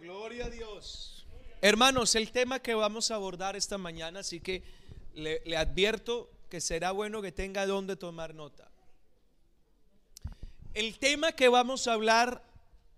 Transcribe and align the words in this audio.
Gloria 0.00 0.46
a 0.46 0.50
Dios. 0.50 1.26
Hermanos, 1.62 2.14
el 2.14 2.30
tema 2.30 2.60
que 2.60 2.74
vamos 2.74 3.10
a 3.10 3.14
abordar 3.14 3.56
esta 3.56 3.78
mañana, 3.78 4.20
así 4.20 4.40
que 4.40 4.62
le, 5.14 5.40
le 5.44 5.56
advierto 5.56 6.30
que 6.50 6.60
será 6.60 6.92
bueno 6.92 7.22
que 7.22 7.32
tenga 7.32 7.66
donde 7.66 7.96
tomar 7.96 8.34
nota. 8.34 8.70
El 10.74 10.98
tema 10.98 11.32
que 11.32 11.48
vamos 11.48 11.88
a 11.88 11.94
hablar 11.94 12.42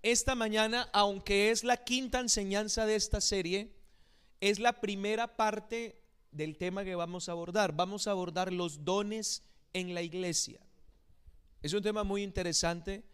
esta 0.02 0.34
mañana, 0.34 0.88
aunque 0.92 1.50
es 1.50 1.62
la 1.62 1.76
quinta 1.76 2.18
enseñanza 2.20 2.86
de 2.86 2.96
esta 2.96 3.20
serie, 3.20 3.72
es 4.40 4.58
la 4.58 4.80
primera 4.80 5.36
parte 5.36 6.00
del 6.32 6.56
tema 6.56 6.84
que 6.84 6.94
vamos 6.94 7.28
a 7.28 7.32
abordar. 7.32 7.72
Vamos 7.72 8.06
a 8.06 8.12
abordar 8.12 8.52
los 8.52 8.84
dones 8.84 9.42
en 9.72 9.94
la 9.94 10.02
iglesia. 10.02 10.60
Es 11.62 11.72
un 11.72 11.82
tema 11.82 12.04
muy 12.04 12.22
interesante, 12.22 13.04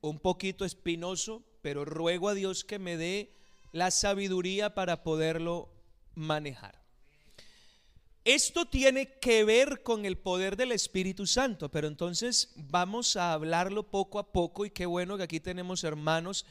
un 0.00 0.18
poquito 0.18 0.64
espinoso, 0.64 1.42
pero 1.62 1.84
ruego 1.84 2.28
a 2.28 2.34
Dios 2.34 2.64
que 2.64 2.78
me 2.78 2.96
dé 2.96 3.32
la 3.72 3.90
sabiduría 3.90 4.74
para 4.74 5.02
poderlo 5.02 5.68
manejar. 6.14 6.80
Esto 8.24 8.66
tiene 8.66 9.18
que 9.18 9.44
ver 9.44 9.82
con 9.82 10.04
el 10.04 10.18
poder 10.18 10.56
del 10.56 10.72
Espíritu 10.72 11.26
Santo, 11.26 11.70
pero 11.70 11.88
entonces 11.88 12.52
vamos 12.56 13.16
a 13.16 13.32
hablarlo 13.32 13.84
poco 13.84 14.18
a 14.18 14.30
poco 14.30 14.66
y 14.66 14.70
qué 14.70 14.84
bueno 14.84 15.16
que 15.16 15.22
aquí 15.22 15.40
tenemos 15.40 15.84
hermanos 15.84 16.44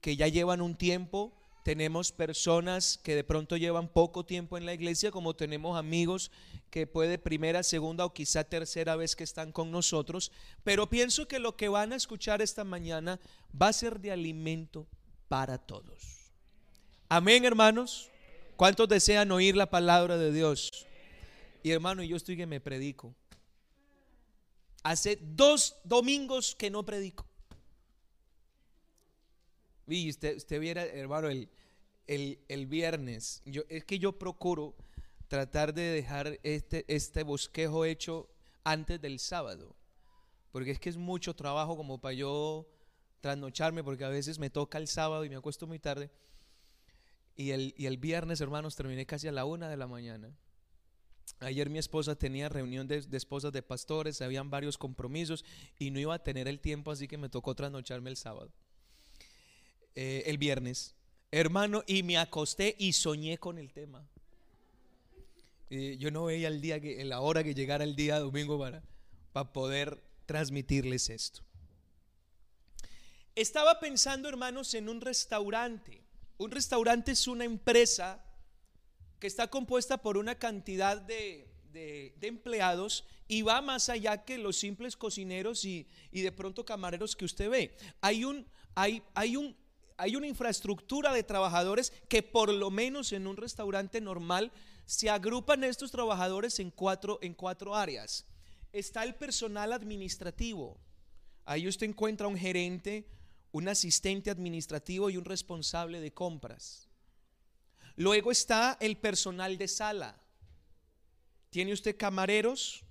que 0.00 0.16
ya 0.16 0.26
llevan 0.26 0.60
un 0.60 0.74
tiempo, 0.74 1.32
tenemos 1.62 2.10
personas 2.10 2.98
que 3.02 3.14
de 3.14 3.24
pronto 3.24 3.56
llevan 3.56 3.88
poco 3.88 4.24
tiempo 4.24 4.58
en 4.58 4.66
la 4.66 4.74
iglesia, 4.74 5.10
como 5.10 5.34
tenemos 5.34 5.78
amigos 5.78 6.30
que 6.70 6.86
puede 6.86 7.18
primera, 7.18 7.62
segunda 7.62 8.04
o 8.04 8.12
quizá 8.12 8.44
tercera 8.44 8.96
vez 8.96 9.14
que 9.14 9.24
están 9.24 9.52
con 9.52 9.70
nosotros, 9.70 10.32
pero 10.64 10.88
pienso 10.88 11.28
que 11.28 11.38
lo 11.38 11.56
que 11.56 11.68
van 11.68 11.92
a 11.92 11.96
escuchar 11.96 12.42
esta 12.42 12.64
mañana 12.64 13.20
va 13.60 13.68
a 13.68 13.72
ser 13.72 14.00
de 14.00 14.10
alimento 14.10 14.86
para 15.28 15.58
todos. 15.58 16.32
Amén, 17.08 17.44
hermanos. 17.44 18.08
¿Cuántos 18.56 18.88
desean 18.88 19.30
oír 19.30 19.56
la 19.56 19.70
palabra 19.70 20.16
de 20.16 20.32
Dios? 20.32 20.70
Y 21.62 21.70
hermano, 21.70 22.02
yo 22.02 22.16
estoy 22.16 22.36
que 22.36 22.46
me 22.46 22.60
predico. 22.60 23.14
Hace 24.82 25.18
dos 25.20 25.76
domingos 25.84 26.56
que 26.56 26.70
no 26.70 26.84
predico. 26.84 27.24
Y 29.86 30.10
usted, 30.10 30.60
viera, 30.60 30.84
hermano, 30.84 31.28
el, 31.28 31.48
el, 32.06 32.66
viernes. 32.66 33.42
Yo, 33.44 33.62
es 33.68 33.84
que 33.84 33.98
yo 33.98 34.18
procuro 34.18 34.74
tratar 35.28 35.74
de 35.74 35.82
dejar 35.82 36.38
este, 36.42 36.84
este 36.88 37.22
bosquejo 37.22 37.84
hecho 37.84 38.28
antes 38.64 39.00
del 39.00 39.18
sábado. 39.18 39.74
Porque 40.52 40.70
es 40.70 40.78
que 40.78 40.90
es 40.90 40.96
mucho 40.96 41.34
trabajo 41.34 41.76
como 41.76 42.00
para 42.00 42.14
yo 42.14 42.68
trasnocharme, 43.20 43.82
porque 43.82 44.04
a 44.04 44.08
veces 44.08 44.38
me 44.38 44.50
toca 44.50 44.78
el 44.78 44.88
sábado 44.88 45.24
y 45.24 45.30
me 45.30 45.36
acuesto 45.36 45.66
muy 45.66 45.78
tarde. 45.78 46.10
Y 47.34 47.50
el, 47.50 47.74
y 47.76 47.86
el 47.86 47.96
viernes, 47.96 48.40
hermanos, 48.40 48.76
terminé 48.76 49.06
casi 49.06 49.28
a 49.28 49.32
la 49.32 49.44
una 49.44 49.68
de 49.68 49.76
la 49.76 49.86
mañana. 49.86 50.36
Ayer 51.40 51.70
mi 51.70 51.78
esposa 51.78 52.14
tenía 52.14 52.48
reunión 52.48 52.86
de, 52.86 53.04
esposas 53.12 53.52
de 53.52 53.62
pastores, 53.62 54.20
habían 54.22 54.50
varios 54.50 54.78
compromisos 54.78 55.44
y 55.78 55.90
no 55.90 55.98
iba 55.98 56.14
a 56.14 56.22
tener 56.22 56.46
el 56.46 56.60
tiempo, 56.60 56.90
así 56.90 57.08
que 57.08 57.18
me 57.18 57.28
tocó 57.28 57.54
trasnocharme 57.54 58.10
el 58.10 58.16
sábado. 58.16 58.52
Eh, 59.94 60.24
el 60.26 60.38
viernes, 60.38 60.94
hermano, 61.30 61.84
y 61.86 62.02
me 62.02 62.18
acosté 62.18 62.74
y 62.78 62.92
soñé 62.92 63.38
con 63.38 63.58
el 63.58 63.72
tema. 63.72 64.08
yo 65.70 66.10
no 66.10 66.24
veía 66.24 66.48
el 66.48 66.60
día 66.60 66.80
que, 66.80 67.04
la 67.04 67.20
hora 67.20 67.42
que 67.42 67.54
llegara 67.54 67.84
el 67.84 67.96
día 67.96 68.18
domingo 68.18 68.58
para, 68.58 68.82
para 69.32 69.52
poder 69.52 70.02
transmitirles 70.26 71.10
esto. 71.10 71.42
Estaba 73.34 73.80
pensando, 73.80 74.28
hermanos, 74.28 74.74
en 74.74 74.88
un 74.88 75.00
restaurante. 75.00 76.02
Un 76.36 76.50
restaurante 76.50 77.12
es 77.12 77.26
una 77.26 77.44
empresa 77.44 78.22
que 79.18 79.26
está 79.26 79.48
compuesta 79.48 79.98
por 79.98 80.18
una 80.18 80.34
cantidad 80.34 81.00
de, 81.00 81.48
empleados 82.20 83.04
y 83.28 83.42
va 83.42 83.62
más 83.62 83.88
allá 83.88 84.24
que 84.24 84.36
los 84.36 84.56
simples 84.56 84.96
cocineros 84.96 85.64
y, 85.64 85.86
de 86.10 86.32
pronto 86.32 86.64
camareros 86.64 87.16
que 87.16 87.24
usted 87.24 87.48
ve. 87.48 87.76
Hay, 88.00 88.24
un, 88.24 88.46
hay, 88.74 89.02
hay, 89.14 89.36
un, 89.36 89.56
hay 89.96 90.16
una 90.16 90.26
infraestructura 90.26 91.12
de 91.12 91.22
trabajadores 91.22 91.92
que 92.08 92.22
por 92.22 92.52
lo 92.52 92.70
menos 92.70 93.12
en 93.12 93.26
un 93.26 93.36
restaurante 93.36 94.00
normal 94.00 94.52
se 94.86 95.10
agrupan 95.10 95.64
estos 95.64 95.90
trabajadores 95.90 96.58
en 96.58 96.70
cuatro, 96.70 97.18
en 97.22 97.34
cuatro 97.34 97.74
áreas. 97.74 98.26
Está 98.72 99.04
el 99.04 99.14
personal 99.14 99.72
administrativo. 99.72 100.78
Ahí 101.44 101.68
usted 101.68 101.86
encuentra 101.86 102.28
un 102.28 102.36
gerente, 102.36 103.06
un 103.52 103.68
asistente 103.68 104.30
administrativo 104.30 105.10
y 105.10 105.16
un 105.16 105.24
responsable 105.24 106.00
de 106.00 106.12
compras. 106.12 106.88
Luego 107.96 108.30
está 108.30 108.76
el 108.80 108.96
personal 108.96 109.58
de 109.58 109.68
sala. 109.68 110.16
Tiene 111.50 111.72
usted 111.72 111.96
camareros, 111.96 112.84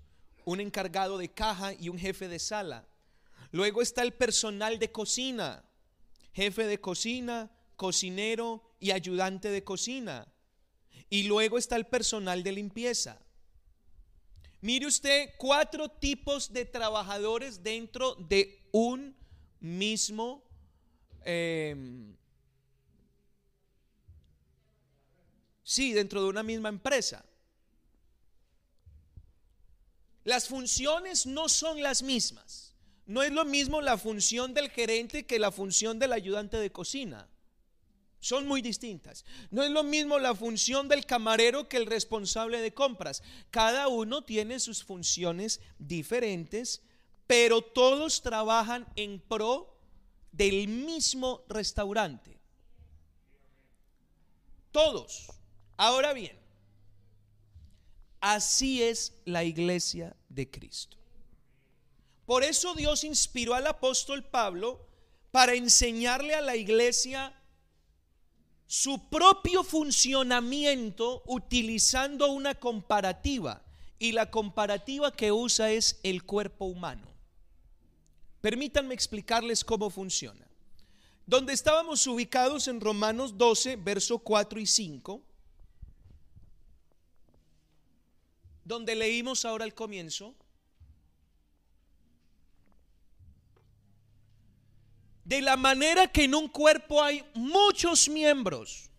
un 0.45 0.59
encargado 0.59 1.17
de 1.17 1.29
caja 1.29 1.73
y 1.73 1.89
un 1.89 1.97
jefe 1.97 2.27
de 2.27 2.39
sala. 2.39 2.87
Luego 3.51 3.81
está 3.81 4.03
el 4.03 4.13
personal 4.13 4.79
de 4.79 4.91
cocina, 4.91 5.63
jefe 6.33 6.65
de 6.65 6.79
cocina, 6.79 7.51
cocinero 7.75 8.75
y 8.79 8.91
ayudante 8.91 9.49
de 9.49 9.63
cocina. 9.63 10.27
Y 11.09 11.23
luego 11.23 11.57
está 11.57 11.75
el 11.75 11.85
personal 11.85 12.43
de 12.43 12.51
limpieza. 12.51 13.19
Mire 14.61 14.85
usted 14.85 15.31
cuatro 15.37 15.89
tipos 15.89 16.53
de 16.53 16.65
trabajadores 16.65 17.63
dentro 17.63 18.15
de 18.15 18.67
un 18.71 19.15
mismo 19.59 20.43
eh, 21.25 21.75
Sí, 25.71 25.93
dentro 25.93 26.21
de 26.21 26.27
una 26.27 26.43
misma 26.43 26.67
empresa. 26.67 27.23
Las 30.25 30.49
funciones 30.49 31.25
no 31.25 31.47
son 31.47 31.81
las 31.81 32.03
mismas. 32.03 32.70
No 33.05 33.23
es 33.23 33.31
lo 33.31 33.45
mismo 33.45 33.81
la 33.81 33.97
función 33.97 34.53
del 34.53 34.69
gerente 34.69 35.25
que 35.25 35.39
la 35.39 35.51
función 35.51 35.99
del 35.99 36.13
ayudante 36.13 36.57
de 36.57 36.71
cocina. 36.71 37.27
Son 38.19 38.47
muy 38.47 38.61
distintas. 38.61 39.25
No 39.49 39.63
es 39.63 39.71
lo 39.71 39.83
mismo 39.83 40.19
la 40.19 40.35
función 40.35 40.87
del 40.87 41.07
camarero 41.07 41.67
que 41.67 41.77
el 41.77 41.87
responsable 41.87 42.61
de 42.61 42.73
compras. 42.73 43.23
Cada 43.49 43.87
uno 43.87 44.23
tiene 44.23 44.59
sus 44.59 44.83
funciones 44.83 45.59
diferentes, 45.79 46.83
pero 47.25 47.63
todos 47.63 48.21
trabajan 48.21 48.87
en 48.95 49.19
pro 49.19 49.75
del 50.31 50.67
mismo 50.67 51.43
restaurante. 51.49 52.39
Todos. 54.71 55.27
Ahora 55.75 56.13
bien, 56.13 56.37
así 58.19 58.83
es 58.83 59.13
la 59.25 59.43
iglesia 59.43 60.15
de 60.29 60.49
Cristo. 60.49 61.00
Por 62.31 62.45
eso 62.45 62.73
Dios 62.75 63.03
inspiró 63.03 63.55
al 63.55 63.67
apóstol 63.67 64.23
Pablo 64.23 64.87
para 65.31 65.53
enseñarle 65.53 66.33
a 66.33 66.39
la 66.39 66.55
iglesia 66.55 67.37
su 68.67 69.09
propio 69.09 69.65
funcionamiento 69.65 71.23
utilizando 71.25 72.31
una 72.31 72.55
comparativa. 72.55 73.61
Y 73.99 74.13
la 74.13 74.31
comparativa 74.31 75.13
que 75.13 75.33
usa 75.33 75.71
es 75.71 75.99
el 76.03 76.23
cuerpo 76.23 76.63
humano. 76.63 77.05
Permítanme 78.39 78.93
explicarles 78.93 79.65
cómo 79.65 79.89
funciona. 79.89 80.47
Donde 81.25 81.51
estábamos 81.51 82.07
ubicados 82.07 82.69
en 82.69 82.79
Romanos 82.79 83.37
12, 83.37 83.75
verso 83.75 84.19
4 84.19 84.57
y 84.61 84.67
5, 84.67 85.21
donde 88.63 88.95
leímos 88.95 89.43
ahora 89.43 89.65
al 89.65 89.73
comienzo, 89.73 90.33
de 95.31 95.41
la 95.41 95.55
manera 95.55 96.07
que 96.07 96.25
en 96.25 96.35
un 96.35 96.49
cuerpo 96.49 97.01
hay 97.01 97.23
muchos 97.33 98.09
miembros. 98.09 98.89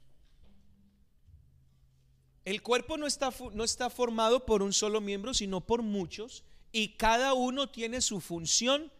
El 2.47 2.63
cuerpo 2.63 2.97
no 2.97 3.07
está, 3.07 3.31
no 3.53 3.65
está 3.65 3.91
formado 3.91 4.47
por 4.47 4.63
un 4.63 4.73
solo 4.73 5.03
miembro, 5.03 5.35
sino 5.35 5.61
por 5.61 5.83
muchos, 5.83 6.43
y 6.73 6.97
cada 6.97 7.35
uno 7.35 7.69
tiene 7.69 8.01
su 8.01 8.19
función 8.23 8.91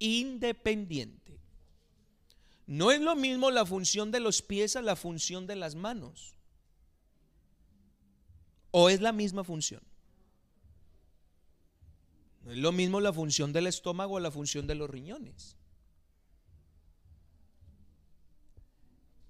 independiente. 0.00 1.38
No 2.66 2.90
es 2.90 3.00
lo 3.00 3.14
mismo 3.14 3.52
la 3.52 3.64
función 3.64 4.10
de 4.10 4.18
los 4.18 4.42
pies 4.42 4.74
a 4.74 4.82
la 4.82 4.96
función 4.96 5.46
de 5.46 5.54
las 5.54 5.76
manos. 5.76 6.34
¿O 8.72 8.88
es 8.88 9.00
la 9.00 9.12
misma 9.12 9.44
función? 9.44 9.82
No 12.42 12.50
es 12.50 12.58
lo 12.58 12.72
mismo 12.72 13.00
la 13.00 13.12
función 13.12 13.52
del 13.52 13.68
estómago 13.68 14.16
a 14.16 14.20
la 14.20 14.32
función 14.32 14.66
de 14.66 14.74
los 14.74 14.90
riñones. 14.90 15.59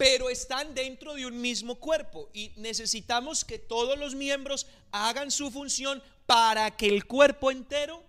Pero 0.01 0.31
están 0.31 0.75
dentro 0.75 1.13
de 1.13 1.27
un 1.27 1.39
mismo 1.39 1.75
cuerpo 1.75 2.31
y 2.33 2.53
necesitamos 2.57 3.45
que 3.45 3.59
todos 3.59 3.99
los 3.99 4.15
miembros 4.15 4.67
hagan 4.93 5.31
su 5.31 5.51
función 5.51 6.03
para 6.25 6.75
que 6.75 6.87
el 6.87 7.05
cuerpo 7.05 7.51
entero 7.51 8.03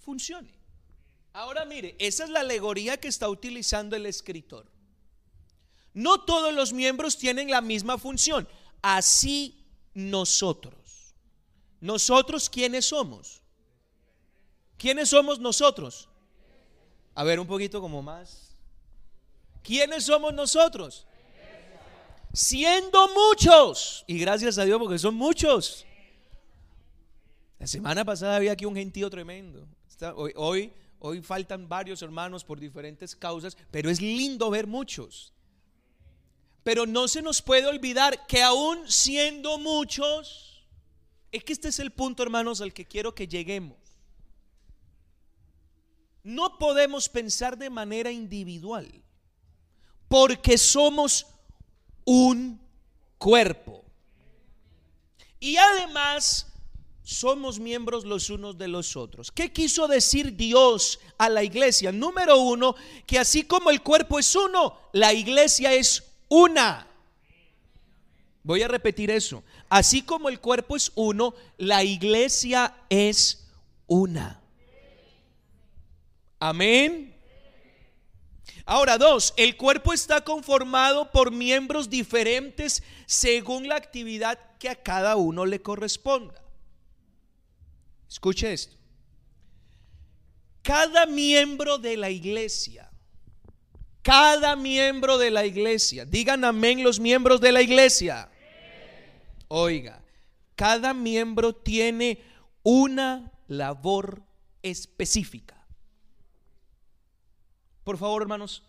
funcione. 0.00 0.48
Ahora 1.34 1.66
mire, 1.66 1.94
esa 1.98 2.24
es 2.24 2.30
la 2.30 2.40
alegoría 2.40 2.96
que 2.96 3.08
está 3.08 3.28
utilizando 3.28 3.94
el 3.94 4.06
escritor. 4.06 4.64
No 5.92 6.24
todos 6.24 6.54
los 6.54 6.72
miembros 6.72 7.18
tienen 7.18 7.50
la 7.50 7.60
misma 7.60 7.98
función. 7.98 8.48
Así 8.80 9.66
nosotros. 9.92 11.14
Nosotros, 11.78 12.48
¿quiénes 12.48 12.86
somos? 12.86 13.42
¿Quiénes 14.78 15.10
somos 15.10 15.38
nosotros? 15.38 16.08
A 17.14 17.22
ver, 17.22 17.38
un 17.38 17.46
poquito 17.46 17.82
como 17.82 18.00
más. 18.00 18.43
¿Quiénes 19.64 20.04
somos 20.04 20.32
nosotros? 20.34 21.06
Siendo 22.32 23.08
muchos. 23.08 24.04
Y 24.06 24.18
gracias 24.18 24.58
a 24.58 24.64
Dios 24.64 24.78
porque 24.78 24.98
son 24.98 25.14
muchos. 25.14 25.86
La 27.58 27.66
semana 27.66 28.04
pasada 28.04 28.36
había 28.36 28.52
aquí 28.52 28.66
un 28.66 28.76
gentío 28.76 29.08
tremendo. 29.08 29.66
Hoy, 30.36 30.70
hoy, 30.98 31.22
faltan 31.22 31.66
varios 31.66 32.02
hermanos 32.02 32.44
por 32.44 32.60
diferentes 32.60 33.16
causas, 33.16 33.56
pero 33.70 33.88
es 33.88 34.02
lindo 34.02 34.50
ver 34.50 34.66
muchos. 34.66 35.32
Pero 36.62 36.84
no 36.84 37.08
se 37.08 37.22
nos 37.22 37.40
puede 37.40 37.66
olvidar 37.66 38.26
que 38.26 38.42
aún 38.42 38.90
siendo 38.90 39.58
muchos, 39.58 40.66
es 41.32 41.42
que 41.42 41.54
este 41.54 41.68
es 41.68 41.78
el 41.78 41.90
punto, 41.90 42.22
hermanos, 42.22 42.60
al 42.60 42.74
que 42.74 42.84
quiero 42.84 43.14
que 43.14 43.26
lleguemos. 43.26 43.78
No 46.22 46.58
podemos 46.58 47.08
pensar 47.08 47.56
de 47.56 47.70
manera 47.70 48.10
individual, 48.10 49.04
porque 50.14 50.56
somos 50.58 51.26
un 52.04 52.60
cuerpo. 53.18 53.84
Y 55.40 55.56
además 55.56 56.46
somos 57.02 57.58
miembros 57.58 58.04
los 58.04 58.30
unos 58.30 58.56
de 58.56 58.68
los 58.68 58.94
otros. 58.94 59.32
¿Qué 59.32 59.52
quiso 59.52 59.88
decir 59.88 60.36
Dios 60.36 61.00
a 61.18 61.28
la 61.28 61.42
iglesia? 61.42 61.90
Número 61.90 62.38
uno, 62.38 62.76
que 63.08 63.18
así 63.18 63.42
como 63.42 63.70
el 63.70 63.82
cuerpo 63.82 64.20
es 64.20 64.36
uno, 64.36 64.78
la 64.92 65.12
iglesia 65.12 65.72
es 65.72 66.04
una. 66.28 66.86
Voy 68.44 68.62
a 68.62 68.68
repetir 68.68 69.10
eso. 69.10 69.42
Así 69.68 70.02
como 70.02 70.28
el 70.28 70.38
cuerpo 70.38 70.76
es 70.76 70.92
uno, 70.94 71.34
la 71.58 71.82
iglesia 71.82 72.72
es 72.88 73.48
una. 73.88 74.40
Amén. 76.38 77.13
Ahora, 78.66 78.96
dos, 78.96 79.34
el 79.36 79.56
cuerpo 79.56 79.92
está 79.92 80.22
conformado 80.22 81.10
por 81.10 81.30
miembros 81.30 81.90
diferentes 81.90 82.82
según 83.06 83.68
la 83.68 83.76
actividad 83.76 84.38
que 84.58 84.70
a 84.70 84.74
cada 84.74 85.16
uno 85.16 85.44
le 85.44 85.60
corresponda. 85.60 86.42
Escuche 88.08 88.52
esto. 88.52 88.76
Cada 90.62 91.04
miembro 91.04 91.76
de 91.78 91.96
la 91.96 92.08
iglesia 92.08 92.90
cada 94.04 94.54
miembro 94.54 95.16
de 95.16 95.30
la 95.30 95.46
iglesia, 95.46 96.04
digan 96.04 96.44
amén 96.44 96.84
los 96.84 97.00
miembros 97.00 97.40
de 97.40 97.52
la 97.52 97.62
iglesia. 97.62 98.28
Oiga, 99.48 100.04
cada 100.54 100.92
miembro 100.92 101.54
tiene 101.54 102.22
una 102.62 103.32
labor 103.48 104.22
específica. 104.62 105.53
Por 107.84 107.98
favor, 107.98 108.22
hermanos, 108.22 108.62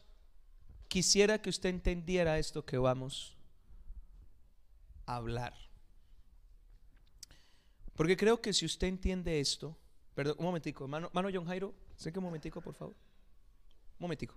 quisiera 0.89 1.41
que 1.41 1.49
usted 1.49 1.69
entendiera 1.69 2.37
esto 2.37 2.65
que 2.65 2.77
vamos 2.77 3.35
a 5.05 5.15
hablar. 5.15 5.53
Porque 7.95 8.17
creo 8.17 8.41
que 8.41 8.51
si 8.53 8.65
usted 8.65 8.87
entiende 8.87 9.39
esto, 9.39 9.77
perdón, 10.13 10.35
un 10.39 10.45
momentico, 10.45 10.83
hermano, 10.83 11.07
hermano 11.07 11.29
John 11.33 11.45
Jairo, 11.45 11.73
sé 11.95 12.11
que 12.11 12.19
un 12.19 12.25
momentico, 12.25 12.61
por 12.61 12.75
favor. 12.75 12.93
Un 12.93 14.03
momentico. 14.03 14.35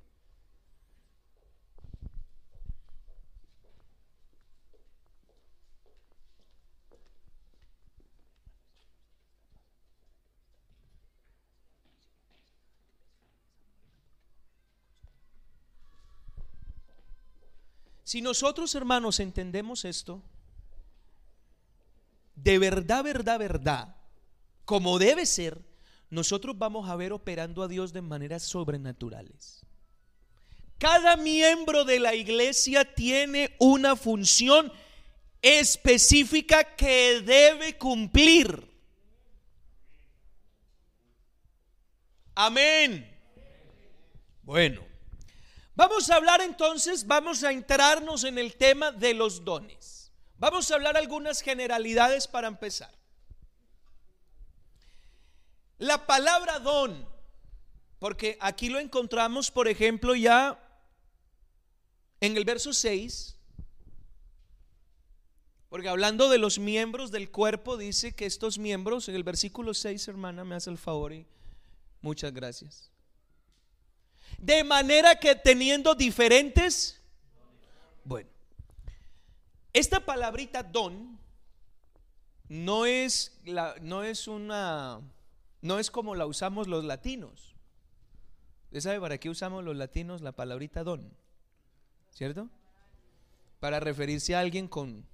Si 18.09 18.23
nosotros, 18.23 18.75
hermanos, 18.75 19.21
entendemos 19.21 19.85
esto, 19.85 20.23
de 22.37 22.59
verdad, 22.59 23.05
verdad, 23.05 23.39
verdad, 23.39 23.97
como 24.65 24.99
debe 24.99 25.27
ser, 25.27 25.61
nosotros 26.09 26.57
vamos 26.57 26.89
a 26.89 26.97
ver 26.97 27.13
operando 27.13 27.63
a 27.63 27.69
Dios 27.69 27.93
de 27.93 28.01
maneras 28.01 28.45
sobrenaturales. 28.45 29.61
Cada 30.79 31.19
miembro 31.19 31.85
de 31.85 32.01
la 32.01 32.15
iglesia 32.15 32.95
tiene 32.95 33.55
una 33.59 33.95
función 33.95 34.73
específica 35.43 36.65
que 36.65 37.21
debe 37.21 37.77
cumplir. 37.77 38.67
Amén. 42.35 43.07
Bueno, 44.45 44.88
Vamos 45.79 46.11
a 46.11 46.17
hablar 46.17 46.41
entonces, 46.41 47.07
vamos 47.07 47.45
a 47.45 47.53
entrarnos 47.53 48.25
en 48.25 48.37
el 48.37 48.57
tema 48.57 48.91
de 48.91 49.15
los 49.15 49.45
dones. 49.45 50.11
Vamos 50.37 50.69
a 50.69 50.75
hablar 50.75 50.97
algunas 50.97 51.41
generalidades 51.41 52.27
para 52.27 52.49
empezar. 52.49 52.93
La 55.79 56.05
palabra 56.05 56.59
don, 56.59 57.09
porque 58.01 58.37
aquí 58.41 58.71
lo 58.71 58.81
encontramos, 58.81 59.53
por 59.53 59.69
ejemplo, 59.69 60.17
ya 60.17 60.59
en 62.21 62.37
el 62.37 62.45
verso 62.45 62.73
6, 62.73 63.37
porque 65.69 65.89
hablando 65.89 66.29
de 66.29 66.39
los 66.39 66.59
miembros 66.59 67.13
del 67.13 67.31
cuerpo, 67.31 67.77
dice 67.77 68.17
que 68.17 68.27
estos 68.27 68.59
miembros, 68.59 69.09
en 69.09 69.15
el 69.15 69.23
versículo 69.23 69.73
6, 69.75 70.09
hermana, 70.09 70.43
me 70.43 70.57
hace 70.57 70.71
el 70.71 70.79
favor 70.79 71.13
y 71.13 71.25
muchas 72.01 72.33
gracias. 72.33 72.91
De 74.39 74.65
manera 74.65 75.17
que 75.17 75.35
teniendo 75.35 75.95
diferentes, 75.95 77.01
bueno, 78.05 78.31
esta 79.73 80.01
palabrita 80.01 80.63
don 80.63 81.19
no 82.49 82.87
es, 82.87 83.39
la, 83.45 83.75
no 83.83 84.05
es 84.05 84.29
una, 84.29 85.01
no 85.61 85.79
es 85.79 85.91
como 85.91 86.15
la 86.15 86.27
usamos 86.27 86.69
los 86.69 86.85
latinos. 86.85 87.55
¿Usted 88.67 88.81
sabe 88.81 89.01
para 89.01 89.19
qué 89.19 89.29
usamos 89.29 89.65
los 89.65 89.77
latinos 89.77 90.23
la 90.23 90.33
palabrita 90.33 90.85
don? 90.85 91.13
¿Cierto? 92.11 92.49
Para 93.61 93.81
referirse 93.81 94.37
a 94.37 94.41
alguien 94.41 94.69
con, 94.69 95.05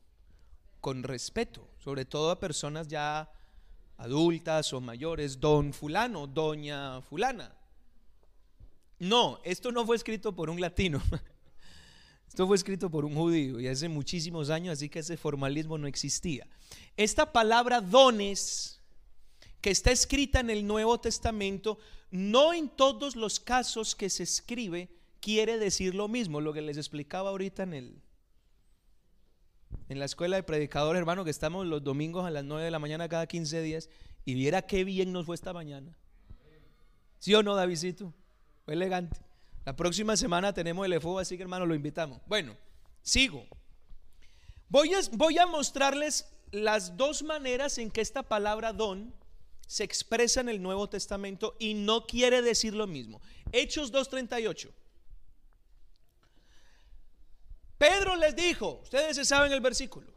con 0.80 1.02
respeto, 1.02 1.66
sobre 1.78 2.04
todo 2.04 2.30
a 2.30 2.40
personas 2.40 2.88
ya 2.88 3.32
adultas 3.96 4.72
o 4.74 4.80
mayores, 4.80 5.40
don 5.40 5.72
fulano, 5.72 6.26
doña 6.26 7.00
fulana. 7.00 7.54
No, 8.98 9.40
esto 9.44 9.72
no 9.72 9.84
fue 9.84 9.96
escrito 9.96 10.34
por 10.34 10.50
un 10.50 10.60
latino. 10.60 11.02
Esto 12.28 12.48
fue 12.48 12.56
escrito 12.56 12.90
por 12.90 13.04
un 13.04 13.14
judío 13.14 13.60
y 13.60 13.68
hace 13.68 13.88
muchísimos 13.88 14.50
años, 14.50 14.72
así 14.72 14.88
que 14.88 14.98
ese 14.98 15.16
formalismo 15.16 15.78
no 15.78 15.86
existía. 15.86 16.48
Esta 16.96 17.32
palabra 17.32 17.80
dones, 17.80 18.80
que 19.60 19.70
está 19.70 19.92
escrita 19.92 20.40
en 20.40 20.50
el 20.50 20.66
Nuevo 20.66 20.98
Testamento, 20.98 21.78
no 22.10 22.52
en 22.52 22.68
todos 22.68 23.14
los 23.14 23.38
casos 23.38 23.94
que 23.94 24.10
se 24.10 24.24
escribe 24.24 24.90
quiere 25.20 25.58
decir 25.58 25.94
lo 25.94 26.08
mismo, 26.08 26.40
lo 26.40 26.52
que 26.52 26.60
les 26.60 26.76
explicaba 26.76 27.30
ahorita 27.30 27.62
en 27.62 27.74
el 27.74 28.02
en 29.88 29.98
la 29.98 30.06
escuela 30.06 30.36
de 30.36 30.42
predicador, 30.42 30.96
hermano, 30.96 31.24
que 31.24 31.30
estamos 31.30 31.66
los 31.66 31.84
domingos 31.84 32.24
a 32.24 32.30
las 32.30 32.44
9 32.44 32.64
de 32.64 32.70
la 32.70 32.78
mañana 32.78 33.08
cada 33.08 33.26
15 33.26 33.62
días 33.62 33.90
y 34.24 34.34
viera 34.34 34.62
qué 34.62 34.82
bien 34.82 35.12
nos 35.12 35.26
fue 35.26 35.34
esta 35.34 35.52
mañana. 35.52 35.96
¿Sí 37.18 37.34
o 37.34 37.42
no, 37.42 37.54
Davidito? 37.54 38.12
Elegante. 38.66 39.20
La 39.64 39.76
próxima 39.76 40.16
semana 40.16 40.52
tenemos 40.52 40.84
el 40.84 40.92
EFO, 40.92 41.18
así 41.18 41.36
que 41.36 41.42
hermano, 41.42 41.66
lo 41.66 41.74
invitamos. 41.74 42.20
Bueno, 42.26 42.56
sigo. 43.02 43.46
Voy 44.68 44.92
a, 45.38 45.46
mostrarles 45.46 46.26
las 46.50 46.96
dos 46.96 47.22
maneras 47.22 47.78
en 47.78 47.90
que 47.90 48.00
esta 48.00 48.22
palabra 48.22 48.72
don 48.72 49.14
se 49.66 49.84
expresa 49.84 50.40
en 50.40 50.48
el 50.48 50.60
Nuevo 50.60 50.88
Testamento 50.88 51.56
y 51.58 51.74
no 51.74 52.06
quiere 52.06 52.42
decir 52.42 52.74
lo 52.74 52.86
mismo. 52.86 53.20
Hechos 53.52 53.92
2.38. 53.92 54.70
Pedro 57.78 58.16
les 58.16 58.34
dijo, 58.34 58.80
ustedes 58.82 59.16
se 59.16 59.24
saben 59.24 59.52
el 59.52 59.60
versículo, 59.60 60.12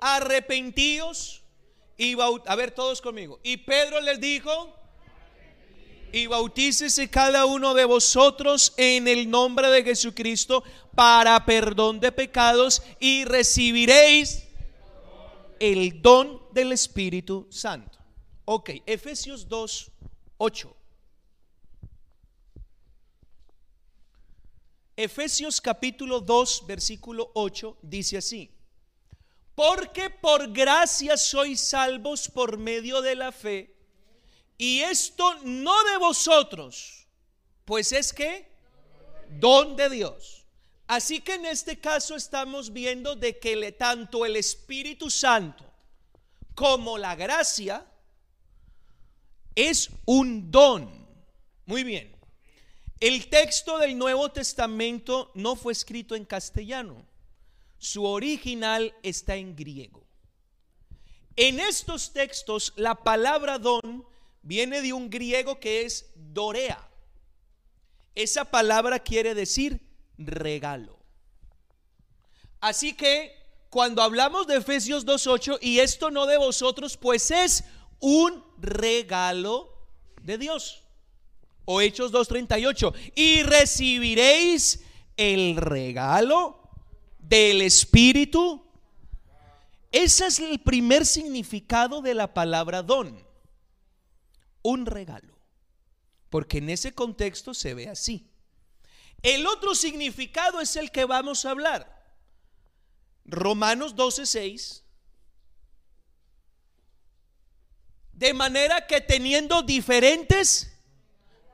arrepentíos 0.00 1.42
y 1.96 2.16
a 2.20 2.56
ver 2.56 2.70
todos 2.70 3.00
conmigo. 3.00 3.40
Y 3.42 3.58
Pedro 3.58 4.00
les 4.00 4.20
dijo, 4.20 4.79
y 6.12 6.26
bautícese 6.26 7.08
cada 7.08 7.44
uno 7.44 7.74
de 7.74 7.84
vosotros 7.84 8.72
en 8.76 9.08
el 9.08 9.30
nombre 9.30 9.68
de 9.68 9.84
Jesucristo 9.84 10.64
para 10.94 11.44
perdón 11.44 12.00
de 12.00 12.12
pecados 12.12 12.82
y 12.98 13.24
recibiréis 13.24 14.44
el 15.58 16.00
don 16.02 16.42
del 16.52 16.72
Espíritu 16.72 17.46
Santo. 17.50 17.98
Ok, 18.44 18.70
Efesios 18.86 19.48
2, 19.48 19.90
8. 20.38 20.76
Efesios 24.96 25.60
capítulo 25.60 26.20
2, 26.20 26.64
versículo 26.66 27.30
8 27.34 27.78
dice 27.80 28.18
así. 28.18 28.50
Porque 29.54 30.10
por 30.10 30.52
gracia 30.52 31.16
sois 31.16 31.60
salvos 31.60 32.28
por 32.28 32.58
medio 32.58 33.00
de 33.00 33.14
la 33.14 33.32
fe. 33.32 33.79
Y 34.60 34.82
esto 34.82 35.36
no 35.42 35.72
de 35.84 35.96
vosotros, 35.96 37.06
pues 37.64 37.92
es 37.92 38.12
que 38.12 38.46
don 39.38 39.74
de 39.74 39.88
Dios. 39.88 40.44
Así 40.86 41.22
que 41.22 41.36
en 41.36 41.46
este 41.46 41.80
caso 41.80 42.14
estamos 42.14 42.70
viendo 42.70 43.16
de 43.16 43.38
que 43.38 43.56
le, 43.56 43.72
tanto 43.72 44.26
el 44.26 44.36
Espíritu 44.36 45.08
Santo 45.08 45.64
como 46.54 46.98
la 46.98 47.16
gracia 47.16 47.86
es 49.54 49.88
un 50.04 50.50
don. 50.50 51.08
Muy 51.64 51.82
bien. 51.82 52.14
El 53.00 53.30
texto 53.30 53.78
del 53.78 53.96
Nuevo 53.96 54.30
Testamento 54.30 55.30
no 55.34 55.56
fue 55.56 55.72
escrito 55.72 56.14
en 56.14 56.26
castellano. 56.26 57.06
Su 57.78 58.04
original 58.04 58.94
está 59.02 59.36
en 59.36 59.56
griego. 59.56 60.06
En 61.34 61.60
estos 61.60 62.12
textos 62.12 62.74
la 62.76 62.94
palabra 62.94 63.58
don 63.58 64.09
viene 64.42 64.82
de 64.82 64.92
un 64.92 65.10
griego 65.10 65.60
que 65.60 65.82
es 65.82 66.10
dorea. 66.14 66.88
Esa 68.14 68.44
palabra 68.44 68.98
quiere 68.98 69.34
decir 69.34 69.80
regalo. 70.18 70.98
Así 72.60 72.92
que 72.92 73.32
cuando 73.70 74.02
hablamos 74.02 74.46
de 74.46 74.56
Efesios 74.56 75.06
2.8 75.06 75.58
y 75.60 75.78
esto 75.78 76.10
no 76.10 76.26
de 76.26 76.36
vosotros, 76.36 76.96
pues 76.96 77.30
es 77.30 77.64
un 78.00 78.44
regalo 78.58 79.72
de 80.22 80.38
Dios. 80.38 80.82
O 81.64 81.80
Hechos 81.80 82.12
2.38. 82.12 82.92
Y 83.14 83.42
recibiréis 83.42 84.84
el 85.16 85.56
regalo 85.56 86.68
del 87.18 87.62
Espíritu. 87.62 88.66
Ese 89.92 90.26
es 90.26 90.40
el 90.40 90.58
primer 90.60 91.06
significado 91.06 92.00
de 92.02 92.14
la 92.14 92.34
palabra 92.34 92.82
don. 92.82 93.29
Un 94.62 94.86
regalo. 94.86 95.38
Porque 96.28 96.58
en 96.58 96.70
ese 96.70 96.92
contexto 96.92 97.54
se 97.54 97.74
ve 97.74 97.88
así. 97.88 98.30
El 99.22 99.46
otro 99.46 99.74
significado 99.74 100.60
es 100.60 100.76
el 100.76 100.90
que 100.90 101.04
vamos 101.04 101.44
a 101.44 101.50
hablar. 101.50 102.00
Romanos 103.24 103.94
12:6. 103.94 104.82
De 108.12 108.34
manera 108.34 108.86
que 108.86 109.00
teniendo 109.00 109.62
diferentes 109.62 110.70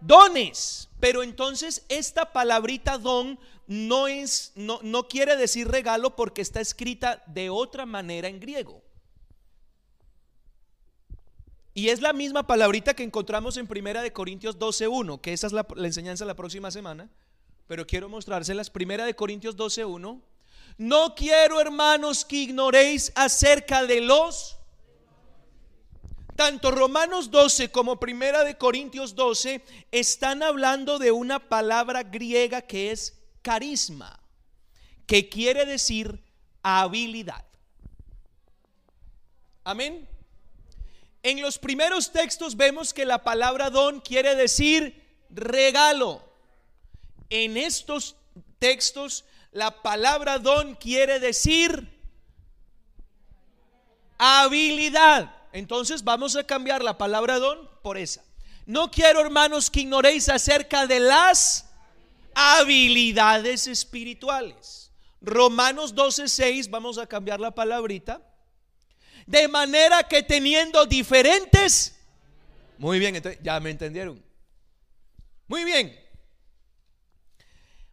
dones, 0.00 0.88
pero 1.00 1.22
entonces 1.22 1.84
esta 1.88 2.32
palabrita 2.32 2.98
don 2.98 3.38
no 3.66 4.08
es 4.08 4.52
no, 4.54 4.80
no 4.82 5.08
quiere 5.08 5.36
decir 5.36 5.68
regalo 5.68 6.16
porque 6.16 6.42
está 6.42 6.60
escrita 6.60 7.22
de 7.26 7.50
otra 7.50 7.86
manera 7.86 8.28
en 8.28 8.40
griego. 8.40 8.85
Y 11.76 11.90
es 11.90 12.00
la 12.00 12.14
misma 12.14 12.46
palabrita 12.46 12.94
que 12.94 13.02
encontramos 13.02 13.58
en 13.58 13.66
Primera 13.66 14.00
de 14.00 14.10
Corintios 14.10 14.58
12:1, 14.58 15.20
que 15.20 15.34
esa 15.34 15.46
es 15.46 15.52
la, 15.52 15.66
enseñanza 15.84 16.24
la 16.24 16.34
próxima 16.34 16.72
semana 16.72 17.10
pero 17.66 17.86
quiero 17.86 18.08
mostrárselas. 18.08 18.70
Primera 18.70 19.04
de 19.04 19.14
Corintios 19.14 19.56
12:1. 19.56 20.22
No 20.78 21.14
quiero, 21.14 21.60
hermanos, 21.60 22.24
que 22.24 22.36
ignoréis 22.36 23.12
acerca 23.14 23.84
de 23.84 24.00
los 24.00 24.56
tanto 26.34 26.70
Romanos 26.70 27.30
12 27.30 27.70
como 27.70 28.00
Primera 28.00 28.44
de 28.44 28.56
Corintios 28.58 29.14
12 29.14 29.62
están 29.90 30.42
hablando 30.42 30.98
de 30.98 31.10
una 31.10 31.48
palabra 31.48 32.02
griega 32.02 32.62
que 32.62 32.90
es 32.90 33.18
carisma, 33.42 34.18
que 35.06 35.28
quiere 35.28 35.66
decir 35.66 36.22
habilidad. 36.62 37.44
Amén. 39.64 40.15
En 41.26 41.42
los 41.42 41.58
primeros 41.58 42.12
textos 42.12 42.56
vemos 42.56 42.94
que 42.94 43.04
la 43.04 43.24
palabra 43.24 43.68
don 43.68 44.00
quiere 44.00 44.36
decir 44.36 45.04
regalo. 45.28 46.22
En 47.30 47.56
estos 47.56 48.14
textos 48.60 49.24
la 49.50 49.82
palabra 49.82 50.38
don 50.38 50.76
quiere 50.76 51.18
decir 51.18 52.00
habilidad. 54.18 55.34
Entonces 55.52 56.04
vamos 56.04 56.36
a 56.36 56.44
cambiar 56.44 56.84
la 56.84 56.96
palabra 56.96 57.40
don 57.40 57.68
por 57.82 57.98
esa. 57.98 58.22
No 58.64 58.92
quiero, 58.92 59.20
hermanos, 59.20 59.68
que 59.68 59.80
ignoréis 59.80 60.28
acerca 60.28 60.86
de 60.86 61.00
las 61.00 61.68
habilidades 62.36 63.66
espirituales. 63.66 64.92
Romanos 65.20 65.92
12:6, 65.92 66.70
vamos 66.70 66.98
a 66.98 67.06
cambiar 67.08 67.40
la 67.40 67.52
palabrita. 67.52 68.22
De 69.26 69.48
manera 69.48 70.04
que 70.04 70.22
teniendo 70.22 70.86
diferentes, 70.86 71.94
muy 72.78 72.98
bien, 72.98 73.20
ya 73.42 73.58
me 73.60 73.70
entendieron. 73.70 74.22
Muy 75.48 75.64
bien, 75.64 75.96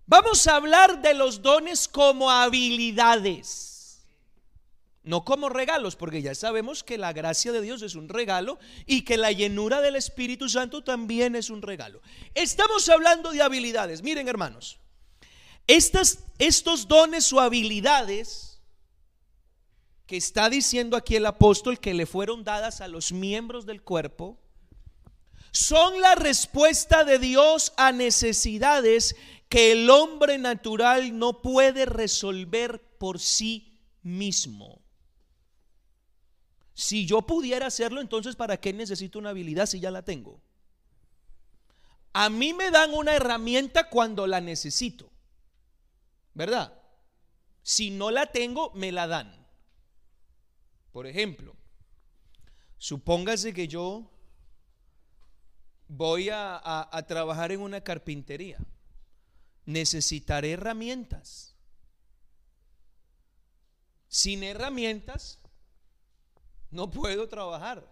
Vamos 0.06 0.46
a 0.48 0.58
hablar 0.58 1.02
de 1.02 1.14
los 1.14 1.42
dones 1.42 1.88
como 1.88 2.30
habilidades, 2.30 4.02
no 5.02 5.24
como 5.24 5.48
regalos, 5.48 5.96
porque 5.96 6.22
ya 6.22 6.36
sabemos 6.36 6.84
que 6.84 6.98
la 6.98 7.14
gracia 7.14 7.54
de 7.54 7.62
Dios 7.62 7.82
es 7.82 7.96
un 7.96 8.10
regalo 8.10 8.60
y 8.86 9.06
que 9.06 9.18
la 9.18 9.32
llenura 9.32 9.80
del 9.80 9.96
Espíritu 9.96 10.50
Santo 10.50 10.84
también 10.84 11.38
es 11.38 11.50
un 11.50 11.62
regalo. 11.62 12.02
Estamos 12.36 12.90
hablando 12.90 13.32
de 13.32 13.42
habilidades. 13.42 14.04
Miren 14.04 14.28
hermanos, 14.28 14.78
estas, 15.68 16.20
estos 16.38 16.90
dones 16.90 17.32
o 17.32 17.40
habilidades 17.40 18.53
que 20.14 20.18
está 20.18 20.48
diciendo 20.48 20.96
aquí 20.96 21.16
el 21.16 21.26
apóstol 21.26 21.80
que 21.80 21.96
le 21.96 22.06
fueron 22.06 22.44
dadas 22.44 22.82
a 22.82 22.88
los 22.88 23.12
miembros 23.12 23.66
del 23.66 23.82
cuerpo, 23.82 24.40
son 25.52 26.02
la 26.02 26.14
respuesta 26.14 27.04
de 27.04 27.18
Dios 27.18 27.74
a 27.78 27.92
necesidades 27.92 29.16
que 29.50 29.72
el 29.72 29.90
hombre 29.90 30.38
natural 30.38 31.18
no 31.18 31.42
puede 31.42 31.88
resolver 31.88 32.96
por 33.00 33.20
sí 33.20 33.82
mismo. 34.04 34.84
Si 36.76 37.08
yo 37.08 37.24
pudiera 37.24 37.66
hacerlo, 37.66 38.00
entonces 38.00 38.36
¿para 38.36 38.58
qué 38.58 38.72
necesito 38.72 39.18
una 39.18 39.32
habilidad 39.32 39.66
si 39.66 39.80
ya 39.80 39.90
la 39.90 40.06
tengo? 40.06 40.40
A 42.14 42.30
mí 42.30 42.54
me 42.54 42.70
dan 42.70 42.94
una 42.94 43.16
herramienta 43.16 43.90
cuando 43.90 44.28
la 44.28 44.42
necesito, 44.42 45.12
¿verdad? 46.36 46.80
Si 47.64 47.90
no 47.90 48.12
la 48.12 48.28
tengo, 48.28 48.70
me 48.76 48.92
la 48.92 49.08
dan. 49.08 49.43
Por 50.94 51.06
ejemplo, 51.08 51.54
supóngase 52.78 53.54
que 53.54 53.68
yo 53.68 54.10
voy 55.90 56.30
a, 56.30 56.62
a 56.64 57.08
trabajar 57.08 57.52
en 57.52 57.60
una 57.60 57.82
carpintería 57.82 58.58
necesitaré 59.66 60.52
herramientas. 60.52 61.56
Sin 64.08 64.44
herramientas 64.44 65.40
no 66.70 66.92
puedo 66.92 67.28
trabajar. 67.28 67.92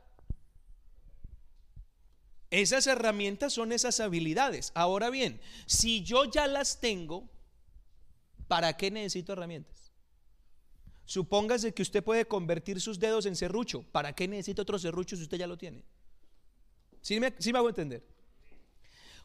Esas 2.49 2.85
herramientas 2.87 3.53
son 3.53 3.71
esas 3.71 3.99
habilidades. 3.99 4.71
Ahora 4.75 5.09
bien, 5.09 5.39
si 5.65 6.03
yo 6.03 6.25
ya 6.25 6.47
las 6.47 6.81
tengo, 6.81 7.29
¿para 8.47 8.75
qué 8.75 8.91
necesito 8.91 9.33
herramientas? 9.33 9.90
Supóngase 11.11 11.73
que 11.73 11.81
usted 11.81 12.01
puede 12.01 12.25
convertir 12.25 12.79
sus 12.79 12.97
dedos 12.97 13.25
en 13.25 13.35
serrucho. 13.35 13.83
¿Para 13.91 14.13
qué 14.13 14.29
necesita 14.29 14.61
otro 14.61 14.79
serrucho 14.79 15.17
si 15.17 15.23
usted 15.23 15.35
ya 15.35 15.45
lo 15.45 15.57
tiene? 15.57 15.83
¿Sí 17.01 17.19
me, 17.19 17.33
sí 17.37 17.51
me 17.51 17.59
hago 17.59 17.67
entender? 17.67 18.01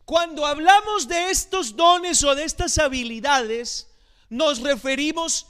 Cuando 0.05 0.45
hablamos 0.45 1.07
de 1.07 1.31
estos 1.31 1.77
dones 1.77 2.25
o 2.25 2.35
de 2.35 2.43
estas 2.43 2.77
habilidades, 2.79 3.89
nos 4.29 4.63
referimos 4.63 5.47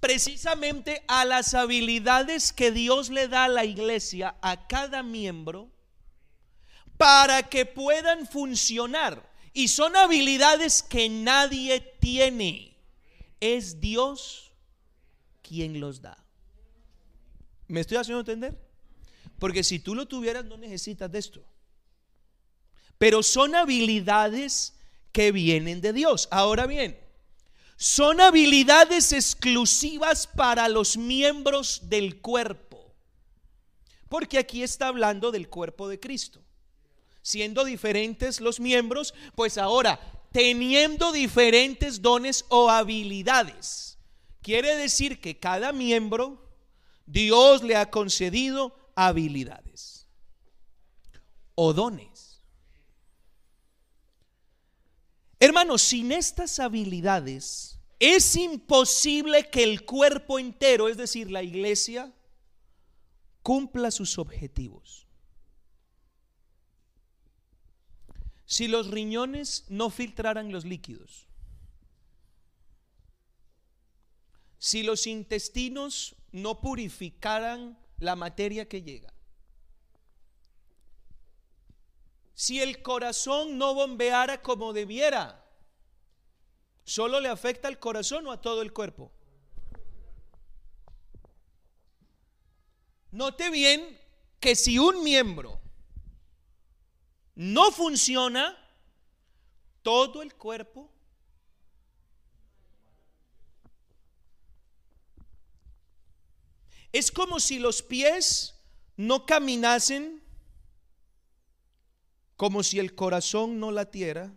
precisamente 0.00 1.04
a 1.08 1.26
las 1.26 1.52
habilidades 1.52 2.54
que 2.54 2.70
Dios 2.70 3.10
le 3.10 3.28
da 3.28 3.44
a 3.44 3.48
la 3.48 3.66
iglesia, 3.66 4.34
a 4.40 4.66
cada 4.66 5.02
miembro, 5.02 5.70
para 6.96 7.50
que 7.50 7.66
puedan 7.66 8.26
funcionar. 8.26 9.30
Y 9.52 9.68
son 9.68 9.94
habilidades 9.94 10.82
que 10.82 11.10
nadie 11.10 11.80
tiene. 12.00 12.78
Es 13.40 13.78
Dios 13.78 14.45
quien 15.46 15.80
los 15.80 16.00
da. 16.00 16.16
¿Me 17.68 17.80
estoy 17.80 17.96
haciendo 17.96 18.20
entender? 18.20 18.58
Porque 19.38 19.62
si 19.62 19.78
tú 19.78 19.94
lo 19.94 20.06
tuvieras, 20.06 20.44
no 20.44 20.56
necesitas 20.56 21.10
de 21.10 21.18
esto 21.18 21.44
pero 22.98 23.22
son 23.22 23.54
habilidades 23.54 24.74
que 25.12 25.32
vienen 25.32 25.80
de 25.80 25.92
Dios. 25.92 26.28
Ahora 26.30 26.66
bien, 26.66 26.98
son 27.76 28.20
habilidades 28.20 29.12
exclusivas 29.12 30.26
para 30.26 30.68
los 30.68 30.96
miembros 30.96 31.82
del 31.84 32.20
cuerpo, 32.20 32.94
porque 34.08 34.38
aquí 34.38 34.62
está 34.62 34.88
hablando 34.88 35.30
del 35.30 35.48
cuerpo 35.48 35.88
de 35.88 36.00
Cristo. 36.00 36.42
Siendo 37.22 37.64
diferentes 37.64 38.40
los 38.40 38.60
miembros, 38.60 39.12
pues 39.34 39.58
ahora 39.58 40.00
teniendo 40.32 41.12
diferentes 41.12 42.00
dones 42.00 42.44
o 42.48 42.70
habilidades. 42.70 43.85
Quiere 44.46 44.76
decir 44.76 45.20
que 45.20 45.40
cada 45.40 45.72
miembro 45.72 46.40
Dios 47.04 47.64
le 47.64 47.74
ha 47.74 47.90
concedido 47.90 48.92
habilidades 48.94 50.06
o 51.56 51.72
dones. 51.72 52.44
Hermanos, 55.40 55.82
sin 55.82 56.12
estas 56.12 56.60
habilidades 56.60 57.80
es 57.98 58.36
imposible 58.36 59.50
que 59.50 59.64
el 59.64 59.84
cuerpo 59.84 60.38
entero, 60.38 60.88
es 60.88 60.96
decir, 60.96 61.28
la 61.28 61.42
iglesia, 61.42 62.14
cumpla 63.42 63.90
sus 63.90 64.16
objetivos. 64.16 65.08
Si 68.44 68.68
los 68.68 68.92
riñones 68.92 69.64
no 69.68 69.90
filtraran 69.90 70.52
los 70.52 70.64
líquidos, 70.64 71.25
si 74.58 74.82
los 74.82 75.06
intestinos 75.06 76.16
no 76.32 76.60
purificaran 76.60 77.78
la 77.98 78.16
materia 78.16 78.68
que 78.68 78.82
llega, 78.82 79.12
si 82.34 82.60
el 82.60 82.82
corazón 82.82 83.56
no 83.56 83.74
bombeara 83.74 84.42
como 84.42 84.72
debiera, 84.72 85.42
solo 86.84 87.20
le 87.20 87.28
afecta 87.28 87.68
al 87.68 87.78
corazón 87.78 88.26
o 88.26 88.32
a 88.32 88.40
todo 88.40 88.62
el 88.62 88.72
cuerpo. 88.72 89.10
Note 93.10 93.48
bien 93.48 93.98
que 94.38 94.54
si 94.54 94.78
un 94.78 95.02
miembro 95.02 95.58
no 97.34 97.70
funciona, 97.72 98.56
todo 99.82 100.20
el 100.22 100.34
cuerpo 100.34 100.90
es 106.98 107.10
como 107.10 107.40
si 107.40 107.58
los 107.58 107.82
pies 107.82 108.54
no 108.96 109.26
caminasen, 109.26 110.22
como 112.36 112.62
si 112.62 112.78
el 112.78 112.94
corazón 112.94 113.60
no 113.60 113.70
latiera 113.70 114.34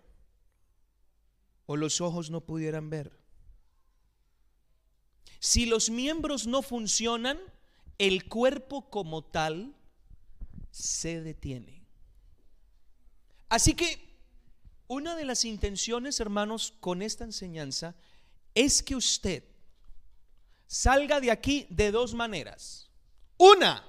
o 1.66 1.78
los 1.78 2.02
ojos 2.02 2.30
no 2.30 2.42
pudieran 2.42 2.90
ver. 2.90 3.12
Si 5.40 5.66
los 5.66 5.90
miembros 5.90 6.48
no 6.48 6.62
funcionan, 6.62 7.40
el 7.98 8.28
cuerpo 8.28 8.90
como 8.90 9.24
tal 9.24 9.74
se 10.72 11.22
detiene. 11.22 11.86
Así 13.48 13.74
que 13.74 14.10
una 14.88 15.16
de 15.16 15.26
las 15.26 15.46
intenciones, 15.46 16.20
hermanos, 16.20 16.74
con 16.80 17.02
esta 17.02 17.24
enseñanza 17.24 17.96
es 18.56 18.84
que 18.84 18.96
usted 18.96 19.44
salga 20.70 21.20
de 21.20 21.32
aquí 21.32 21.66
de 21.72 21.92
dos 21.92 22.14
maneras. 22.14 22.88
Una, 23.38 23.84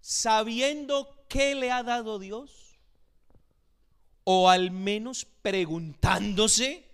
sabiendo 0.00 1.24
qué 1.26 1.54
le 1.54 1.72
ha 1.72 1.82
dado 1.82 2.18
Dios, 2.18 2.78
o 4.24 4.50
al 4.50 4.70
menos 4.70 5.24
preguntándose, 5.24 6.86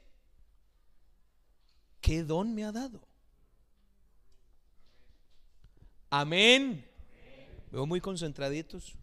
¿qué 2.00 2.22
don 2.22 2.54
me 2.54 2.64
ha 2.64 2.70
dado? 2.70 3.00
Amén. 6.08 6.86
Veo 7.72 7.86
muy 7.86 8.00
concentraditos. 8.00 8.94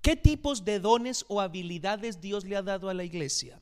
¿Qué 0.00 0.16
tipos 0.16 0.64
de 0.64 0.80
dones 0.80 1.24
o 1.28 1.40
habilidades 1.40 2.20
Dios 2.20 2.44
le 2.44 2.56
ha 2.56 2.62
dado 2.62 2.88
a 2.88 2.94
la 2.94 3.04
iglesia? 3.04 3.60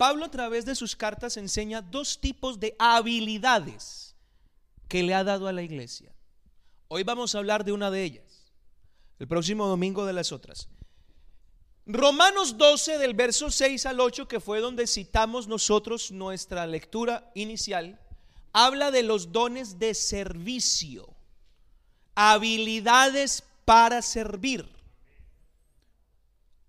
Pablo 0.00 0.24
a 0.24 0.30
través 0.30 0.64
de 0.64 0.74
sus 0.74 0.96
cartas 0.96 1.36
enseña 1.36 1.82
dos 1.82 2.18
tipos 2.18 2.58
de 2.58 2.74
habilidades 2.78 4.16
que 4.88 5.02
le 5.02 5.12
ha 5.12 5.24
dado 5.24 5.46
a 5.46 5.52
la 5.52 5.60
iglesia. 5.60 6.10
Hoy 6.88 7.02
vamos 7.02 7.34
a 7.34 7.38
hablar 7.38 7.66
de 7.66 7.72
una 7.72 7.90
de 7.90 8.02
ellas, 8.02 8.50
el 9.18 9.28
próximo 9.28 9.66
domingo 9.66 10.06
de 10.06 10.14
las 10.14 10.32
otras. 10.32 10.70
Romanos 11.84 12.56
12 12.56 12.96
del 12.96 13.12
verso 13.12 13.50
6 13.50 13.84
al 13.84 14.00
8, 14.00 14.26
que 14.26 14.40
fue 14.40 14.60
donde 14.60 14.86
citamos 14.86 15.48
nosotros 15.48 16.10
nuestra 16.10 16.66
lectura 16.66 17.30
inicial, 17.34 18.00
habla 18.54 18.90
de 18.90 19.02
los 19.02 19.32
dones 19.32 19.78
de 19.78 19.92
servicio, 19.92 21.14
habilidades 22.14 23.44
para 23.66 24.00
servir. 24.00 24.66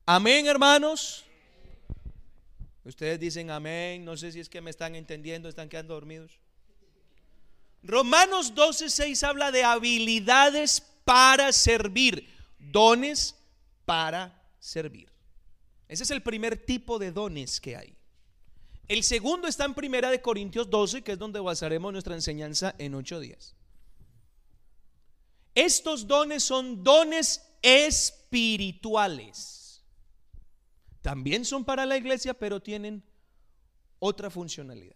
Amén, 0.05 0.47
hermanos. 0.47 1.23
Ustedes 2.83 3.19
dicen 3.19 3.51
amén, 3.51 4.03
no 4.03 4.17
sé 4.17 4.31
si 4.31 4.39
es 4.39 4.49
que 4.49 4.61
me 4.61 4.71
están 4.71 4.95
entendiendo, 4.95 5.47
están 5.47 5.69
quedando 5.69 5.93
dormidos. 5.93 6.39
Romanos 7.83 8.55
12, 8.55 8.89
6 8.89 9.23
habla 9.23 9.51
de 9.51 9.63
habilidades 9.63 10.81
para 11.03 11.51
servir, 11.51 12.27
dones 12.59 13.35
para 13.85 14.41
servir. 14.59 15.09
Ese 15.87 16.03
es 16.03 16.11
el 16.11 16.23
primer 16.23 16.57
tipo 16.57 16.99
de 16.99 17.11
dones 17.11 17.59
que 17.59 17.75
hay. 17.75 17.95
El 18.87 19.03
segundo 19.03 19.47
está 19.47 19.65
en 19.65 19.73
Primera 19.73 20.09
de 20.09 20.21
Corintios 20.21 20.69
12, 20.69 21.01
que 21.01 21.13
es 21.13 21.19
donde 21.19 21.39
basaremos 21.39 21.93
nuestra 21.93 22.13
enseñanza 22.13 22.75
en 22.77 22.93
ocho 22.95 23.19
días. 23.19 23.55
Estos 25.55 26.07
dones 26.07 26.43
son 26.43 26.83
dones 26.83 27.41
espirituales. 27.61 29.60
También 31.01 31.45
son 31.45 31.65
para 31.65 31.85
la 31.85 31.97
iglesia, 31.97 32.33
pero 32.33 32.61
tienen 32.61 33.03
otra 33.99 34.29
funcionalidad. 34.29 34.95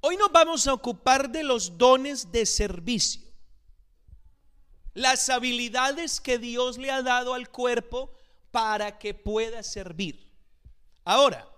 Hoy 0.00 0.16
nos 0.16 0.30
vamos 0.32 0.66
a 0.66 0.74
ocupar 0.74 1.30
de 1.30 1.42
los 1.42 1.78
dones 1.78 2.30
de 2.30 2.44
servicio. 2.44 3.22
Las 4.92 5.28
habilidades 5.28 6.20
que 6.20 6.38
Dios 6.38 6.78
le 6.78 6.90
ha 6.90 7.02
dado 7.02 7.34
al 7.34 7.48
cuerpo 7.48 8.12
para 8.50 8.98
que 8.98 9.14
pueda 9.14 9.62
servir. 9.62 10.30
Ahora, 11.04 11.50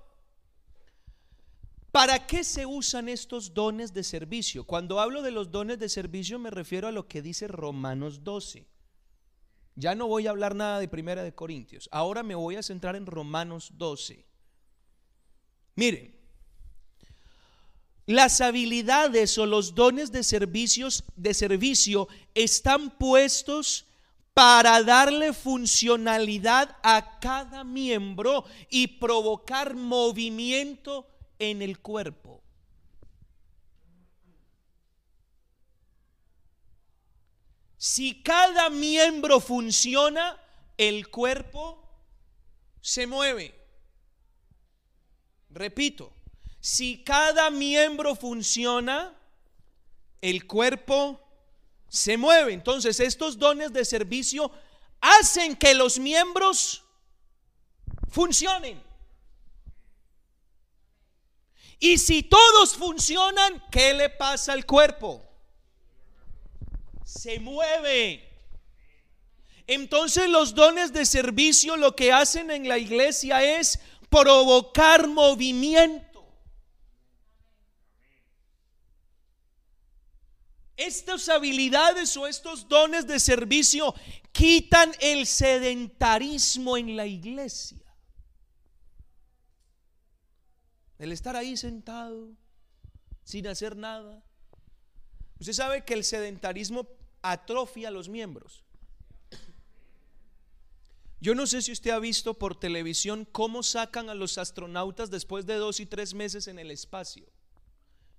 ¿Para 1.97 2.27
qué 2.27 2.45
se 2.45 2.67
usan 2.67 3.09
estos 3.09 3.55
dones 3.55 3.95
de 3.95 4.05
servicio? 4.05 4.65
Cuando 4.65 5.01
hablo 5.01 5.23
de 5.23 5.31
los 5.31 5.51
dones 5.51 5.79
de 5.79 5.89
servicio 5.89 6.39
me 6.39 6.51
refiero 6.51 6.87
a 6.89 6.93
lo 6.93 7.09
que 7.09 7.23
dice 7.23 7.49
Romanos 7.49 8.23
12. 8.23 8.67
Ya 9.77 9.95
no 9.95 10.09
voy 10.09 10.27
a 10.27 10.31
hablar 10.31 10.55
nada 10.55 10.81
de 10.81 10.89
Primera 10.89 11.23
de 11.23 11.35
Corintios. 11.35 11.89
Ahora 11.93 12.23
me 12.23 12.35
voy 12.35 12.57
a 12.57 12.62
centrar 12.62 12.97
en 12.97 13.05
Romanos 13.05 13.73
12. 13.77 14.25
Miren, 15.75 16.17
las 18.07 18.41
habilidades 18.41 19.37
o 19.37 19.45
los 19.45 19.75
dones 19.75 20.11
de 20.12 20.23
servicios 20.23 21.05
de 21.15 21.35
servicio 21.35 22.09
están 22.35 22.91
puestos 22.91 23.85
para 24.33 24.83
darle 24.83 25.33
funcionalidad 25.33 26.77
a 26.83 27.19
cada 27.21 27.62
miembro 27.65 28.45
y 28.71 28.87
provocar 28.87 29.75
movimiento 29.75 31.07
en 31.39 31.61
el 31.62 31.81
cuerpo. 31.81 32.26
Si 37.88 38.20
cada 38.20 38.68
miembro 38.68 39.38
funciona, 39.38 40.37
el 40.77 41.09
cuerpo 41.09 41.88
se 42.81 43.07
mueve. 43.07 43.55
Repito, 45.51 46.12
si 46.59 47.05
cada 47.05 47.49
miembro 47.49 48.16
funciona, 48.16 49.16
el 50.20 50.49
cuerpo 50.49 51.20
se 51.88 52.16
mueve. 52.16 52.55
Entonces 52.55 52.99
estos 52.99 53.38
dones 53.38 53.72
de 53.72 53.85
servicio 53.85 54.51
hacen 55.01 55.55
que 55.55 55.72
los 55.72 56.01
miembros 56.01 56.83
funcionen. 58.11 58.83
Y 61.79 61.99
si 61.99 62.25
todos 62.25 62.75
funcionan, 62.75 63.62
¿qué 63.70 63.94
le 63.94 64.11
pasa 64.11 64.55
al 64.55 64.66
cuerpo? 64.66 65.26
Se 67.16 67.40
mueve. 67.40 68.22
Entonces 69.66 70.29
los 70.29 70.55
dones 70.55 70.92
de 70.92 71.05
servicio 71.05 71.76
lo 71.76 71.96
que 71.96 72.12
hacen 72.12 72.50
en 72.50 72.68
la 72.68 72.79
iglesia 72.79 73.59
es 73.59 73.81
provocar 74.09 75.09
movimiento. 75.09 76.07
Estas 80.76 81.29
habilidades 81.29 82.16
o 82.16 82.26
estos 82.26 82.68
dones 82.68 83.07
de 83.07 83.18
servicio 83.18 83.94
quitan 84.31 84.92
el 85.00 85.26
sedentarismo 85.26 86.76
en 86.76 86.96
la 86.96 87.07
iglesia. 87.07 87.79
El 90.98 91.12
estar 91.12 91.35
ahí 91.35 91.57
sentado, 91.57 92.31
sin 93.24 93.46
hacer 93.46 93.74
nada. 93.74 94.22
Usted 95.38 95.52
sabe 95.52 95.85
que 95.85 95.94
el 95.94 96.05
sedentarismo 96.05 96.87
atrofia 97.31 97.91
los 97.91 98.09
miembros. 98.09 98.65
Yo 101.21 101.35
no 101.35 101.47
sé 101.47 101.62
si 101.62 101.73
usted 101.73 101.91
ha 101.91 101.99
visto 101.99 102.35
por 102.35 102.59
televisión 102.59 103.27
cómo 103.33 103.62
sacan 103.62 104.11
a 104.11 104.15
los 104.15 104.39
astronautas 104.39 105.11
después 105.11 105.47
de 105.47 105.55
dos 105.55 105.81
y 105.81 105.87
tres 105.87 106.15
meses 106.15 106.47
en 106.47 106.59
el 106.59 106.71
espacio, 106.71 107.27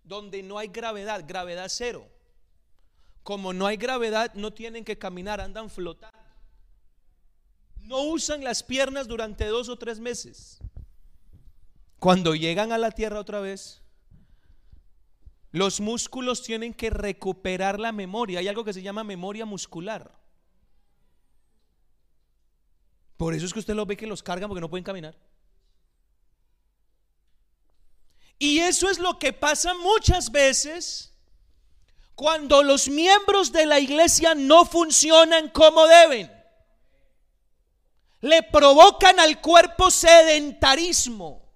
donde 0.03 0.41
no 0.41 0.57
hay 0.57 0.67
gravedad, 0.67 1.23
gravedad 1.27 1.67
cero. 1.69 2.07
Como 3.23 3.53
no 3.53 3.67
hay 3.67 3.77
gravedad, 3.77 4.33
no 4.33 4.51
tienen 4.51 4.83
que 4.83 4.97
caminar, 4.97 5.39
andan 5.39 5.69
flotando. 5.69 6.17
No 7.81 8.01
usan 8.03 8.43
las 8.43 8.63
piernas 8.63 9.07
durante 9.07 9.45
dos 9.45 9.69
o 9.69 9.77
tres 9.77 9.99
meses. 9.99 10.59
Cuando 11.99 12.35
llegan 12.35 12.71
a 12.71 12.77
la 12.77 12.91
Tierra 12.91 13.19
otra 13.19 13.39
vez, 13.39 13.81
los 15.51 15.79
músculos 15.79 16.43
tienen 16.43 16.73
que 16.73 16.89
recuperar 16.89 17.79
la 17.79 17.91
memoria. 17.91 18.39
Hay 18.39 18.47
algo 18.47 18.63
que 18.63 18.73
se 18.73 18.81
llama 18.81 19.03
memoria 19.03 19.45
muscular. 19.45 20.11
Por 23.15 23.33
eso 23.33 23.45
es 23.45 23.53
que 23.53 23.59
usted 23.59 23.73
lo 23.73 23.85
ve 23.85 23.97
que 23.97 24.07
los 24.07 24.21
cargan 24.21 24.49
porque 24.49 24.61
no 24.61 24.69
pueden 24.69 24.83
caminar. 24.83 25.17
Y 28.39 28.59
eso 28.59 28.89
es 28.89 28.99
lo 28.99 29.17
que 29.17 29.33
pasa 29.33 29.73
muchas 29.73 30.31
veces 30.31 31.13
cuando 32.13 32.61
los 32.61 32.89
miembros 32.89 33.51
de 33.51 33.65
la 33.65 33.79
iglesia 33.79 34.35
no 34.35 34.65
funcionan 34.65 35.49
como 35.49 35.87
deben. 35.87 36.31
Le 38.21 38.43
provocan 38.43 39.19
al 39.19 39.41
cuerpo 39.41 39.89
sedentarismo. 39.89 41.46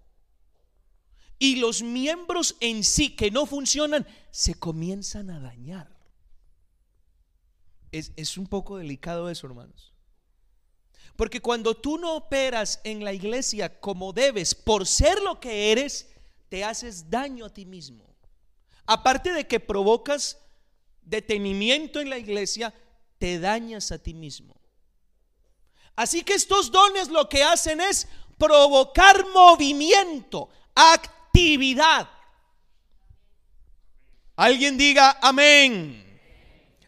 Y 1.41 1.55
los 1.55 1.81
miembros 1.81 2.55
en 2.59 2.83
sí 2.83 3.15
que 3.15 3.31
no 3.31 3.47
funcionan 3.47 4.05
se 4.29 4.53
comienzan 4.53 5.31
a 5.31 5.39
dañar. 5.39 5.89
Es, 7.91 8.11
es 8.15 8.37
un 8.37 8.45
poco 8.45 8.77
delicado 8.77 9.27
eso, 9.27 9.47
hermanos. 9.47 9.91
Porque 11.15 11.41
cuando 11.41 11.73
tú 11.75 11.97
no 11.97 12.15
operas 12.15 12.79
en 12.83 13.03
la 13.03 13.11
iglesia 13.11 13.79
como 13.79 14.13
debes, 14.13 14.53
por 14.53 14.85
ser 14.85 15.19
lo 15.23 15.39
que 15.39 15.71
eres, 15.71 16.07
te 16.47 16.63
haces 16.63 17.09
daño 17.09 17.45
a 17.45 17.49
ti 17.49 17.65
mismo. 17.65 18.05
Aparte 18.85 19.33
de 19.33 19.47
que 19.47 19.59
provocas 19.59 20.37
detenimiento 21.01 21.99
en 21.99 22.11
la 22.11 22.19
iglesia, 22.19 22.71
te 23.17 23.39
dañas 23.39 23.91
a 23.91 23.97
ti 23.97 24.13
mismo. 24.13 24.61
Así 25.95 26.21
que 26.21 26.35
estos 26.35 26.71
dones 26.71 27.09
lo 27.09 27.27
que 27.27 27.41
hacen 27.41 27.81
es 27.81 28.07
provocar 28.37 29.25
movimiento, 29.33 30.47
actividad. 30.75 31.20
Alguien 34.35 34.77
diga 34.77 35.17
amén. 35.21 36.19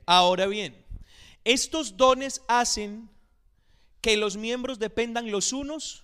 Ahora 0.06 0.48
bien, 0.48 0.76
estos 1.44 1.96
dones 1.98 2.42
hacen 2.48 3.10
que 4.04 4.18
los 4.18 4.36
miembros 4.36 4.80
dependan 4.80 5.32
los 5.32 5.54
unos? 5.54 6.04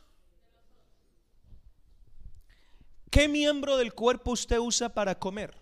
¿Qué 3.12 3.28
miembro 3.28 3.76
del 3.76 3.94
cuerpo 3.94 4.32
usted 4.32 4.58
usa 4.58 4.88
para 4.88 5.20
comer? 5.20 5.54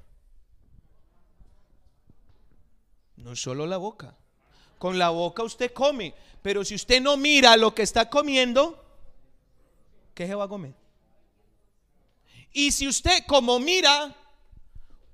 No 3.16 3.36
solo 3.36 3.66
la 3.66 3.78
boca. 3.78 4.16
Con 4.78 5.00
la 5.00 5.10
boca 5.10 5.42
usted 5.42 5.74
come, 5.74 6.14
pero 6.44 6.64
si 6.64 6.76
usted 6.76 7.02
no 7.02 7.18
mira 7.18 7.58
lo 7.58 7.74
que 7.74 7.82
está 7.82 8.08
comiendo, 8.08 8.86
¿qué 10.14 10.28
se 10.28 10.36
va 10.36 10.44
a 10.44 10.48
comer? 10.48 10.76
Y 12.54 12.72
si 12.72 12.88
usted 12.88 13.26
como 13.28 13.60
mira, 13.60 14.16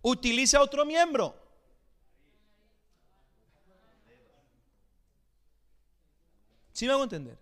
utiliza 0.02 0.62
otro 0.62 0.86
miembro, 0.86 1.43
¿Sí 6.74 6.88
me 6.88 6.93
hago 6.93 7.04
entender? 7.04 7.38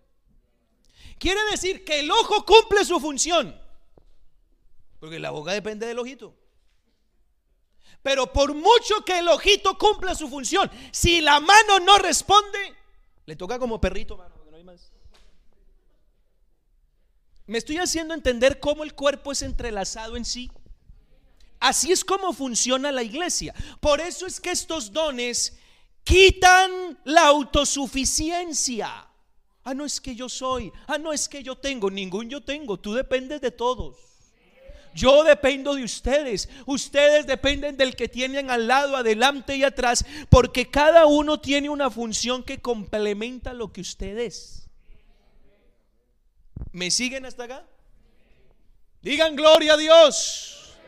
Quiere 1.18 1.40
decir 1.50 1.84
que 1.84 2.00
el 2.00 2.10
ojo 2.10 2.44
cumple 2.44 2.84
su 2.84 3.00
función. 3.00 3.58
Porque 5.00 5.18
la 5.18 5.30
boca 5.30 5.52
depende 5.52 5.86
del 5.86 5.98
ojito. 5.98 6.34
Pero 8.02 8.32
por 8.32 8.54
mucho 8.54 9.04
que 9.04 9.18
el 9.18 9.28
ojito 9.28 9.78
cumpla 9.78 10.14
su 10.14 10.28
función, 10.28 10.70
si 10.90 11.20
la 11.20 11.40
mano 11.40 11.80
no 11.80 11.98
responde, 11.98 12.76
le 13.26 13.36
toca 13.36 13.58
como 13.58 13.80
perrito, 13.80 14.16
mano, 14.16 14.34
porque 14.34 14.50
no 14.50 14.56
hay 14.56 14.64
más. 14.64 14.92
Me 17.52 17.58
estoy 17.58 17.76
haciendo 17.76 18.14
entender 18.14 18.60
cómo 18.60 18.82
el 18.82 18.94
cuerpo 18.94 19.30
es 19.30 19.42
entrelazado 19.42 20.16
en 20.16 20.24
sí. 20.24 20.50
Así 21.60 21.92
es 21.92 22.02
como 22.02 22.32
funciona 22.32 22.90
la 22.90 23.02
iglesia. 23.02 23.54
Por 23.78 24.00
eso 24.00 24.26
es 24.26 24.40
que 24.40 24.52
estos 24.52 24.90
dones 24.90 25.58
quitan 26.02 26.98
la 27.04 27.26
autosuficiencia. 27.26 29.06
Ah, 29.64 29.74
no 29.74 29.84
es 29.84 30.00
que 30.00 30.14
yo 30.14 30.30
soy. 30.30 30.72
Ah, 30.86 30.96
no 30.96 31.12
es 31.12 31.28
que 31.28 31.42
yo 31.42 31.54
tengo. 31.54 31.90
Ningún 31.90 32.30
yo 32.30 32.42
tengo. 32.42 32.80
Tú 32.80 32.94
dependes 32.94 33.42
de 33.42 33.50
todos. 33.50 33.98
Yo 34.94 35.22
dependo 35.22 35.74
de 35.74 35.84
ustedes. 35.84 36.48
Ustedes 36.64 37.26
dependen 37.26 37.76
del 37.76 37.94
que 37.94 38.08
tienen 38.08 38.50
al 38.50 38.66
lado, 38.66 38.96
adelante 38.96 39.56
y 39.56 39.62
atrás. 39.62 40.06
Porque 40.30 40.70
cada 40.70 41.04
uno 41.04 41.38
tiene 41.38 41.68
una 41.68 41.90
función 41.90 42.44
que 42.44 42.62
complementa 42.62 43.52
lo 43.52 43.74
que 43.74 43.82
ustedes. 43.82 44.61
¿Me 46.72 46.90
siguen 46.90 47.26
hasta 47.26 47.44
acá? 47.44 47.66
Digan 49.02 49.36
gloria 49.36 49.74
a 49.74 49.76
Dios. 49.76 50.78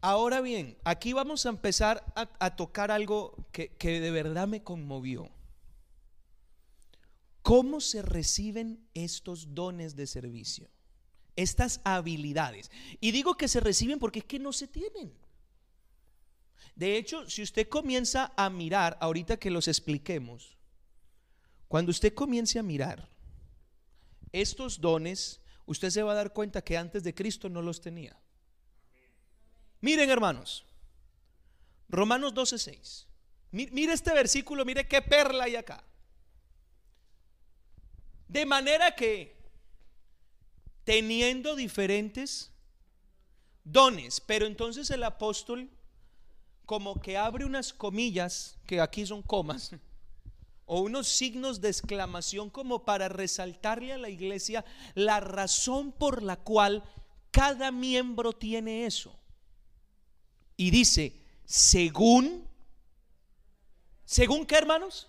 Ahora 0.00 0.40
bien, 0.40 0.76
aquí 0.84 1.12
vamos 1.12 1.44
a 1.46 1.48
empezar 1.48 2.04
a, 2.14 2.56
tocar 2.56 2.90
algo 2.90 3.34
que, 3.50 3.68
que 3.76 4.00
de 4.00 4.10
verdad 4.10 4.46
me 4.46 4.62
conmovió. 4.62 5.30
¿Cómo 7.42 7.80
se 7.80 8.02
reciben 8.02 8.86
estos 8.94 9.54
dones 9.54 9.96
de 9.96 10.06
servicio? 10.06 10.68
Estas 11.34 11.80
habilidades. 11.82 12.70
Y 13.00 13.10
digo 13.10 13.36
que 13.36 13.48
se 13.48 13.60
reciben 13.60 13.98
porque 13.98 14.20
es 14.20 14.24
que 14.24 14.38
no 14.38 14.52
se 14.52 14.68
tienen. 14.68 15.12
De 16.76 16.96
hecho, 16.96 17.28
si 17.28 17.42
usted 17.42 17.68
comienza 17.68 18.32
a 18.36 18.50
mirar, 18.50 18.98
ahorita 19.00 19.38
que 19.38 19.50
los 19.50 19.66
expliquemos, 19.66 20.57
cuando 21.68 21.90
usted 21.90 22.14
comience 22.14 22.58
a 22.58 22.62
mirar 22.62 23.08
estos 24.32 24.80
dones, 24.80 25.40
usted 25.66 25.90
se 25.90 26.02
va 26.02 26.12
a 26.12 26.16
dar 26.16 26.32
cuenta 26.32 26.62
que 26.62 26.76
antes 26.76 27.02
de 27.04 27.14
Cristo 27.14 27.48
no 27.48 27.62
los 27.62 27.80
tenía. 27.80 28.18
Miren, 29.80 30.10
hermanos, 30.10 30.64
Romanos 31.88 32.34
12:6. 32.34 33.06
Mire 33.50 33.92
este 33.92 34.12
versículo, 34.12 34.64
mire 34.64 34.86
qué 34.86 35.00
perla 35.00 35.44
hay 35.44 35.56
acá. 35.56 35.82
De 38.26 38.44
manera 38.44 38.94
que, 38.94 39.36
teniendo 40.84 41.56
diferentes 41.56 42.52
dones, 43.64 44.20
pero 44.20 44.46
entonces 44.46 44.90
el 44.90 45.02
apóstol 45.02 45.70
como 46.66 47.00
que 47.00 47.16
abre 47.16 47.46
unas 47.46 47.72
comillas, 47.72 48.58
que 48.66 48.80
aquí 48.82 49.06
son 49.06 49.22
comas, 49.22 49.72
o 50.68 50.80
unos 50.80 51.08
signos 51.08 51.60
de 51.62 51.70
exclamación 51.70 52.50
como 52.50 52.84
para 52.84 53.08
resaltarle 53.08 53.94
a 53.94 53.98
la 53.98 54.10
iglesia 54.10 54.64
la 54.94 55.18
razón 55.18 55.92
por 55.92 56.22
la 56.22 56.36
cual 56.36 56.84
cada 57.30 57.72
miembro 57.72 58.34
tiene 58.34 58.84
eso. 58.84 59.18
Y 60.58 60.70
dice, 60.70 61.24
según, 61.46 62.46
según 64.04 64.44
qué 64.44 64.56
hermanos? 64.56 65.08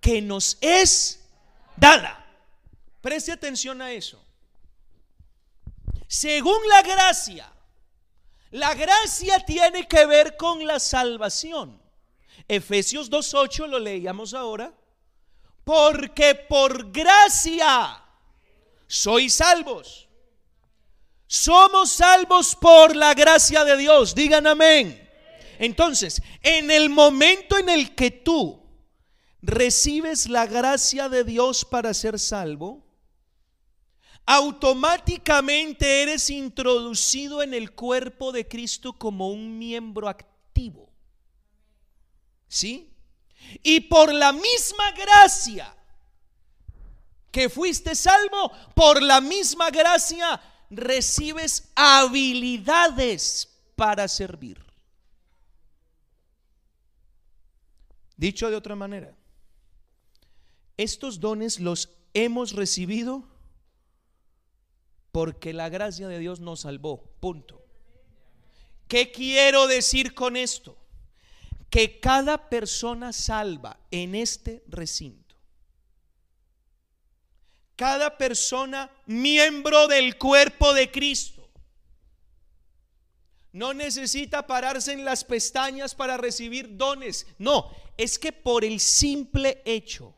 Que 0.00 0.22
nos 0.22 0.56
es 0.62 1.20
dada. 1.76 2.26
Preste 3.02 3.32
atención 3.32 3.82
a 3.82 3.92
eso. 3.92 4.24
Según 6.08 6.66
la 6.68 6.82
gracia, 6.82 7.52
la 8.50 8.74
gracia 8.74 9.40
tiene 9.40 9.86
que 9.86 10.06
ver 10.06 10.38
con 10.38 10.66
la 10.66 10.80
salvación. 10.80 11.81
Efesios 12.48 13.10
2.8 13.10 13.66
lo 13.68 13.78
leíamos 13.78 14.34
ahora. 14.34 14.72
Porque 15.64 16.34
por 16.34 16.90
gracia 16.90 18.02
sois 18.86 19.34
salvos 19.34 20.08
somos 21.32 21.92
salvos 21.92 22.54
por 22.54 22.94
la 22.94 23.14
gracia 23.14 23.64
de 23.64 23.78
Dios. 23.78 24.14
Digan 24.14 24.46
amén. 24.46 25.08
Entonces, 25.58 26.20
en 26.42 26.70
el 26.70 26.90
momento 26.90 27.56
en 27.56 27.70
el 27.70 27.94
que 27.94 28.10
tú 28.10 28.62
recibes 29.40 30.28
la 30.28 30.44
gracia 30.44 31.08
de 31.08 31.24
Dios 31.24 31.64
para 31.64 31.94
ser 31.94 32.18
salvo, 32.18 32.84
automáticamente 34.26 36.02
eres 36.02 36.28
introducido 36.28 37.42
en 37.42 37.54
el 37.54 37.72
cuerpo 37.72 38.30
de 38.30 38.46
Cristo 38.46 38.92
como 38.92 39.30
un 39.30 39.56
miembro 39.56 40.10
activo. 40.10 40.91
¿Sí? 42.52 42.92
Y 43.62 43.80
por 43.80 44.12
la 44.12 44.30
misma 44.30 44.92
gracia 44.92 45.74
que 47.30 47.48
fuiste 47.48 47.94
salvo, 47.94 48.52
por 48.74 49.02
la 49.02 49.22
misma 49.22 49.70
gracia 49.70 50.38
recibes 50.68 51.72
habilidades 51.74 53.48
para 53.74 54.06
servir. 54.06 54.62
Dicho 58.18 58.50
de 58.50 58.56
otra 58.56 58.76
manera, 58.76 59.16
estos 60.76 61.20
dones 61.20 61.58
los 61.58 61.88
hemos 62.12 62.52
recibido 62.52 63.24
porque 65.10 65.54
la 65.54 65.70
gracia 65.70 66.06
de 66.06 66.18
Dios 66.18 66.40
nos 66.40 66.60
salvó. 66.60 67.02
Punto. 67.18 67.64
¿Qué 68.88 69.10
quiero 69.10 69.66
decir 69.66 70.12
con 70.12 70.36
esto? 70.36 70.81
Que 71.72 72.00
cada 72.00 72.50
persona 72.50 73.14
salva 73.14 73.80
en 73.90 74.14
este 74.14 74.62
recinto, 74.68 75.34
cada 77.76 78.18
persona 78.18 78.90
miembro 79.06 79.88
del 79.88 80.18
cuerpo 80.18 80.74
de 80.74 80.90
Cristo, 80.90 81.50
no 83.52 83.72
necesita 83.72 84.46
pararse 84.46 84.92
en 84.92 85.06
las 85.06 85.24
pestañas 85.24 85.94
para 85.94 86.18
recibir 86.18 86.76
dones. 86.76 87.26
No, 87.38 87.70
es 87.96 88.18
que 88.18 88.32
por 88.32 88.66
el 88.66 88.78
simple 88.78 89.62
hecho 89.64 90.14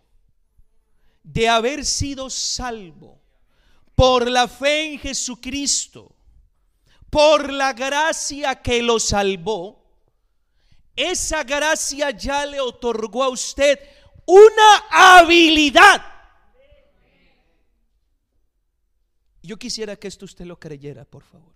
de 1.22 1.48
haber 1.48 1.84
sido 1.84 2.30
salvo 2.30 3.20
por 3.94 4.28
la 4.28 4.48
fe 4.48 4.92
en 4.92 4.98
Jesucristo, 4.98 6.16
por 7.10 7.52
la 7.52 7.72
gracia 7.72 8.60
que 8.60 8.82
lo 8.82 8.98
salvó, 8.98 9.83
esa 10.96 11.44
gracia 11.44 12.10
ya 12.10 12.46
le 12.46 12.60
otorgó 12.60 13.22
a 13.22 13.28
usted 13.28 13.78
una 14.26 14.84
habilidad. 14.90 16.02
Yo 19.42 19.58
quisiera 19.58 19.96
que 19.96 20.08
esto 20.08 20.24
usted 20.24 20.46
lo 20.46 20.58
creyera, 20.58 21.04
por 21.04 21.22
favor. 21.22 21.52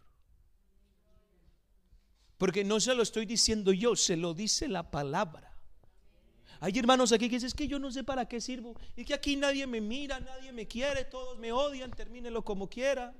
Porque 2.37 2.63
no 2.63 2.79
se 2.81 2.95
lo 2.95 3.03
estoy 3.03 3.27
diciendo 3.27 3.73
yo, 3.73 3.97
se 3.97 4.17
lo 4.17 4.35
dice 4.35 4.69
la 4.69 4.91
palabra. 4.91 5.57
Hay 6.61 6.77
hermanos 6.79 7.13
aquí 7.13 7.29
que 7.29 7.37
dicen, 7.37 7.47
es 7.47 7.55
que 7.55 7.69
yo 7.69 7.79
no 7.79 7.91
sé 7.91 8.05
para 8.05 8.29
qué 8.29 8.41
sirvo. 8.41 8.75
Y 8.97 9.05
que 9.05 9.15
aquí 9.15 9.37
nadie 9.37 9.67
me 9.67 9.81
mira, 9.81 10.21
nadie 10.21 10.53
me 10.53 10.67
quiere, 10.67 11.05
todos 11.05 11.39
me 11.39 11.53
odian, 11.53 11.91
termínelo 11.91 12.45
como 12.45 12.69
quiera. 12.69 13.15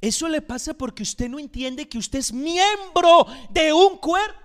Eso 0.00 0.28
le 0.28 0.42
pasa 0.42 0.74
porque 0.74 1.02
usted 1.02 1.28
no 1.28 1.38
entiende 1.38 1.88
que 1.88 1.98
usted 1.98 2.18
es 2.18 2.32
miembro 2.32 3.26
de 3.50 3.72
un 3.72 3.96
cuerpo. 3.98 4.44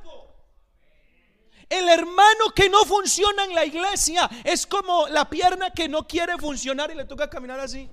El 1.70 1.88
hermano 1.88 2.50
que 2.56 2.70
no 2.70 2.84
funciona 2.86 3.46
en 3.46 3.54
la 3.54 3.64
iglesia 3.64 4.30
es 4.44 4.66
como 4.66 5.08
la 5.08 5.30
pierna 5.30 5.70
que 5.70 5.88
no 5.88 6.08
quiere 6.08 6.38
funcionar 6.38 6.90
y 6.90 6.96
le 6.96 7.06
toca 7.06 7.30
caminar 7.30 7.60
así. 7.60 7.88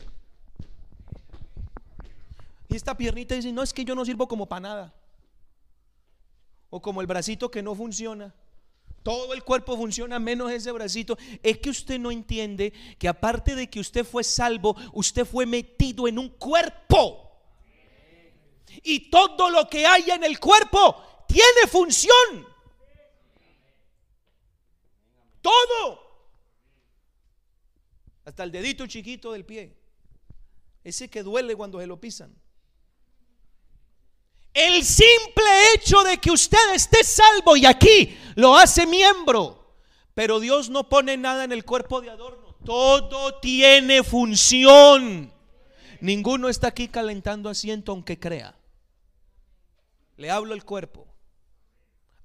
Y 2.69 2.75
esta 2.75 2.97
piernita 2.97 3.35
dice, 3.35 3.53
no, 3.53 3.63
es 3.63 3.75
que 3.75 3.85
yo 3.85 3.95
no 3.95 4.05
sirvo 4.05 4.27
como 4.27 4.47
para 4.47 4.61
nada. 4.61 4.95
O 6.71 6.81
como 6.81 7.01
el 7.01 7.07
bracito 7.07 7.51
que 7.51 7.63
no 7.63 7.75
funciona. 7.75 8.35
Todo 9.03 9.35
el 9.35 9.45
cuerpo 9.45 9.77
funciona 9.77 10.19
menos 10.19 10.51
ese 10.51 10.73
bracito. 10.73 11.17
Es 11.43 11.59
que 11.59 11.71
usted 11.71 11.99
no 11.99 12.11
entiende 12.11 12.73
que 12.99 13.09
aparte 13.09 13.55
de 13.55 13.69
que 13.69 13.79
usted 13.79 14.05
fue 14.05 14.25
salvo, 14.25 14.75
usted 14.93 15.25
fue 15.25 15.47
metido 15.47 16.09
en 16.09 16.19
un 16.19 16.31
cuerpo. 16.31 17.26
Y 18.83 19.11
todo 19.11 19.51
lo 19.51 19.69
que 19.69 19.87
hay 19.87 20.11
en 20.11 20.25
el 20.25 20.39
cuerpo 20.39 21.25
tiene 21.27 21.67
función. 21.69 22.47
Todo. 25.41 26.07
Hasta 28.25 28.43
el 28.43 28.51
dedito 28.51 28.87
chiquito 28.87 29.33
del 29.33 29.45
pie. 29.45 29.77
Ese 30.83 31.09
que 31.09 31.23
duele 31.23 31.55
cuando 31.55 31.81
se 31.81 31.87
lo 31.87 32.01
pisan. 32.01 32.35
El 34.53 34.85
simple 34.85 35.75
hecho 35.75 36.03
de 36.03 36.19
que 36.19 36.31
usted 36.31 36.75
esté 36.75 37.05
salvo 37.05 37.57
y 37.57 37.67
aquí 37.67 38.17
lo 38.37 38.57
hace 38.57 38.87
miembro. 38.87 39.77
Pero 40.15 40.41
Dios 40.41 40.71
no 40.71 40.89
pone 40.89 41.17
nada 41.17 41.45
en 41.45 41.53
el 41.53 41.65
cuerpo 41.65 42.01
de 42.01 42.11
adorno. 42.11 42.57
Todo 42.65 43.39
tiene 43.39 44.03
función. 44.03 45.33
Ninguno 46.01 46.49
está 46.49 46.69
aquí 46.69 46.89
calentando 46.89 47.51
asiento 47.51 47.93
aunque 47.93 48.19
crea. 48.19 48.59
Le 50.17 50.31
hablo 50.31 50.55
al 50.55 50.65
cuerpo 50.65 51.17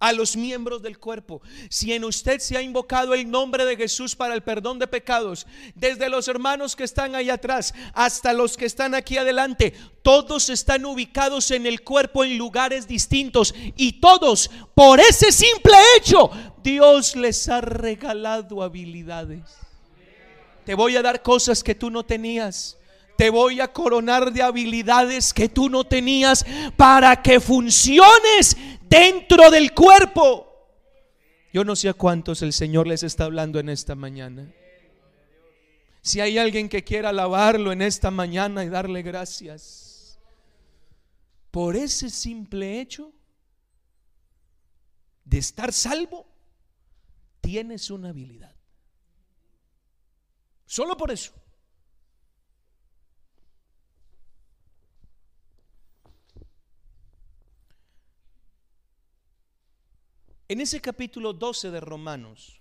a 0.02 0.12
los 0.12 0.36
miembros 0.36 0.82
del 0.82 1.00
cuerpo. 1.00 1.42
Si 1.70 1.94
en 1.94 2.04
usted 2.04 2.40
se 2.40 2.58
ha 2.58 2.62
invocado 2.62 3.14
el 3.14 3.30
nombre 3.30 3.64
de 3.66 3.78
Jesús 3.78 4.16
para 4.16 4.34
el 4.34 4.42
perdón 4.42 4.80
de 4.80 4.88
pecados, 4.88 5.46
desde 5.76 6.10
los 6.10 6.28
hermanos 6.28 6.76
que 6.76 6.84
están 6.84 7.16
ahí 7.16 7.30
atrás 7.30 7.74
hasta 7.94 8.34
los 8.34 8.58
que 8.58 8.66
están 8.66 8.96
aquí 8.96 9.18
adelante, 9.18 9.74
todos 10.02 10.50
están 10.50 10.86
ubicados 10.86 11.52
en 11.52 11.68
el 11.68 11.84
cuerpo 11.84 12.26
en 12.26 12.38
lugares 12.38 12.88
distintos 12.88 13.54
y 13.78 14.02
todos, 14.02 14.50
por 14.74 15.00
ese 15.00 15.32
simple 15.32 15.76
hecho, 15.96 16.32
Dios 16.64 17.16
les 17.16 17.48
ha 17.48 17.62
regalado 17.62 18.64
habilidades. 18.64 19.44
Te 20.66 20.74
voy 20.74 20.96
a 20.96 21.04
dar 21.04 21.22
cosas 21.22 21.64
que 21.64 21.76
tú 21.76 21.92
no 21.92 22.04
tenías 22.04 22.78
te 23.22 23.30
voy 23.30 23.62
a 23.62 23.72
coronar 23.72 24.34
de 24.34 24.42
habilidades 24.42 25.32
que 25.32 25.48
tú 25.48 25.70
no 25.70 25.84
tenías 25.84 26.44
para 26.76 27.22
que 27.22 27.40
funciones 27.40 28.58
dentro 28.90 29.52
del 29.52 29.76
cuerpo. 29.76 30.48
Yo 31.54 31.64
no 31.64 31.76
sé 31.76 31.90
a 31.90 31.94
cuántos 31.94 32.42
el 32.42 32.52
Señor 32.52 32.88
les 32.88 33.04
está 33.04 33.26
hablando 33.26 33.60
en 33.60 33.70
esta 33.70 33.94
mañana. 33.94 34.52
Si 36.02 36.20
hay 36.20 36.40
alguien 36.40 36.68
que 36.68 36.84
quiera 36.84 37.10
alabarlo 37.10 37.72
en 37.72 37.84
esta 37.84 38.10
mañana 38.10 38.64
y 38.64 38.70
darle 38.70 39.04
gracias 39.04 40.20
por 41.52 41.76
ese 41.76 42.10
simple 42.10 42.82
hecho 42.82 43.14
de 45.26 45.38
estar 45.38 45.72
salvo, 45.72 46.26
tienes 47.40 47.92
una 47.92 48.10
habilidad. 48.10 48.56
Solo 50.66 50.98
por 50.98 51.12
eso. 51.12 51.34
En 60.52 60.60
ese 60.60 60.82
capítulo 60.82 61.32
12 61.32 61.72
de 61.72 61.80
Romanos 61.80 62.60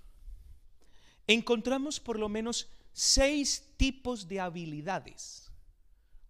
encontramos 1.26 1.98
por 1.98 2.20
lo 2.20 2.28
menos 2.28 2.68
seis 2.92 3.74
tipos 3.76 4.28
de 4.28 4.38
habilidades 4.38 5.50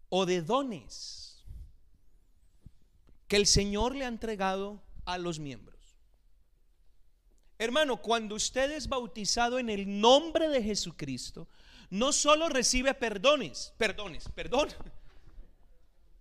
o 0.09 0.25
de 0.25 0.41
dones 0.41 1.45
que 3.29 3.37
el 3.37 3.47
Señor 3.47 3.95
le 3.95 4.07
ha 4.07 4.09
entregado 4.09 4.83
a 5.05 5.19
los 5.19 5.39
miembros. 5.39 5.99
Hermano, 7.59 7.99
cuando 7.99 8.37
usted 8.37 8.71
es 8.71 8.89
bautizado 8.89 9.59
en 9.59 9.69
el 9.69 10.01
nombre 10.01 10.49
de 10.49 10.63
Jesucristo, 10.63 11.47
no 11.91 12.13
solo 12.13 12.49
recibe 12.49 12.95
perdones, 12.95 13.75
perdones, 13.77 14.31
perdón. 14.35 14.71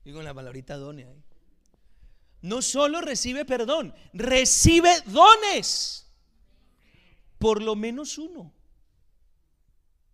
Digo 0.04 0.22
la 0.22 0.34
palabrita 0.34 0.76
dones 0.76 1.08
ahí 1.08 1.29
no 2.42 2.62
solo 2.62 3.02
recibe 3.02 3.46
perdón, 3.46 3.94
recibe 4.14 4.92
dones. 5.06 6.08
Por 7.38 7.62
lo 7.62 7.76
menos 7.76 8.18
uno. 8.18 8.54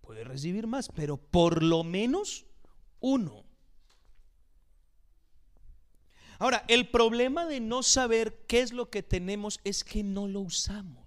Puede 0.02 0.24
recibir 0.24 0.68
más, 0.68 0.90
pero 0.90 1.18
por 1.18 1.64
lo 1.64 1.84
menos 1.84 2.46
uno. 3.00 3.44
Ahora, 6.38 6.66
el 6.68 6.90
problema 6.90 7.46
de 7.46 7.60
no 7.60 7.82
saber 7.82 8.46
qué 8.48 8.62
es 8.62 8.74
lo 8.74 8.90
que 8.90 9.02
tenemos 9.02 9.60
es 9.64 9.84
que 9.84 10.04
no 10.04 10.28
lo 10.28 10.42
usamos. 10.42 11.06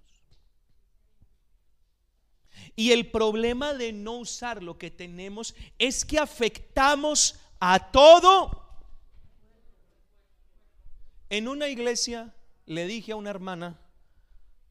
Y 2.75 2.91
el 2.91 3.11
problema 3.11 3.73
de 3.73 3.93
no 3.93 4.17
usar 4.17 4.63
lo 4.63 4.77
que 4.77 4.91
tenemos 4.91 5.55
es 5.77 6.05
que 6.05 6.17
afectamos 6.17 7.35
a 7.59 7.91
todo 7.91 8.68
en 11.29 11.47
una 11.47 11.67
iglesia 11.67 12.33
le 12.65 12.85
dije 12.85 13.11
a 13.11 13.15
una 13.15 13.29
hermana, 13.29 13.79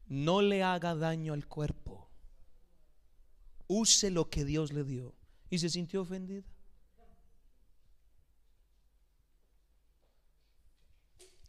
no 0.07 0.41
le 0.41 0.63
haga 0.63 0.95
daño 0.95 1.33
al 1.33 1.47
cuerpo. 1.47 2.09
Use 3.67 4.09
lo 4.09 4.29
que 4.29 4.45
Dios 4.45 4.73
le 4.73 4.83
dio. 4.83 5.13
Y 5.49 5.59
se 5.59 5.69
sintió 5.69 6.01
ofendida. 6.01 6.43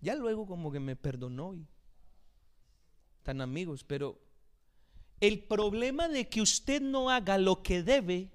Ya 0.00 0.14
luego 0.14 0.46
como 0.46 0.72
que 0.72 0.80
me 0.80 0.96
perdonó 0.96 1.54
y 1.54 1.66
tan 3.22 3.40
amigos, 3.40 3.84
pero 3.84 4.18
el 5.20 5.42
problema 5.42 6.08
de 6.08 6.28
que 6.28 6.40
usted 6.40 6.80
no 6.80 7.10
haga 7.10 7.36
lo 7.36 7.62
que 7.62 7.82
debe 7.82 8.30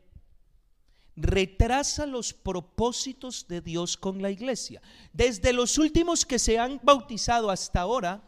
retrasa 1.15 2.05
los 2.05 2.33
propósitos 2.33 3.47
de 3.47 3.61
Dios 3.61 3.97
con 3.97 4.21
la 4.21 4.31
iglesia. 4.31 4.81
Desde 5.13 5.53
los 5.53 5.77
últimos 5.77 6.25
que 6.25 6.39
se 6.39 6.59
han 6.59 6.79
bautizado 6.83 7.49
hasta 7.49 7.81
ahora, 7.81 8.21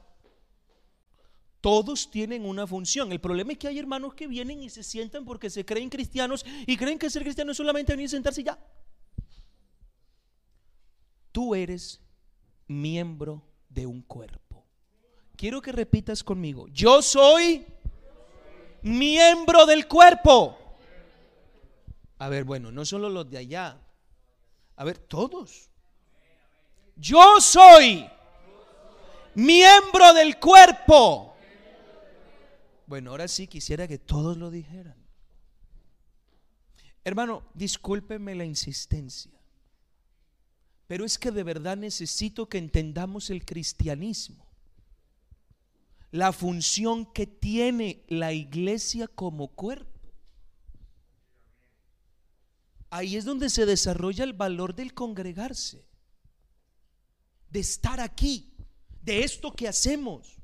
todos 1.61 2.09
tienen 2.09 2.45
una 2.45 2.65
función. 2.65 3.11
El 3.11 3.19
problema 3.19 3.51
es 3.51 3.57
que 3.57 3.67
hay 3.67 3.79
hermanos 3.79 4.13
que 4.13 4.27
vienen 4.27 4.61
y 4.63 4.69
se 4.69 4.83
sientan 4.83 5.25
porque 5.25 5.49
se 5.49 5.65
creen 5.65 5.89
cristianos 5.89 6.45
y 6.65 6.77
creen 6.77 6.97
que 6.97 7.09
ser 7.09 7.23
cristiano 7.23 7.51
es 7.51 7.57
solamente 7.57 7.93
venir 7.93 8.05
y 8.05 8.09
sentarse 8.09 8.43
ya. 8.43 8.57
Tú 11.31 11.53
eres 11.53 11.99
miembro 12.67 13.43
de 13.69 13.85
un 13.85 14.01
cuerpo. 14.01 14.65
quiero 15.35 15.61
que 15.61 15.71
repitas 15.71 16.23
conmigo. 16.23 16.67
Yo 16.69 17.01
soy 17.01 17.65
miembro 18.81 19.65
del 19.65 19.87
cuerpo. 19.87 20.66
A 22.19 22.29
ver, 22.29 22.43
bueno, 22.43 22.71
no 22.71 22.85
solo 22.85 23.09
los 23.09 23.29
de 23.29 23.37
allá. 23.37 23.79
A 24.75 24.83
ver, 24.83 24.97
todos. 24.97 25.69
Yo 26.95 27.39
soy 27.39 28.09
miembro 29.35 30.13
del 30.13 30.39
cuerpo. 30.39 31.35
Bueno, 32.87 33.11
ahora 33.11 33.27
sí 33.27 33.47
quisiera 33.47 33.87
que 33.87 33.99
todos 33.99 34.37
lo 34.37 34.49
dijeran. 34.49 34.95
Hermano, 37.03 37.43
discúlpeme 37.53 38.35
la 38.35 38.43
insistencia, 38.43 39.31
pero 40.87 41.05
es 41.05 41.17
que 41.17 41.31
de 41.31 41.43
verdad 41.43 41.77
necesito 41.77 42.49
que 42.49 42.57
entendamos 42.57 43.29
el 43.29 43.45
cristianismo, 43.45 44.45
la 46.11 46.33
función 46.33 47.05
que 47.05 47.25
tiene 47.25 48.03
la 48.09 48.33
iglesia 48.33 49.07
como 49.07 49.47
cuerpo. 49.49 49.96
Ahí 52.89 53.17
es 53.17 53.25
donde 53.25 53.49
se 53.49 53.65
desarrolla 53.65 54.23
el 54.23 54.33
valor 54.33 54.73
del 54.75 54.93
congregarse, 54.93 55.85
de 57.49 57.59
estar 57.59 57.99
aquí, 57.99 58.53
de 59.01 59.23
esto 59.23 59.51
que 59.51 59.67
hacemos 59.67 60.37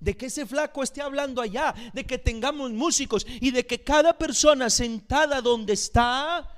de 0.00 0.16
que 0.16 0.26
ese 0.26 0.46
flaco 0.46 0.82
esté 0.82 1.00
hablando 1.00 1.40
allá, 1.40 1.74
de 1.92 2.04
que 2.04 2.18
tengamos 2.18 2.70
músicos 2.72 3.26
y 3.40 3.50
de 3.50 3.66
que 3.66 3.82
cada 3.82 4.16
persona 4.16 4.70
sentada 4.70 5.40
donde 5.40 5.72
está 5.72 6.48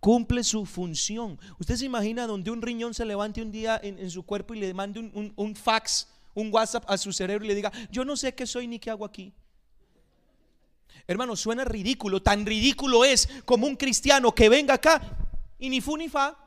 cumple 0.00 0.44
su 0.44 0.66
función. 0.66 1.38
Usted 1.58 1.76
se 1.76 1.86
imagina 1.86 2.26
donde 2.26 2.50
un 2.50 2.62
riñón 2.62 2.94
se 2.94 3.04
levante 3.04 3.42
un 3.42 3.50
día 3.50 3.80
en, 3.82 4.10
su 4.10 4.22
cuerpo 4.22 4.54
y 4.54 4.60
le 4.60 4.74
mande 4.74 5.00
un, 5.00 5.56
fax, 5.56 6.08
un 6.34 6.52
WhatsApp 6.52 6.84
a 6.88 6.98
su 6.98 7.12
cerebro 7.12 7.44
y 7.44 7.48
le 7.48 7.54
diga, 7.54 7.72
yo 7.90 8.04
no 8.04 8.16
sé 8.16 8.34
qué 8.34 8.46
soy 8.46 8.66
ni 8.66 8.78
qué 8.78 8.90
hago 8.90 9.04
aquí. 9.04 9.32
Hermano, 11.06 11.36
suena 11.36 11.64
ridículo, 11.64 12.22
tan 12.22 12.46
ridículo 12.46 13.04
es 13.04 13.28
como 13.44 13.66
un 13.66 13.76
cristiano 13.76 14.32
que 14.34 14.48
venga 14.48 14.74
acá 14.74 15.00
y 15.58 15.68
ni 15.68 15.80
fu 15.80 15.96
ni 15.96 16.08
fa. 16.08 16.38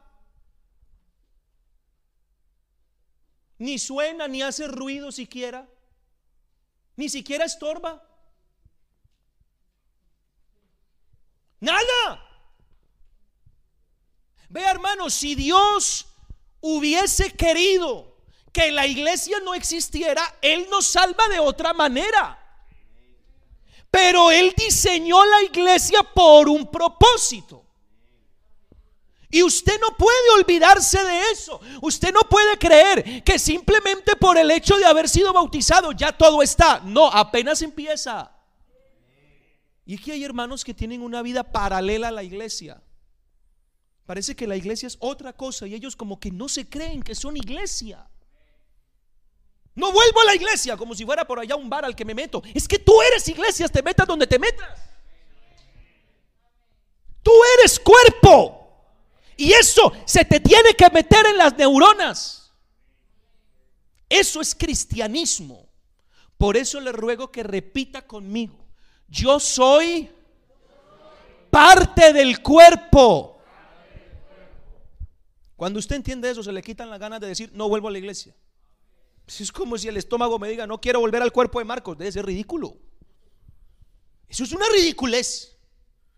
Ni 3.60 3.80
suena 3.80 4.28
ni 4.28 4.42
hace 4.42 4.68
ruido 4.68 5.12
siquiera. 5.12 5.68
Ni 6.96 7.10
siquiera 7.10 7.46
estorba. 7.46 8.04
Nada. 11.60 12.24
Vea 14.50 14.72
hermano, 14.72 15.10
si 15.10 15.36
Dios 15.36 16.08
hubiese 16.62 17.36
querido 17.36 18.16
que 18.52 18.72
la 18.72 18.88
iglesia 18.88 19.40
no 19.44 19.54
existiera, 19.54 20.24
Él 20.42 20.68
nos 20.70 20.86
salva 20.86 21.28
de 21.28 21.40
otra 21.40 21.74
manera. 21.74 22.47
Pero 23.90 24.32
Él 24.32 24.54
diseñó 24.56 25.24
la 25.26 25.44
iglesia 25.44 26.04
por 26.04 26.50
un 26.50 26.70
propósito. 26.70 27.64
Y 29.30 29.44
usted 29.44 29.80
no 29.82 29.96
puede 29.98 30.30
olvidarse 30.40 31.04
de 31.04 31.22
eso. 31.32 31.60
Usted 31.82 32.14
no 32.14 32.22
puede 32.22 32.58
creer 32.58 33.24
que 33.24 33.38
simplemente 33.38 34.16
por 34.16 34.38
el 34.38 34.50
hecho 34.52 34.78
de 34.78 34.86
haber 34.86 35.10
sido 35.10 35.34
bautizado 35.34 35.92
ya 35.92 36.18
todo 36.18 36.42
está. 36.42 36.80
No, 36.80 37.08
apenas 37.08 37.62
empieza. 37.62 38.32
Y 39.86 39.96
es 39.96 40.02
que 40.02 40.14
hay 40.14 40.24
hermanos 40.24 40.64
que 40.64 40.74
tienen 40.74 41.02
una 41.02 41.22
vida 41.22 41.44
paralela 41.44 42.08
a 42.08 42.12
la 42.12 42.24
iglesia. 42.24 42.82
Parece 44.06 44.36
que 44.36 44.48
la 44.48 44.56
iglesia 44.56 44.88
es 44.88 44.98
otra 45.00 45.34
cosa 45.34 45.68
y 45.68 45.74
ellos 45.74 45.96
como 45.96 46.20
que 46.20 46.32
no 46.32 46.48
se 46.48 46.70
creen 46.70 47.04
que 47.04 47.14
son 47.14 47.36
iglesia. 47.36 48.08
No 49.78 49.92
vuelvo 49.92 50.22
a 50.22 50.26
la 50.26 50.34
iglesia 50.34 50.76
como 50.76 50.96
si 50.96 51.06
fuera 51.06 51.24
por 51.24 51.38
allá 51.38 51.56
un 51.56 51.70
bar 51.70 51.86
al 51.86 51.96
que 51.96 52.04
me 52.04 52.16
meto. 52.16 52.42
Es 52.52 52.68
que 52.68 52.80
tú 52.80 53.00
eres 53.00 53.28
iglesia, 53.28 53.68
te 53.68 53.84
metas 53.84 54.08
donde 54.08 54.26
te 54.26 54.40
metas. 54.40 54.68
Tú 57.22 57.32
eres 57.60 57.80
cuerpo. 57.80 58.76
Y 59.38 59.54
eso 59.54 59.94
se 60.04 60.26
te 60.26 60.40
tiene 60.40 60.74
que 60.74 60.90
meter 60.90 61.28
en 61.28 61.38
las 61.38 61.56
neuronas. 61.56 62.52
Eso 64.10 64.42
es 64.42 64.56
cristianismo. 64.56 65.70
Por 66.40 66.58
eso 66.58 66.82
le 66.82 66.92
ruego 66.92 67.32
que 67.32 67.44
repita 67.44 68.02
conmigo. 68.02 68.58
Yo 69.08 69.40
soy 69.40 70.10
parte 71.52 72.14
del 72.14 72.42
cuerpo. 72.42 73.40
Cuando 75.56 75.78
usted 75.78 75.98
entiende 75.98 76.32
eso, 76.32 76.42
se 76.42 76.52
le 76.52 76.64
quitan 76.64 76.90
las 76.90 77.00
ganas 77.00 77.20
de 77.20 77.28
decir, 77.28 77.52
no 77.54 77.70
vuelvo 77.70 77.90
a 77.90 77.92
la 77.92 78.00
iglesia. 78.00 78.34
Es 79.28 79.52
como 79.52 79.78
si 79.78 79.90
el 79.90 79.98
estómago 79.98 80.40
me 80.40 80.48
diga, 80.48 80.66
no 80.66 80.80
quiero 80.80 81.02
volver 81.02 81.22
al 81.22 81.34
cuerpo 81.34 81.60
de 81.60 81.66
Marcos. 81.66 81.98
Debe 81.98 82.12
ser 82.12 82.26
ridículo. 82.26 82.78
Eso 84.30 84.46
es 84.46 84.54
una 84.54 84.66
ridiculez. 84.74 85.58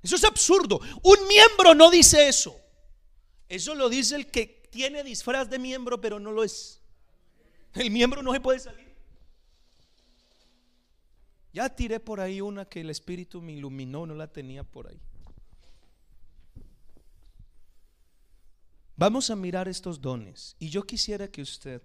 Eso 0.02 0.15
es 0.15 0.24
absurdo. 0.24 0.80
Un 1.04 1.28
miembro 1.28 1.74
no 1.74 1.89
dice 1.89 2.28
eso. 2.28 2.56
Eso 3.48 3.74
lo 3.74 3.89
dice 3.89 4.15
el 4.15 4.28
que 4.28 4.67
tiene 4.69 5.04
disfraz 5.04 5.50
de 5.50 5.58
miembro, 5.58 6.00
pero 6.00 6.19
no 6.19 6.32
lo 6.32 6.43
es. 6.43 6.82
El 7.74 7.89
miembro 7.89 8.22
no 8.22 8.32
se 8.32 8.39
puede 8.39 8.60
salir. 8.60 8.89
Ya 11.52 11.67
tiré 11.67 12.00
por 12.00 12.19
ahí 12.19 12.41
una 12.41 12.65
que 12.65 12.82
el 12.82 12.91
Espíritu 12.91 13.41
me 13.41 13.54
iluminó, 13.54 14.06
no 14.06 14.13
la 14.13 14.32
tenía 14.32 14.63
por 14.63 14.88
ahí. 14.88 15.02
Vamos 18.95 19.30
a 19.32 19.36
mirar 19.36 19.67
estos 19.67 20.00
dones. 20.00 20.56
Y 20.60 20.69
yo 20.69 20.84
quisiera 20.84 21.28
que 21.28 21.41
usted 21.41 21.82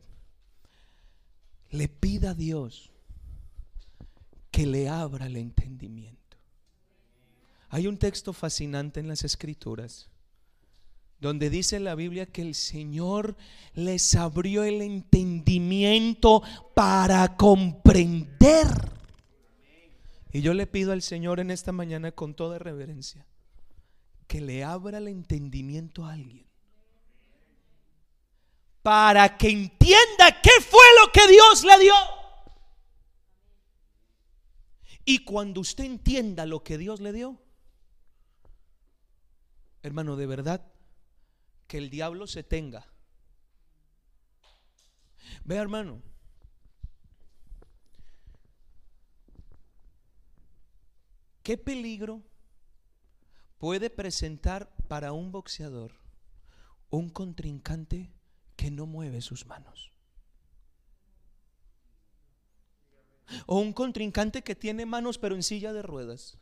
le 1.75 1.89
pida 1.89 2.31
a 2.31 2.35
Dios 2.35 2.93
que 4.53 4.65
le 4.65 4.89
abra 4.89 5.27
el 5.27 5.37
entendimiento. 5.37 6.39
Hay 7.69 7.89
un 7.89 7.99
texto 7.99 8.33
fascinante 8.33 9.01
en 9.01 9.09
las 9.09 9.25
escrituras 9.25 10.09
donde 11.19 11.51
dice 11.51 11.81
la 11.81 11.97
Biblia 11.97 12.27
que 12.27 12.43
el 12.43 12.55
Señor 12.55 13.37
les 13.75 14.15
abrió 14.15 14.63
el 14.63 14.83
entendimiento 14.83 16.43
para 16.75 17.37
comprender. 17.37 18.69
Y 20.33 20.43
yo 20.43 20.55
le 20.55 20.69
pido 20.69 20.93
al 20.93 21.03
Señor 21.03 21.41
en 21.41 21.51
esta 21.51 21.73
mañana 21.73 22.13
con 22.13 22.35
toda 22.35 22.61
reverencia 22.61 23.27
que 24.29 24.41
le 24.41 24.63
abra 24.63 24.99
el 24.99 25.09
entendimiento 25.09 26.05
a 26.05 26.13
alguien 26.13 26.45
para 28.85 29.35
que 29.39 29.49
entienda 29.49 30.43
qué 30.43 30.51
fue 30.61 30.84
que 31.13 31.27
Dios 31.29 31.65
le 31.65 31.79
dio. 31.79 31.95
Y 35.05 35.25
cuando 35.25 35.61
usted 35.61 35.85
entienda 35.85 36.47
lo 36.47 36.65
que 36.65 36.79
Dios 36.79 37.01
le 37.01 37.13
dio, 37.13 37.39
hermano, 39.83 40.17
de 40.17 40.27
verdad, 40.27 40.67
que 41.67 41.79
el 41.79 41.91
diablo 41.91 42.27
se 42.27 42.43
tenga. 42.43 42.87
Ve 45.45 45.57
hermano. 45.57 46.03
¿Qué 51.43 51.59
peligro 51.59 52.23
puede 53.59 53.91
presentar 53.91 54.75
para 54.89 55.13
un 55.13 55.31
boxeador 55.31 55.93
un 56.89 57.11
contrincante 57.11 58.11
que 58.57 58.71
no 58.71 58.87
mueve 58.87 59.21
sus 59.21 59.45
manos? 59.45 59.94
O 63.47 63.59
un 63.59 63.73
contrincante 63.73 64.43
que 64.43 64.55
tiene 64.55 64.87
manos 64.87 65.19
pero 65.19 65.35
en 65.35 65.43
silla 65.43 65.73
de 65.73 65.83
ruedas. 65.83 66.39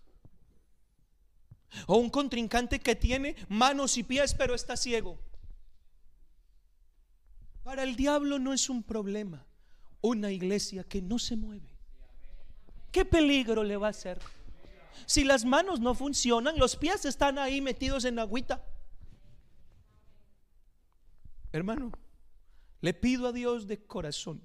O 1.87 1.97
un 1.97 2.11
contrincante 2.11 2.81
que 2.81 2.97
tiene 2.97 3.37
manos 3.49 3.97
y 3.97 4.03
pies 4.03 4.35
pero 4.35 4.55
está 4.55 4.77
ciego. 4.77 5.19
Para 7.63 7.83
el 7.85 7.97
diablo 7.97 8.39
no 8.39 8.53
es 8.53 8.69
un 8.69 8.83
problema 8.83 9.47
una 10.03 10.33
iglesia 10.33 10.85
que 10.85 11.01
no 11.01 11.19
se 11.19 11.37
mueve. 11.37 11.75
¿Qué 12.91 13.05
peligro 13.05 13.63
le 13.63 13.77
va 13.77 13.87
a 13.87 13.91
hacer? 13.91 14.19
Si 15.07 15.25
las 15.25 15.45
manos 15.45 15.81
no 15.81 15.95
funcionan, 15.95 16.59
los 16.59 16.77
pies 16.77 17.05
están 17.07 17.39
ahí 17.39 17.61
metidos 17.61 18.05
en 18.05 18.19
agüita. 18.19 18.63
Hermano, 21.53 21.93
le 22.81 22.93
pido 22.93 23.29
a 23.29 23.33
Dios 23.33 23.67
de 23.67 23.83
corazón 23.83 24.43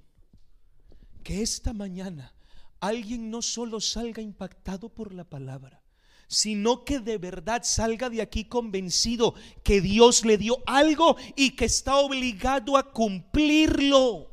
que 1.27 1.41
esta 1.41 1.73
mañana 1.73 2.33
alguien 2.79 3.29
no 3.29 3.41
solo 3.41 3.81
salga 3.81 4.21
impactado 4.21 4.87
por 4.87 5.13
la 5.13 5.25
palabra, 5.25 5.83
sino 6.29 6.85
que 6.85 6.99
de 6.99 7.17
verdad 7.17 7.63
salga 7.65 8.09
de 8.09 8.21
aquí 8.21 8.45
convencido 8.45 9.35
que 9.61 9.81
Dios 9.81 10.23
le 10.23 10.37
dio 10.37 10.59
algo 10.65 11.17
y 11.35 11.57
que 11.57 11.65
está 11.65 11.97
obligado 11.97 12.77
a 12.77 12.93
cumplirlo. 12.93 14.31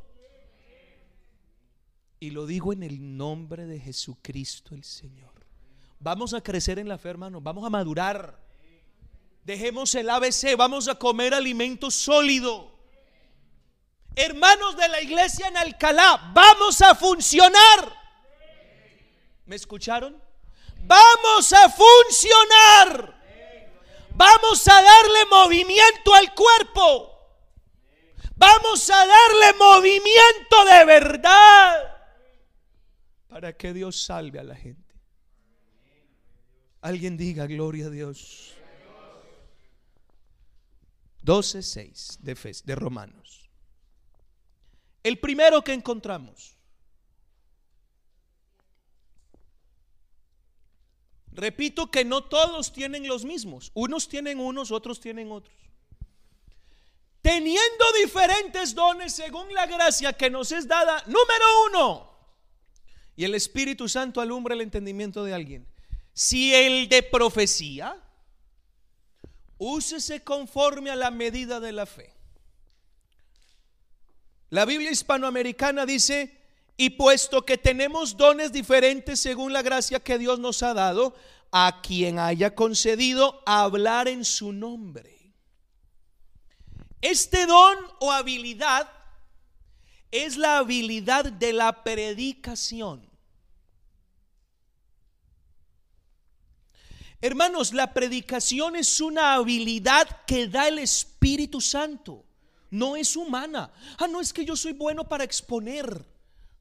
Y 2.21 2.31
lo 2.31 2.47
digo 2.47 2.73
en 2.73 2.85
el 2.85 3.17
nombre 3.17 3.67
de 3.67 3.81
Jesucristo 3.81 4.77
el 4.77 4.85
Señor. 4.85 5.35
Vamos 5.99 6.33
a 6.33 6.43
crecer 6.43 6.79
en 6.79 6.89
la 6.89 6.97
fe, 6.97 7.09
hermano. 7.09 7.41
Vamos 7.41 7.67
a 7.67 7.71
madurar. 7.71 8.41
Dejemos 9.45 9.93
el 9.97 10.11
ABC. 10.11 10.57
Vamos 10.57 10.87
a 10.87 10.95
comer 10.95 11.35
alimento 11.35 11.91
sólido. 11.91 12.74
Hermanos 14.17 14.77
de 14.77 14.89
la 14.89 15.01
iglesia 15.01 15.49
en 15.49 15.57
Alcalá, 15.57 16.31
vamos 16.33 16.81
a 16.83 16.95
funcionar. 16.95 17.93
¿Me 19.47 19.57
escucharon? 19.57 20.21
Vamos 20.81 21.53
a 21.53 21.69
funcionar. 21.71 23.15
Vamos 24.11 24.69
a 24.69 24.83
darle 24.83 25.25
movimiento 25.31 26.15
al 26.15 26.35
cuerpo. 26.35 27.11
Vamos 28.37 28.89
a 28.91 29.07
darle 29.07 29.59
movimiento 29.59 30.65
de 30.71 30.85
verdad 30.85 31.95
para 33.35 33.53
que 33.53 33.73
Dios 33.73 34.01
salve 34.01 34.39
a 34.39 34.45
la 34.45 34.55
gente. 34.55 34.95
Alguien 36.83 37.17
diga 37.17 37.49
gloria 37.49 37.87
a 37.87 37.91
Dios. 37.91 38.55
12.6 41.25 42.19
de, 42.21 42.63
de 42.65 42.75
Romanos. 42.77 43.44
El 45.05 45.19
primero 45.19 45.63
que 45.63 45.75
encontramos. 45.75 46.57
Repito 51.31 51.91
que 51.91 52.05
no 52.05 52.25
todos 52.25 52.73
tienen 52.73 53.07
los 53.07 53.25
mismos. 53.25 53.71
Unos 53.75 54.09
tienen 54.09 54.41
unos, 54.41 54.71
otros 54.71 55.01
tienen 55.01 55.31
otros. 55.31 55.55
Teniendo 57.21 57.85
diferentes 58.01 58.75
dones 58.75 59.13
según 59.13 59.53
la 59.53 59.67
gracia 59.67 60.15
que 60.15 60.31
nos 60.31 60.53
es 60.53 60.67
dada, 60.67 61.03
número 61.07 61.45
uno. 61.69 62.11
Y 63.15 63.25
el 63.25 63.35
Espíritu 63.35 63.89
Santo 63.89 64.23
alumbra 64.23 64.55
el 64.55 64.63
entendimiento 64.63 65.23
de 65.23 65.35
alguien. 65.35 65.67
Si 66.15 66.55
el 66.55 66.89
de 66.89 67.03
profecía, 67.03 68.01
úsese 69.59 70.23
conforme 70.23 70.91
a 70.91 70.97
la 70.97 71.11
medida 71.11 71.61
de 71.61 71.73
la 71.73 71.85
fe. 71.85 72.14
La 74.55 74.65
Biblia 74.65 74.93
hispanoamericana 74.93 75.85
dice, 75.85 76.33
y 76.77 76.91
puesto 76.91 77.45
que 77.45 77.59
tenemos 77.59 78.17
dones 78.17 78.53
diferentes 78.53 79.19
según 79.19 79.53
la 79.53 79.63
gracia 79.63 79.99
que 79.99 80.17
Dios 80.17 80.39
nos 80.39 80.63
ha 80.63 80.73
dado, 80.75 81.17
a 81.51 81.81
quien 81.83 82.21
haya 82.21 82.55
concedido 82.55 83.43
hablar 83.47 84.07
en 84.07 84.25
su 84.25 84.53
nombre. 84.53 85.35
Este 87.01 87.47
don 87.47 87.77
o 87.99 88.13
habilidad 88.13 88.89
es 90.13 90.37
la 90.37 90.59
habilidad 90.59 91.25
de 91.25 91.53
la 91.53 91.83
predicación. 91.83 93.11
Hermanos, 97.21 97.73
la 97.73 97.93
predicación 97.93 98.77
es 98.77 99.01
una 99.01 99.35
habilidad 99.35 100.25
que 100.29 100.47
da 100.47 100.69
el 100.69 100.79
Espíritu 100.79 101.61
Santo. 101.61 102.25
No 102.75 102.97
es 102.97 103.15
humana. 103.15 103.71
Ah, 103.99 104.09
no 104.09 104.21
es 104.21 104.33
que 104.33 104.45
yo 104.45 104.57
soy 104.57 104.73
bueno 104.73 105.09
para 105.09 105.23
exponer. 105.23 106.05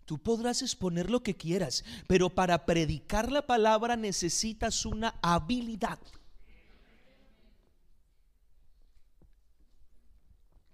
Tú 0.05 0.19
podrás 0.19 0.61
exponer 0.61 1.09
lo 1.09 1.23
que 1.23 1.35
quieras, 1.35 1.83
pero 2.07 2.29
para 2.29 2.67
predicar 2.67 3.31
la 3.31 3.47
palabra 3.47 3.95
necesitas 3.95 4.85
una 4.85 5.15
habilidad. 5.23 5.97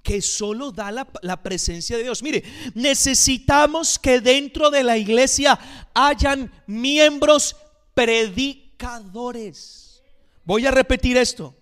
que 0.04 0.22
solo 0.24 0.72
da 0.72 0.92
la, 0.92 1.08
la, 1.22 1.44
presencia 1.44 1.96
de 1.96 2.04
Dios. 2.04 2.24
Mire, 2.24 2.44
necesitamos 2.74 4.00
que 4.00 4.22
dentro 4.22 4.72
de 4.72 4.82
la 4.82 4.98
iglesia 4.98 5.60
hayan 5.94 6.52
miembros 6.66 7.56
predicadores. 7.94 10.02
Voy 10.46 10.66
a 10.66 10.72
repetir 10.72 11.16
esto. 11.16 11.59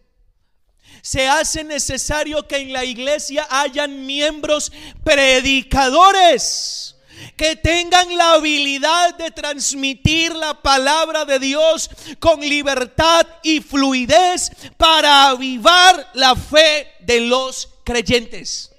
Se 1.02 1.28
hace 1.28 1.64
necesario 1.64 2.48
que 2.48 2.58
en 2.58 2.74
la 2.74 2.84
iglesia 2.86 3.48
hayan 3.50 4.06
miembros 4.06 4.72
predicadores 5.04 6.96
que 7.36 7.56
tengan 7.56 8.16
la 8.16 8.34
habilidad 8.34 9.18
de 9.18 9.32
transmitir 9.32 10.36
la 10.36 10.62
palabra 10.62 11.26
de 11.26 11.40
Dios 11.40 11.90
con 12.20 12.40
libertad 12.40 13.26
y 13.44 13.62
fluidez 13.62 14.52
para 14.78 15.30
avivar 15.30 16.12
la 16.14 16.36
fe 16.36 16.88
de 17.02 17.22
los 17.22 17.70
creyentes. 17.84 18.72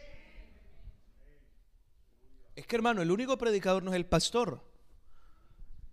Es 2.54 2.66
que 2.66 2.76
hermano, 2.76 3.02
el 3.02 3.10
único 3.10 3.38
predicador 3.38 3.82
no 3.82 3.92
es 3.92 3.96
el 3.96 4.06
pastor. 4.06 4.64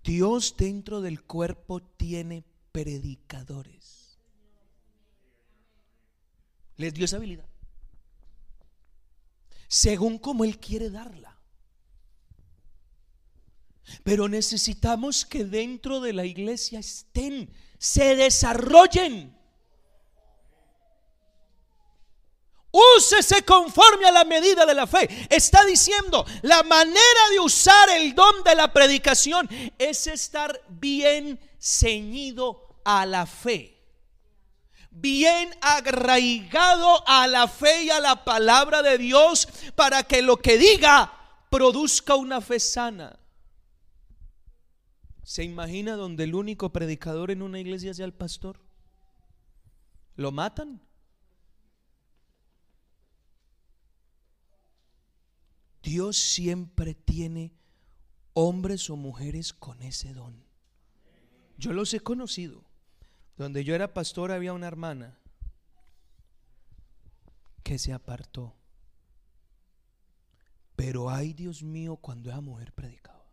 Dios 0.03 0.55
dentro 0.57 1.01
del 1.01 1.23
cuerpo 1.23 1.81
tiene 1.81 2.43
predicadores 2.71 3.84
les 6.77 6.93
dio 6.93 7.05
esa 7.05 7.17
habilidad. 7.17 7.45
Según 9.67 10.17
como 10.17 10.43
Él 10.43 10.59
quiere 10.59 10.89
darla. 10.89 11.37
Pero 14.03 14.27
necesitamos 14.27 15.25
que 15.25 15.45
dentro 15.45 15.99
de 15.99 16.13
la 16.13 16.25
iglesia 16.25 16.79
estén, 16.79 17.53
se 17.77 18.15
desarrollen. 18.15 19.35
Úsese 22.97 23.43
conforme 23.43 24.07
a 24.07 24.11
la 24.11 24.25
medida 24.25 24.65
de 24.65 24.73
la 24.73 24.85
fe. 24.85 25.07
Está 25.29 25.63
diciendo, 25.65 26.25
la 26.41 26.61
manera 26.63 27.29
de 27.31 27.39
usar 27.39 27.89
el 27.91 28.13
don 28.13 28.43
de 28.43 28.55
la 28.55 28.73
predicación 28.73 29.47
es 29.77 30.07
estar 30.07 30.61
bien 30.67 31.39
ceñido 31.57 32.81
a 32.83 33.05
la 33.05 33.25
fe 33.25 33.74
bien 34.95 35.49
arraigado 35.61 37.07
a 37.07 37.27
la 37.27 37.47
fe 37.47 37.83
y 37.83 37.89
a 37.89 37.99
la 37.99 38.23
palabra 38.23 38.81
de 38.81 38.97
Dios 38.97 39.47
para 39.75 40.03
que 40.03 40.21
lo 40.21 40.37
que 40.37 40.57
diga 40.57 41.11
produzca 41.49 42.15
una 42.15 42.39
fe 42.41 42.59
sana. 42.59 43.19
¿Se 45.23 45.43
imagina 45.43 45.95
donde 45.95 46.23
el 46.23 46.35
único 46.35 46.71
predicador 46.71 47.31
en 47.31 47.41
una 47.41 47.59
iglesia 47.59 47.93
sea 47.93 48.05
el 48.05 48.13
pastor? 48.13 48.61
¿Lo 50.15 50.31
matan? 50.31 50.81
Dios 55.83 56.17
siempre 56.17 56.95
tiene 56.95 57.53
hombres 58.33 58.89
o 58.89 58.95
mujeres 58.95 59.53
con 59.53 59.81
ese 59.81 60.13
don. 60.13 60.43
Yo 61.57 61.73
los 61.73 61.93
he 61.93 61.99
conocido. 61.99 62.63
Donde 63.37 63.63
yo 63.63 63.75
era 63.75 63.93
pastor 63.93 64.31
había 64.31 64.53
una 64.53 64.67
hermana 64.67 65.17
que 67.63 67.77
se 67.77 67.91
apartó. 67.91 68.55
Pero 70.75 71.09
ay 71.09 71.33
Dios 71.33 71.63
mío 71.63 71.97
cuando 71.97 72.29
esa 72.29 72.41
mujer 72.41 72.73
predicaba. 72.73 73.25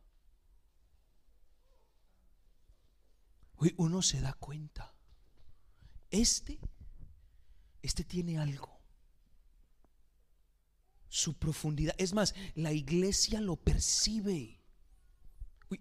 Hoy 3.57 3.75
uno 3.77 4.03
se 4.03 4.21
da 4.21 4.33
cuenta. 4.33 4.93
Este, 6.11 6.59
este 7.81 8.03
tiene 8.03 8.39
algo. 8.39 8.81
Su 11.09 11.39
profundidad. 11.39 11.95
Es 11.99 12.13
más, 12.13 12.35
la 12.55 12.73
iglesia 12.73 13.41
lo 13.41 13.57
percibe. 13.57 14.61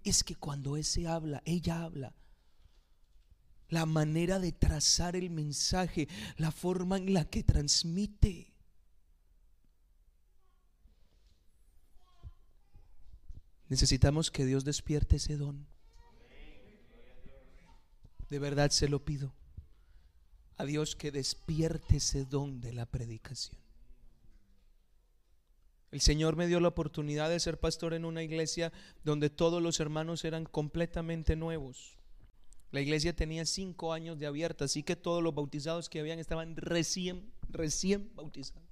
es 0.04 0.24
que 0.24 0.36
cuando 0.36 0.78
ese 0.78 1.08
habla, 1.08 1.42
ella 1.46 1.84
habla, 1.84 2.14
la 3.72 3.86
manera 3.86 4.38
de 4.38 4.52
trazar 4.52 5.16
el 5.16 5.32
mensaje, 5.32 6.08
la 6.38 6.52
forma 6.52 6.98
en 6.98 7.14
la 7.14 7.26
que 7.26 7.44
transmite. 7.44 8.54
Necesitamos 13.70 14.30
que 14.30 14.46
Dios 14.46 14.66
despierte 14.66 15.16
ese 15.16 15.38
don. 15.38 15.66
De 18.30 18.40
verdad 18.40 18.70
se 18.72 18.90
lo 18.90 19.04
pido. 19.04 19.34
A 20.58 20.66
Dios 20.66 20.96
que 20.98 21.12
despierte 21.12 21.98
ese 21.98 22.26
don 22.26 22.60
de 22.60 22.74
la 22.74 22.86
predicación. 22.86 23.58
El 25.92 26.02
Señor 26.02 26.36
me 26.36 26.48
dio 26.48 26.60
la 26.60 26.68
oportunidad 26.68 27.30
de 27.30 27.40
ser 27.40 27.58
pastor 27.58 27.94
en 27.94 28.04
una 28.04 28.22
iglesia 28.22 28.74
donde 29.06 29.30
todos 29.30 29.62
los 29.62 29.80
hermanos 29.80 30.26
eran 30.26 30.44
completamente 30.44 31.38
nuevos. 31.38 32.01
La 32.72 32.80
iglesia 32.80 33.14
tenía 33.14 33.46
cinco 33.46 33.92
años 33.92 34.18
de 34.18 34.26
abierta, 34.26 34.66
así 34.66 34.82
que 34.82 34.96
todos 34.96 35.22
los 35.22 35.36
bautizados 35.36 35.90
que 35.90 36.00
habían 36.00 36.20
estaban 36.20 36.56
recién, 36.56 37.32
recién 37.50 38.12
bautizados. 38.16 38.64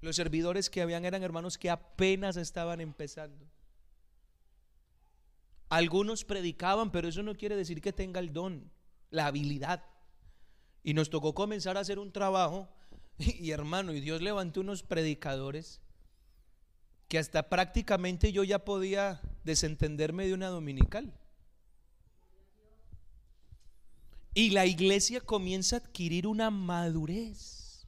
Los 0.00 0.16
servidores 0.16 0.70
que 0.70 0.80
habían 0.80 1.04
eran 1.04 1.22
hermanos 1.22 1.58
que 1.58 1.70
apenas 1.70 2.36
estaban 2.36 2.80
empezando. 2.80 3.46
Algunos 5.68 6.24
predicaban, 6.24 6.90
pero 6.90 7.08
eso 7.08 7.22
no 7.22 7.34
quiere 7.34 7.54
decir 7.54 7.80
que 7.80 7.92
tenga 7.92 8.18
el 8.18 8.32
don, 8.32 8.70
la 9.10 9.26
habilidad. 9.26 9.84
Y 10.82 10.94
nos 10.94 11.10
tocó 11.10 11.34
comenzar 11.34 11.76
a 11.76 11.80
hacer 11.80 11.98
un 11.98 12.12
trabajo, 12.12 12.68
y, 13.18 13.50
hermano, 13.50 13.92
y 13.92 14.00
Dios 14.00 14.22
levantó 14.22 14.62
unos 14.62 14.82
predicadores 14.82 15.82
que 17.08 17.18
hasta 17.18 17.50
prácticamente 17.50 18.32
yo 18.32 18.42
ya 18.42 18.64
podía 18.64 19.20
desentenderme 19.44 20.26
de 20.26 20.32
una 20.32 20.48
dominical. 20.48 21.12
Y 24.34 24.50
la 24.50 24.66
iglesia 24.66 25.20
comienza 25.20 25.76
a 25.76 25.78
adquirir 25.80 26.26
una 26.26 26.50
madurez 26.50 27.86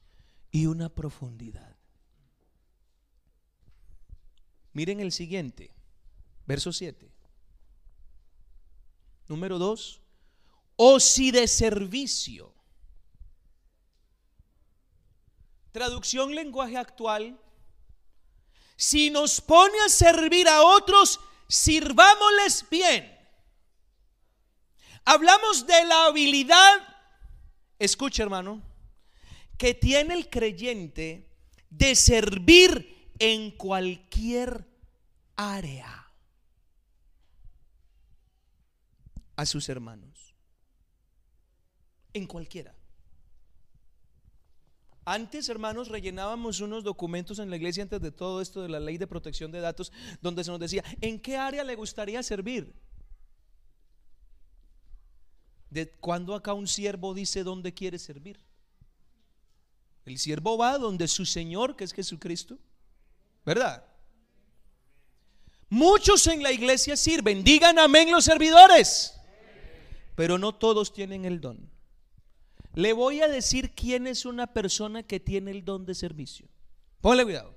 y 0.51 0.67
una 0.67 0.89
profundidad. 0.89 1.75
Miren 4.73 4.99
el 4.99 5.11
siguiente, 5.11 5.73
verso 6.45 6.71
7. 6.71 7.11
Número 9.27 9.57
2. 9.57 10.01
O 10.75 10.99
si 10.99 11.31
de 11.31 11.47
servicio. 11.47 12.53
Traducción 15.71 16.35
lenguaje 16.35 16.77
actual. 16.77 17.39
Si 18.75 19.09
nos 19.09 19.41
pone 19.41 19.79
a 19.85 19.89
servir 19.89 20.47
a 20.47 20.61
otros, 20.61 21.19
sirvámosles 21.47 22.65
bien. 22.69 23.14
Hablamos 25.05 25.67
de 25.67 25.85
la 25.85 26.05
habilidad, 26.07 26.73
escucha 27.77 28.23
hermano, 28.23 28.61
que 29.57 29.73
tiene 29.73 30.15
el 30.15 30.29
creyente 30.29 31.29
de 31.69 31.95
servir 31.95 33.11
en 33.19 33.51
cualquier 33.51 34.67
área 35.35 36.11
a 39.35 39.45
sus 39.45 39.69
hermanos. 39.69 40.33
En 42.13 42.25
cualquiera. 42.25 42.73
Antes, 45.07 45.49
hermanos, 45.49 45.89
rellenábamos 45.89 46.61
unos 46.61 46.83
documentos 46.83 47.37
en 47.37 47.51
la 47.51 47.57
iglesia 47.57 47.83
antes 47.83 48.01
de 48.01 48.11
todo 48.11 48.41
esto 48.41 48.63
de 48.63 48.69
la 48.69 48.79
ley 48.79 48.97
de 48.97 49.05
protección 49.05 49.51
de 49.51 49.59
datos, 49.59 49.91
donde 50.19 50.43
se 50.43 50.49
nos 50.49 50.59
decía, 50.59 50.83
¿en 50.99 51.19
qué 51.19 51.37
área 51.37 51.63
le 51.63 51.75
gustaría 51.75 52.23
servir? 52.23 52.73
¿De 55.69 55.89
cuándo 55.89 56.35
acá 56.35 56.53
un 56.53 56.67
siervo 56.67 57.13
dice 57.13 57.43
dónde 57.43 57.73
quiere 57.73 57.99
servir? 57.99 58.39
El 60.05 60.19
siervo 60.19 60.57
va 60.57 60.77
donde 60.77 61.07
su 61.07 61.25
Señor, 61.25 61.75
que 61.75 61.83
es 61.83 61.93
Jesucristo, 61.93 62.59
¿verdad? 63.43 63.83
Muchos 65.69 66.27
en 66.27 66.43
la 66.43 66.51
iglesia 66.51 66.95
sirven, 66.95 67.43
digan 67.43 67.79
amén 67.79 68.11
los 68.11 68.23
servidores, 68.23 69.19
pero 70.15 70.37
no 70.37 70.53
todos 70.53 70.93
tienen 70.93 71.25
el 71.25 71.41
don. 71.41 71.69
Le 72.75 72.93
voy 72.93 73.21
a 73.21 73.27
decir 73.27 73.71
quién 73.73 74.05
es 74.05 74.25
una 74.25 74.47
persona 74.47 75.01
que 75.01 75.19
tiene 75.19 75.51
el 75.51 75.65
don 75.65 75.85
de 75.85 75.95
servicio. 75.95 76.47
Ponle 77.01 77.23
cuidado. 77.23 77.55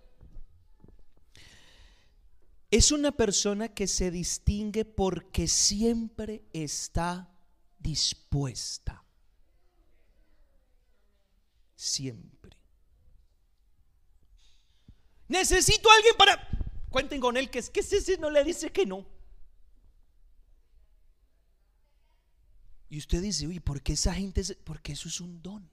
Es 2.71 2.93
una 2.93 3.13
persona 3.13 3.69
que 3.69 3.87
se 3.87 4.11
distingue 4.11 4.85
porque 4.85 5.49
siempre 5.49 6.43
está 6.53 7.29
dispuesta. 7.79 9.05
Siempre. 11.75 12.57
Necesito 15.29 15.91
a 15.91 15.95
alguien 15.95 16.15
para... 16.17 16.49
Cuenten 16.91 17.21
con 17.21 17.37
él 17.37 17.51
que 17.51 17.59
es 17.59 17.69
que 17.69 17.81
ese 17.81 18.17
no 18.19 18.31
le 18.31 18.43
dice 18.45 18.73
que 18.73 18.87
no. 18.87 19.07
Y 22.89 22.99
usted 22.99 23.21
dice, 23.21 23.47
uy, 23.47 23.61
¿por 23.61 23.83
qué 23.83 23.93
esa 23.93 24.15
gente? 24.15 24.43
Porque 24.65 24.93
eso 24.93 25.09
es 25.09 25.21
un 25.21 25.43
don. 25.43 25.71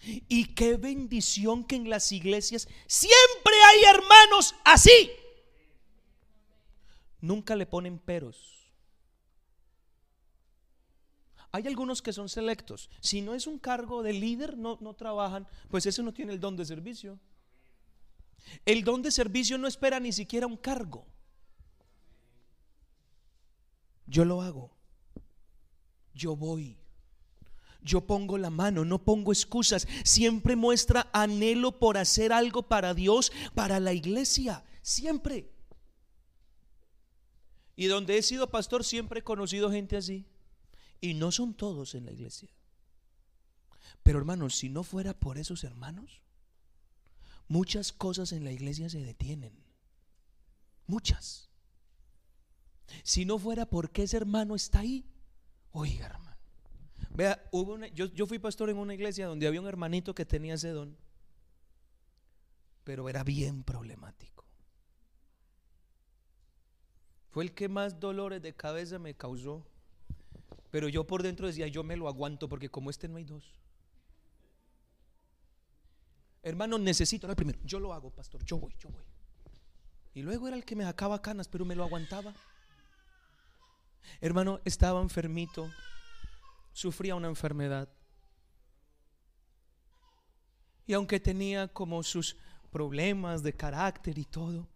Y 0.00 0.54
qué 0.54 0.76
bendición 0.76 1.64
que 1.64 1.76
en 1.76 1.88
las 1.88 2.10
iglesias 2.12 2.68
siempre 2.86 3.54
hay 3.66 3.84
hermanos 3.84 4.54
así. 4.64 5.10
Nunca 7.20 7.56
le 7.56 7.66
ponen 7.66 7.98
peros. 7.98 8.55
Hay 11.56 11.66
algunos 11.66 12.02
que 12.02 12.12
son 12.12 12.28
selectos. 12.28 12.90
Si 13.00 13.22
no 13.22 13.34
es 13.34 13.46
un 13.46 13.58
cargo 13.58 14.02
de 14.02 14.12
líder, 14.12 14.56
no, 14.56 14.78
no 14.80 14.94
trabajan, 14.94 15.46
pues 15.68 15.86
eso 15.86 16.02
no 16.02 16.12
tiene 16.12 16.32
el 16.32 16.40
don 16.40 16.56
de 16.56 16.64
servicio. 16.64 17.18
El 18.64 18.84
don 18.84 19.02
de 19.02 19.10
servicio 19.10 19.58
no 19.58 19.66
espera 19.66 19.98
ni 19.98 20.12
siquiera 20.12 20.46
un 20.46 20.56
cargo. 20.56 21.06
Yo 24.06 24.24
lo 24.24 24.40
hago 24.42 24.76
yo 26.16 26.34
voy. 26.34 26.78
Yo 27.82 28.00
pongo 28.00 28.36
la 28.36 28.50
mano, 28.50 28.84
no 28.84 29.04
pongo 29.04 29.30
excusas. 29.30 29.86
Siempre 30.02 30.56
muestra 30.56 31.08
anhelo 31.12 31.78
por 31.78 31.98
hacer 31.98 32.32
algo 32.32 32.62
para 32.64 32.94
Dios, 32.94 33.30
para 33.54 33.78
la 33.78 33.92
iglesia. 33.92 34.64
Siempre. 34.82 35.52
Y 37.76 37.86
donde 37.86 38.18
he 38.18 38.22
sido 38.22 38.50
pastor 38.50 38.82
siempre 38.82 39.20
he 39.20 39.22
conocido 39.24 39.70
gente 39.70 39.96
así. 39.96 40.26
Y 41.00 41.14
no 41.14 41.30
son 41.32 41.54
todos 41.54 41.94
en 41.94 42.06
la 42.06 42.12
iglesia. 42.12 42.48
Pero 44.02 44.18
hermanos, 44.18 44.56
si 44.56 44.68
no 44.68 44.82
fuera 44.82 45.18
por 45.18 45.38
esos 45.38 45.64
hermanos, 45.64 46.22
muchas 47.48 47.92
cosas 47.92 48.32
en 48.32 48.44
la 48.44 48.52
iglesia 48.52 48.88
se 48.88 49.00
detienen. 49.00 49.52
Muchas. 50.86 51.48
Si 53.02 53.24
no 53.24 53.38
fuera 53.38 53.66
porque 53.66 54.04
ese 54.04 54.16
hermano 54.16 54.54
está 54.54 54.80
ahí, 54.80 55.04
Oiga, 55.78 56.06
hermano. 56.06 56.36
Vea, 57.10 57.46
hubo 57.52 57.76
yo, 57.88 58.06
yo 58.06 58.26
fui 58.26 58.38
pastor 58.38 58.70
en 58.70 58.78
una 58.78 58.94
iglesia 58.94 59.26
donde 59.26 59.46
había 59.46 59.60
un 59.60 59.66
hermanito 59.66 60.14
que 60.14 60.24
tenía 60.24 60.54
ese 60.54 60.70
don, 60.70 60.96
pero 62.82 63.10
era 63.10 63.22
bien 63.24 63.62
problemático. 63.62 64.46
Fue 67.28 67.44
el 67.44 67.52
que 67.52 67.68
más 67.68 68.00
dolores 68.00 68.40
de 68.40 68.54
cabeza 68.54 68.98
me 68.98 69.14
causó. 69.14 69.66
Pero 70.70 70.88
yo 70.88 71.06
por 71.06 71.22
dentro 71.22 71.46
decía, 71.46 71.68
yo 71.68 71.84
me 71.84 71.96
lo 71.96 72.08
aguanto 72.08 72.48
porque 72.48 72.68
como 72.68 72.90
este 72.90 73.08
no 73.08 73.16
hay 73.16 73.24
dos. 73.24 73.44
Hermano, 76.42 76.78
necesito, 76.78 77.26
era 77.26 77.34
primero, 77.34 77.58
yo 77.64 77.80
lo 77.80 77.92
hago, 77.92 78.10
pastor, 78.10 78.44
yo 78.44 78.58
voy, 78.58 78.74
yo 78.78 78.88
voy. 78.88 79.04
Y 80.14 80.22
luego 80.22 80.48
era 80.48 80.56
el 80.56 80.64
que 80.64 80.76
me 80.76 80.84
sacaba 80.84 81.20
canas, 81.20 81.48
pero 81.48 81.64
me 81.64 81.74
lo 81.74 81.84
aguantaba. 81.84 82.32
Hermano, 84.20 84.60
estaba 84.64 85.00
enfermito, 85.00 85.70
sufría 86.72 87.14
una 87.14 87.28
enfermedad. 87.28 87.88
Y 90.86 90.92
aunque 90.94 91.18
tenía 91.18 91.68
como 91.68 92.02
sus 92.02 92.36
problemas 92.70 93.42
de 93.42 93.52
carácter 93.52 94.16
y 94.16 94.24
todo, 94.24 94.68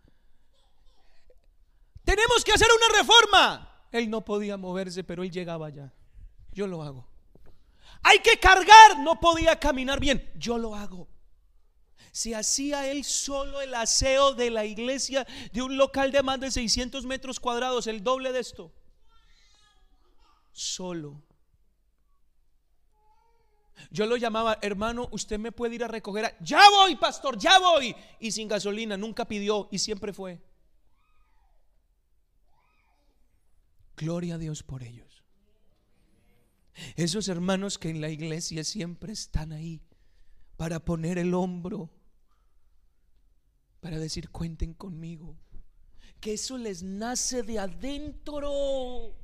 tenemos 2.04 2.44
que 2.44 2.52
hacer 2.52 2.68
una 2.76 2.98
reforma. 2.98 3.69
Él 3.92 4.10
no 4.10 4.24
podía 4.24 4.56
moverse, 4.56 5.04
pero 5.04 5.22
él 5.22 5.30
llegaba 5.30 5.66
allá. 5.66 5.92
Yo 6.52 6.66
lo 6.66 6.82
hago. 6.82 7.06
Hay 8.02 8.20
que 8.20 8.38
cargar, 8.38 8.98
no 9.00 9.20
podía 9.20 9.58
caminar 9.58 10.00
bien. 10.00 10.30
Yo 10.36 10.58
lo 10.58 10.74
hago. 10.74 11.08
Si 12.12 12.34
hacía 12.34 12.90
él 12.90 13.04
solo 13.04 13.60
el 13.60 13.74
aseo 13.74 14.34
de 14.34 14.50
la 14.50 14.64
iglesia 14.64 15.26
de 15.52 15.62
un 15.62 15.76
local 15.76 16.10
de 16.10 16.22
más 16.22 16.40
de 16.40 16.50
600 16.50 17.04
metros 17.06 17.38
cuadrados, 17.38 17.86
el 17.86 18.02
doble 18.02 18.32
de 18.32 18.40
esto 18.40 18.72
solo. 20.52 21.22
Yo 23.90 24.06
lo 24.06 24.16
llamaba, 24.16 24.58
hermano, 24.60 25.08
usted 25.10 25.38
me 25.38 25.52
puede 25.52 25.76
ir 25.76 25.84
a 25.84 25.88
recoger. 25.88 26.36
ya 26.40 26.60
voy, 26.70 26.96
pastor, 26.96 27.38
ya 27.38 27.58
voy. 27.58 27.96
Y 28.20 28.30
sin 28.30 28.46
gasolina, 28.46 28.96
nunca 28.96 29.26
pidió 29.26 29.68
y 29.70 29.78
siempre 29.78 30.12
fue. 30.12 30.38
Gloria 34.00 34.36
a 34.36 34.38
Dios 34.38 34.62
por 34.62 34.82
ellos. 34.82 35.22
Esos 36.96 37.28
hermanos 37.28 37.78
que 37.78 37.90
en 37.90 38.00
la 38.00 38.08
iglesia 38.08 38.64
siempre 38.64 39.12
están 39.12 39.52
ahí 39.52 39.82
para 40.56 40.82
poner 40.82 41.18
el 41.18 41.34
hombro, 41.34 41.90
para 43.80 43.98
decir, 43.98 44.30
cuenten 44.30 44.72
conmigo. 44.72 45.36
Que 46.18 46.32
eso 46.32 46.56
les 46.56 46.82
nace 46.82 47.42
de 47.42 47.58
adentro. 47.58 49.14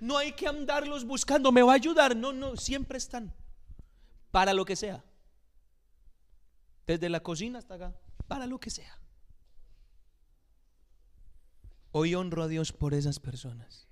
No 0.00 0.16
hay 0.16 0.32
que 0.32 0.48
andarlos 0.48 1.04
buscando, 1.04 1.52
me 1.52 1.62
va 1.62 1.72
a 1.72 1.76
ayudar. 1.76 2.16
No, 2.16 2.32
no, 2.32 2.56
siempre 2.56 2.96
están. 2.96 3.34
Para 4.30 4.54
lo 4.54 4.64
que 4.64 4.76
sea. 4.76 5.04
Desde 6.86 7.10
la 7.10 7.22
cocina 7.22 7.58
hasta 7.58 7.74
acá. 7.74 8.00
Para 8.26 8.46
lo 8.46 8.58
que 8.58 8.70
sea. 8.70 8.98
Hoy 11.92 12.14
honro 12.14 12.44
a 12.44 12.48
Dios 12.48 12.72
por 12.72 12.94
esas 12.94 13.20
personas. 13.20 13.89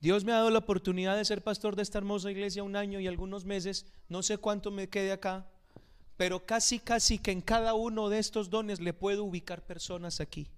Dios 0.00 0.24
me 0.24 0.32
ha 0.32 0.36
dado 0.36 0.50
la 0.50 0.58
oportunidad 0.58 1.16
de 1.16 1.24
ser 1.24 1.42
pastor 1.42 1.74
de 1.74 1.82
esta 1.82 1.98
hermosa 1.98 2.30
iglesia 2.30 2.62
un 2.62 2.76
año 2.76 3.00
y 3.00 3.06
algunos 3.06 3.44
meses. 3.44 3.86
No 4.08 4.22
sé 4.22 4.38
cuánto 4.38 4.70
me 4.70 4.88
quede 4.88 5.12
acá. 5.12 5.50
Pero 6.16 6.46
casi, 6.46 6.78
casi 6.78 7.18
que 7.18 7.30
en 7.30 7.40
cada 7.40 7.74
uno 7.74 8.08
de 8.08 8.18
estos 8.18 8.50
dones 8.50 8.80
le 8.80 8.92
puedo 8.92 9.24
ubicar 9.24 9.66
personas 9.66 10.20
aquí. 10.20 10.50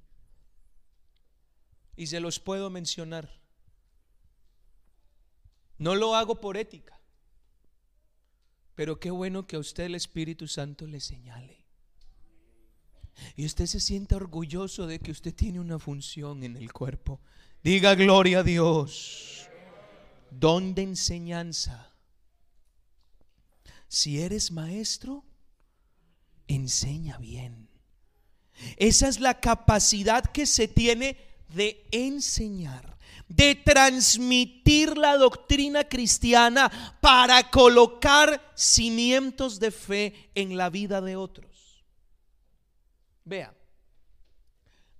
Y 1.96 2.06
se 2.08 2.20
los 2.20 2.38
puedo 2.38 2.70
mencionar. 2.70 3.40
No 5.78 5.94
lo 5.94 6.14
hago 6.14 6.40
por 6.40 6.56
ética. 6.56 7.00
Pero 8.74 9.00
qué 9.00 9.10
bueno 9.10 9.46
que 9.46 9.56
a 9.56 9.58
usted 9.60 9.84
el 9.84 9.94
Espíritu 9.96 10.46
Santo 10.46 10.86
le 10.86 11.00
señale. 11.00 11.64
Y 13.34 13.46
usted 13.46 13.66
se 13.66 13.80
sienta 13.80 14.14
orgulloso 14.14 14.86
de 14.86 15.00
que 15.00 15.10
usted 15.10 15.34
tiene 15.34 15.58
una 15.58 15.80
función 15.80 16.44
en 16.44 16.56
el 16.56 16.72
cuerpo. 16.72 17.20
Diga 17.62 17.94
gloria 17.94 18.40
a 18.40 18.42
Dios. 18.42 19.48
Don 20.30 20.74
de 20.74 20.82
enseñanza. 20.82 21.92
Si 23.88 24.20
eres 24.20 24.50
maestro, 24.50 25.24
enseña 26.46 27.18
bien. 27.18 27.68
Esa 28.76 29.08
es 29.08 29.20
la 29.20 29.40
capacidad 29.40 30.24
que 30.24 30.46
se 30.46 30.68
tiene 30.68 31.16
de 31.48 31.86
enseñar, 31.90 32.96
de 33.28 33.54
transmitir 33.54 34.96
la 34.98 35.16
doctrina 35.16 35.84
cristiana 35.84 36.98
para 37.00 37.50
colocar 37.50 38.52
cimientos 38.54 39.58
de 39.58 39.70
fe 39.70 40.30
en 40.34 40.56
la 40.56 40.70
vida 40.70 41.00
de 41.00 41.16
otros. 41.16 41.84
Vea, 43.24 43.54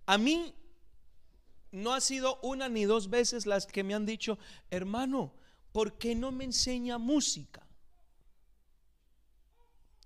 a 0.07 0.19
mí 0.19 0.55
no 1.79 1.95
ha 1.95 2.01
sido 2.01 2.39
una 2.43 2.69
ni 2.69 2.85
dos 2.85 3.09
veces 3.09 3.47
las 3.47 3.67
que 3.67 3.85
me 3.85 3.95
han 3.95 4.07
dicho, 4.07 4.39
hermano, 4.71 5.33
¿por 5.73 5.99
qué 5.99 6.15
no 6.15 6.33
me 6.33 6.45
enseña 6.45 6.99
música? 6.99 7.67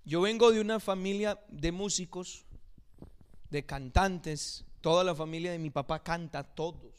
Yo 0.05 0.21
vengo 0.21 0.51
de 0.51 0.59
una 0.59 0.79
familia 0.79 1.39
de 1.49 1.71
músicos, 1.71 2.45
de 3.49 3.65
cantantes, 3.65 4.65
toda 4.81 5.03
la 5.03 5.15
familia 5.15 5.51
de 5.51 5.59
mi 5.59 5.69
papá 5.69 6.03
canta, 6.03 6.43
todos. 6.43 6.93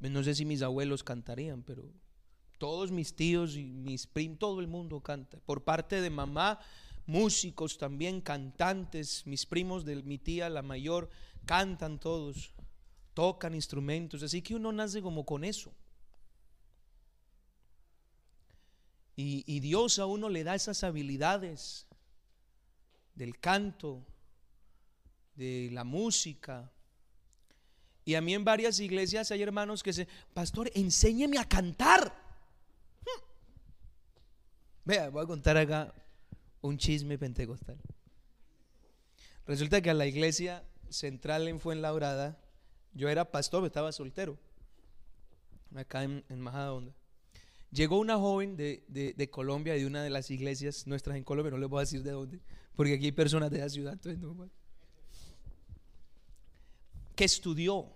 No 0.00 0.22
sé 0.22 0.34
si 0.34 0.44
mis 0.44 0.62
abuelos 0.62 1.02
cantarían, 1.02 1.62
pero 1.62 1.84
todos 2.58 2.90
mis 2.90 3.14
tíos 3.14 3.56
y 3.56 3.64
mis 3.64 4.06
primos, 4.06 4.38
todo 4.38 4.60
el 4.60 4.66
mundo 4.66 5.00
canta. 5.00 5.38
Por 5.44 5.64
parte 5.64 6.00
de 6.00 6.10
mamá, 6.10 6.58
músicos 7.06 7.78
también, 7.78 8.20
cantantes, 8.20 9.26
mis 9.26 9.44
primos 9.44 9.84
de 9.84 10.02
mi 10.02 10.18
tía, 10.18 10.48
la 10.48 10.62
mayor, 10.62 11.10
cantan 11.48 11.98
todos, 11.98 12.52
tocan 13.14 13.54
instrumentos, 13.54 14.22
así 14.22 14.42
que 14.42 14.54
uno 14.54 14.70
nace 14.70 15.00
como 15.00 15.24
con 15.24 15.44
eso. 15.44 15.72
Y, 19.16 19.58
Dios 19.60 19.98
a 19.98 20.06
uno 20.06 20.28
le 20.28 20.44
da 20.44 20.54
esas 20.54 20.84
habilidades 20.84 21.88
del 23.14 23.40
canto, 23.40 24.06
de 25.34 25.70
la 25.72 25.82
música. 25.82 26.70
Y 28.04 28.14
a 28.14 28.20
mí 28.20 28.34
en 28.34 28.44
varias 28.44 28.78
iglesias 28.78 29.32
hay 29.32 29.42
hermanos 29.42 29.82
que 29.82 29.90
dicen, 29.90 30.06
pastor, 30.34 30.70
enséñeme 30.74 31.38
a 31.38 31.48
cantar. 31.48 32.14
Hmm. 33.02 33.22
Vea, 34.84 35.08
voy 35.08 35.24
a 35.24 35.26
contar 35.26 35.56
acá 35.56 35.92
un 36.60 36.78
chisme 36.78 37.18
pentecostal. 37.18 37.80
Resulta 39.46 39.80
que 39.80 39.90
a 39.90 39.94
la 39.94 40.06
iglesia 40.06 40.62
central 40.90 41.48
en 41.48 41.60
Fuenlabrada, 41.60 42.38
yo 42.94 43.08
era 43.08 43.30
pastor, 43.30 43.64
estaba 43.64 43.92
soltero, 43.92 44.38
acá 45.74 46.02
en, 46.04 46.24
en 46.28 46.40
Majadahonda. 46.40 46.92
Llegó 47.70 47.98
una 47.98 48.16
joven 48.16 48.56
de, 48.56 48.84
de, 48.88 49.30
Colombia, 49.30 49.74
de 49.74 49.86
una 49.86 50.02
de 50.02 50.10
las 50.10 50.30
iglesias 50.30 50.86
nuestras 50.86 51.16
en 51.16 51.24
Colombia, 51.24 51.50
no 51.50 51.58
les 51.58 51.68
voy 51.68 51.78
a 51.78 51.80
decir 51.80 52.02
de 52.02 52.12
dónde, 52.12 52.40
porque 52.74 52.94
aquí 52.94 53.06
hay 53.06 53.12
personas 53.12 53.50
de 53.50 53.58
la 53.58 53.68
ciudad, 53.68 53.92
entonces 53.92 54.18
no, 54.20 54.48
que 57.14 57.24
estudió, 57.24 57.92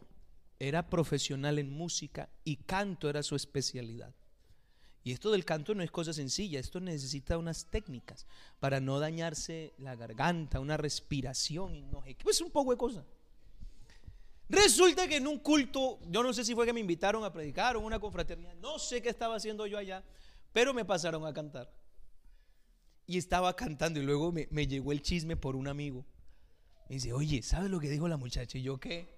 era 0.59 0.91
profesional 0.91 1.59
en 1.59 1.71
música 1.71 2.29
y 2.45 2.57
canto 2.57 3.09
era 3.09 3.23
su 3.23 3.35
especialidad. 3.35 4.15
Y 5.05 5.13
esto 5.13 5.33
del 5.33 5.45
canto 5.45 5.75
no 5.75 5.83
es 5.83 5.91
cosa 5.91 6.13
sencilla, 6.13 6.61
esto 6.61 6.79
necesita 6.79 7.37
unas 7.37 7.67
técnicas 7.67 8.27
para 8.61 8.81
no 8.81 9.01
dañarse 9.01 9.75
la 9.79 9.97
garganta, 9.97 10.61
una 10.61 10.77
respiración, 10.77 11.91
no 11.91 12.05
pues 12.23 12.41
un 12.41 12.51
poco 12.51 12.71
de 12.71 12.77
cosas. 12.77 13.05
Resulta 14.49 15.09
que 15.09 15.17
en 15.17 15.27
un 15.27 15.39
culto, 15.39 15.99
yo 16.09 16.23
no 16.23 16.33
sé 16.33 16.45
si 16.45 16.55
fue 16.55 16.67
que 16.67 16.73
me 16.73 16.81
invitaron 16.81 17.25
a 17.25 17.33
predicar 17.33 17.77
o 17.77 17.81
una 17.81 17.99
confraternidad, 17.99 18.55
no 18.57 18.79
sé 18.79 19.03
qué 19.03 19.09
estaba 19.09 19.37
haciendo 19.37 19.67
yo 19.67 19.79
allá, 19.79 20.05
pero 20.53 20.73
me 20.73 20.85
pasaron 20.85 21.27
a 21.27 21.33
cantar. 21.33 21.73
Y 23.07 23.19
estaba 23.19 23.57
cantando 23.57 23.99
y 23.99 24.05
luego 24.05 24.31
me, 24.31 24.67
llegó 24.67 24.93
el 24.93 25.03
chisme 25.03 25.37
por 25.37 25.57
un 25.57 25.67
amigo. 25.67 26.05
Me 26.89 26.97
dice, 26.97 27.13
oye, 27.13 27.43
¿sabes 27.43 27.71
lo 27.71 27.81
que 27.81 27.91
dijo 27.91 28.07
la 28.07 28.17
muchacha? 28.17 28.59
Y 28.59 28.63
yo 28.63 28.79
qué. 28.79 29.09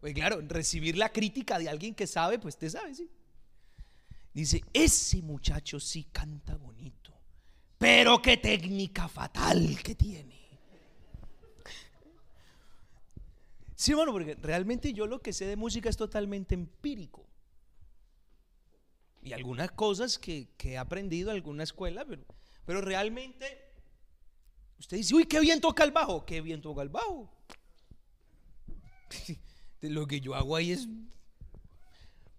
Pues 0.00 0.14
claro, 0.14 0.40
recibir 0.42 0.96
la 0.96 1.12
crítica 1.12 1.58
de 1.58 1.68
alguien 1.68 1.94
que 1.94 2.06
sabe, 2.06 2.38
pues 2.38 2.56
te 2.56 2.70
sabe, 2.70 2.94
sí. 2.94 3.10
Dice, 4.32 4.62
ese 4.72 5.22
muchacho 5.22 5.80
sí 5.80 6.04
canta 6.12 6.56
bonito, 6.56 7.12
pero 7.78 8.22
qué 8.22 8.36
técnica 8.36 9.08
fatal 9.08 9.82
que 9.82 9.94
tiene. 9.94 10.40
Sí, 13.80 13.94
bueno, 13.94 14.12
porque 14.12 14.34
realmente 14.34 14.92
yo 14.92 15.06
lo 15.06 15.22
que 15.22 15.32
sé 15.32 15.46
de 15.46 15.56
música 15.56 15.88
es 15.88 15.96
totalmente 15.96 16.54
empírico. 16.54 17.26
Y 19.22 19.32
algunas 19.32 19.70
cosas 19.70 20.18
que, 20.18 20.48
he 20.62 20.76
aprendido 20.76 21.30
en 21.30 21.36
alguna 21.36 21.62
escuela, 21.62 22.04
pero, 22.04 22.22
pero 22.66 22.82
realmente 22.82 23.46
usted 24.78 24.98
dice, 24.98 25.14
uy, 25.14 25.24
qué 25.24 25.40
bien 25.40 25.62
toca 25.62 25.82
el 25.84 25.92
bajo, 25.92 26.26
qué 26.26 26.42
bien 26.42 26.60
toca 26.60 26.82
el 26.82 26.90
bajo. 26.90 27.30
lo 29.80 30.06
que 30.06 30.20
yo 30.20 30.34
hago 30.34 30.56
ahí 30.56 30.72
es... 30.72 30.86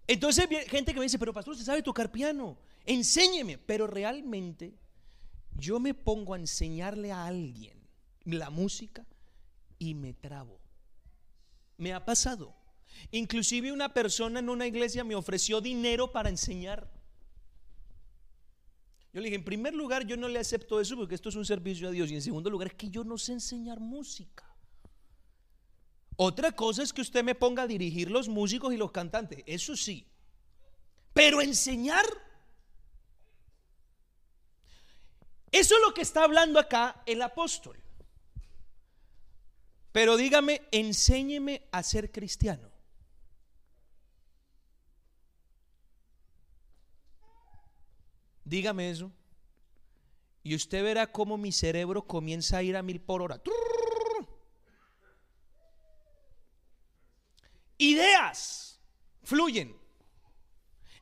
Entonces, 0.06 0.48
gente 0.68 0.92
que 0.92 0.98
me 0.98 1.04
dice, 1.04 1.18
pero 1.18 1.32
pastor, 1.32 1.52
usted 1.52 1.66
sabe 1.66 1.82
tocar 1.82 2.10
piano, 2.10 2.58
enséñeme, 2.84 3.58
pero 3.58 3.86
realmente 3.86 4.74
yo 5.54 5.78
me 5.78 5.94
pongo 5.94 6.34
a 6.34 6.38
enseñarle 6.38 7.12
a 7.12 7.26
alguien 7.26 7.78
la 8.24 8.50
música 8.50 9.06
y 9.78 9.94
me 9.94 10.12
trabo. 10.14 10.60
Me 11.76 11.92
ha 11.92 12.04
pasado. 12.04 12.54
Inclusive 13.10 13.72
una 13.72 13.92
persona 13.94 14.40
en 14.40 14.48
una 14.48 14.66
iglesia 14.66 15.04
me 15.04 15.14
ofreció 15.14 15.60
dinero 15.60 16.12
para 16.12 16.28
enseñar. 16.28 16.90
Yo 19.12 19.20
le 19.20 19.26
dije, 19.26 19.36
en 19.36 19.44
primer 19.44 19.74
lugar, 19.74 20.06
yo 20.06 20.16
no 20.16 20.28
le 20.28 20.38
acepto 20.38 20.80
eso 20.80 20.96
porque 20.96 21.14
esto 21.14 21.28
es 21.28 21.36
un 21.36 21.44
servicio 21.44 21.88
a 21.88 21.90
Dios. 21.90 22.10
Y 22.10 22.14
en 22.14 22.22
segundo 22.22 22.48
lugar, 22.48 22.68
es 22.68 22.74
que 22.74 22.90
yo 22.90 23.04
no 23.04 23.18
sé 23.18 23.32
enseñar 23.32 23.78
música. 23.78 24.51
Otra 26.24 26.52
cosa 26.52 26.84
es 26.84 26.92
que 26.92 27.00
usted 27.00 27.24
me 27.24 27.34
ponga 27.34 27.64
a 27.64 27.66
dirigir 27.66 28.08
los 28.08 28.28
músicos 28.28 28.72
y 28.72 28.76
los 28.76 28.92
cantantes. 28.92 29.42
Eso 29.44 29.76
sí. 29.76 30.06
Pero 31.12 31.42
enseñar. 31.42 32.04
Eso 35.50 35.74
es 35.74 35.80
lo 35.84 35.92
que 35.92 36.02
está 36.02 36.22
hablando 36.22 36.60
acá 36.60 37.02
el 37.06 37.22
apóstol. 37.22 37.76
Pero 39.90 40.16
dígame, 40.16 40.62
enséñeme 40.70 41.66
a 41.72 41.82
ser 41.82 42.12
cristiano. 42.12 42.70
Dígame 48.44 48.90
eso. 48.90 49.10
Y 50.44 50.54
usted 50.54 50.84
verá 50.84 51.10
cómo 51.10 51.36
mi 51.36 51.50
cerebro 51.50 52.06
comienza 52.06 52.58
a 52.58 52.62
ir 52.62 52.76
a 52.76 52.82
mil 52.84 53.00
por 53.00 53.22
hora. 53.22 53.38
Ideas 57.82 58.80
fluyen. 59.24 59.76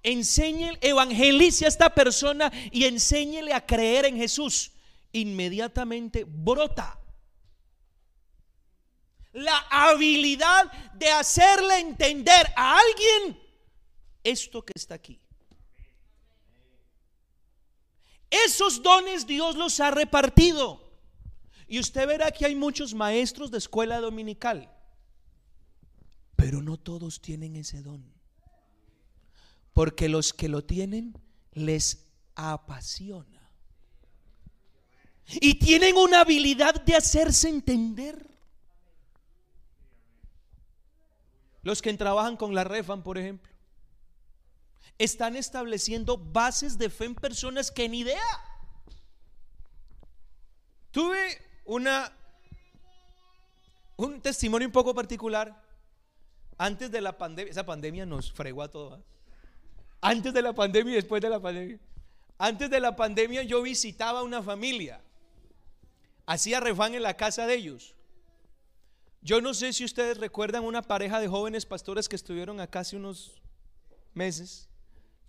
Enséñele, 0.02 0.78
evangelice 0.80 1.66
a 1.66 1.68
esta 1.68 1.94
persona 1.94 2.50
y 2.72 2.84
enséñele 2.84 3.52
a 3.52 3.66
creer 3.66 4.06
en 4.06 4.16
Jesús. 4.16 4.72
Inmediatamente 5.12 6.24
brota 6.24 6.98
la 9.32 9.58
habilidad 9.70 10.72
de 10.94 11.10
hacerle 11.10 11.80
entender 11.80 12.46
a 12.56 12.78
alguien 12.78 13.38
esto 14.24 14.64
que 14.64 14.72
está 14.74 14.94
aquí. 14.94 15.20
Esos 18.30 18.82
dones 18.82 19.26
Dios 19.26 19.54
los 19.56 19.80
ha 19.80 19.90
repartido. 19.90 20.90
Y 21.66 21.78
usted 21.78 22.06
verá 22.06 22.30
que 22.30 22.46
hay 22.46 22.54
muchos 22.54 22.94
maestros 22.94 23.50
de 23.50 23.58
escuela 23.58 24.00
dominical. 24.00 24.79
Pero 26.40 26.62
no 26.62 26.78
todos 26.78 27.20
tienen 27.20 27.54
ese 27.54 27.82
don. 27.82 28.02
Porque 29.74 30.08
los 30.08 30.32
que 30.32 30.48
lo 30.48 30.64
tienen 30.64 31.12
les 31.52 32.06
apasiona. 32.34 33.46
Y 35.26 35.58
tienen 35.58 35.98
una 35.98 36.22
habilidad 36.22 36.82
de 36.82 36.96
hacerse 36.96 37.50
entender. 37.50 38.26
Los 41.62 41.82
que 41.82 41.92
trabajan 41.92 42.38
con 42.38 42.54
la 42.54 42.64
Refan, 42.64 43.02
por 43.02 43.18
ejemplo, 43.18 43.52
están 44.96 45.36
estableciendo 45.36 46.16
bases 46.16 46.78
de 46.78 46.88
fe 46.88 47.04
en 47.04 47.16
personas 47.16 47.70
que 47.70 47.86
ni 47.86 48.00
idea. 48.00 48.22
Tuve 50.90 51.36
una 51.66 52.10
un 53.96 54.22
testimonio 54.22 54.66
un 54.66 54.72
poco 54.72 54.94
particular 54.94 55.59
antes 56.60 56.90
de 56.90 57.00
la 57.00 57.16
pandemia. 57.16 57.50
Esa 57.50 57.64
pandemia 57.64 58.04
nos 58.04 58.30
fregó 58.30 58.62
a 58.62 58.70
todos. 58.70 58.92
¿ah? 58.92 59.02
Antes 60.02 60.34
de 60.34 60.42
la 60.42 60.52
pandemia 60.52 60.92
y 60.92 60.96
después 60.96 61.22
de 61.22 61.30
la 61.30 61.40
pandemia. 61.40 61.78
Antes 62.36 62.68
de 62.68 62.80
la 62.80 62.94
pandemia 62.94 63.42
yo 63.42 63.62
visitaba 63.62 64.22
una 64.22 64.42
familia. 64.42 65.00
Hacía 66.26 66.60
refán 66.60 66.94
en 66.94 67.02
la 67.02 67.16
casa 67.16 67.46
de 67.46 67.54
ellos. 67.54 67.94
Yo 69.22 69.40
no 69.40 69.54
sé 69.54 69.72
si 69.72 69.84
ustedes 69.84 70.18
recuerdan 70.18 70.64
una 70.64 70.82
pareja 70.82 71.18
de 71.18 71.28
jóvenes 71.28 71.64
pastores 71.64 72.08
que 72.08 72.16
estuvieron 72.16 72.60
acá 72.60 72.80
hace 72.80 72.96
unos 72.96 73.40
meses, 74.12 74.68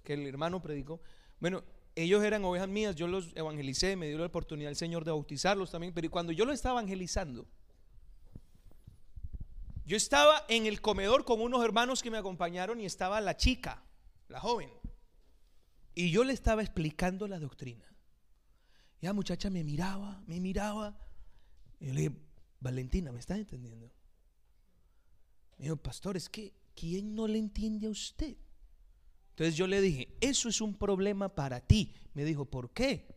que 0.04 0.14
el 0.14 0.28
hermano 0.28 0.62
predicó. 0.62 1.02
Bueno, 1.40 1.64
ellos 1.96 2.24
eran 2.24 2.44
ovejas 2.44 2.68
mías, 2.68 2.96
yo 2.96 3.08
los 3.08 3.36
evangelicé, 3.36 3.96
me 3.96 4.08
dio 4.08 4.18
la 4.18 4.26
oportunidad 4.26 4.70
el 4.70 4.78
Señor 4.78 5.04
de 5.06 5.12
bautizarlos 5.12 5.72
también, 5.72 5.94
pero 5.94 6.10
cuando 6.10 6.32
yo 6.32 6.46
los 6.46 6.56
estaba 6.56 6.80
evangelizando, 6.80 7.46
Yo 9.92 9.98
estaba 9.98 10.46
en 10.48 10.68
el 10.68 10.80
comedor 10.80 11.26
con 11.26 11.42
unos 11.42 11.66
hermanos 11.66 12.02
que 12.02 12.10
me 12.10 12.18
acompañaron 12.18 12.80
y 12.80 12.86
estaba 12.86 13.20
la 13.20 13.36
chica, 13.36 13.84
la 14.30 14.40
joven. 14.40 14.70
Y 15.94 16.12
yo 16.12 16.24
le 16.24 16.32
estaba 16.32 16.62
explicando 16.62 17.28
la 17.28 17.40
doctrina. 17.40 17.94
Y 19.02 19.06
la 19.06 19.12
muchacha 19.12 19.50
me 19.50 19.66
miraba, 19.66 20.24
me 20.28 20.40
miraba. 20.40 20.98
Y 21.82 21.88
le 21.88 22.04
dije, 22.04 22.16
Valentina, 22.62 23.12
¿me 23.12 23.20
estás 23.20 23.38
entendiendo? 23.38 23.92
Me 25.58 25.66
dijo, 25.66 25.76
pastor, 25.76 26.16
es 26.16 26.30
que 26.30 26.54
¿quién 26.74 27.14
no 27.14 27.28
le 27.28 27.40
entiende 27.40 27.88
a 27.88 27.90
usted? 27.90 28.38
Entonces 29.32 29.58
yo 29.58 29.68
le 29.68 29.82
dije, 29.82 30.16
eso 30.22 30.48
es 30.48 30.62
un 30.62 30.74
problema 30.74 31.36
para 31.36 31.60
ti. 31.60 31.94
Me 32.14 32.24
dijo, 32.24 32.46
¿por 32.46 32.72
qué? 32.72 33.14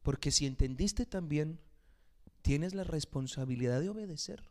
Porque 0.00 0.30
si 0.30 0.46
entendiste 0.46 1.04
también, 1.04 1.60
tienes 2.40 2.72
la 2.72 2.84
responsabilidad 2.84 3.82
de 3.82 3.90
obedecer. 3.90 4.48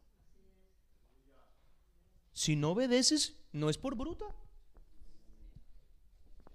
Si 2.37 2.55
no 2.55 2.73
obedeces, 2.73 3.33
no 3.51 3.67
es 3.67 3.79
por 3.79 3.95
bruta, 3.95 4.25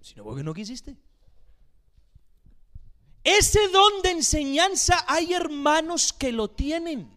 sino 0.00 0.22
porque 0.22 0.44
no 0.44 0.54
quisiste. 0.54 0.96
Ese 3.24 3.66
don 3.66 4.00
de 4.00 4.12
enseñanza 4.12 5.04
hay 5.08 5.32
hermanos 5.32 6.12
que 6.12 6.30
lo 6.30 6.48
tienen. 6.48 7.10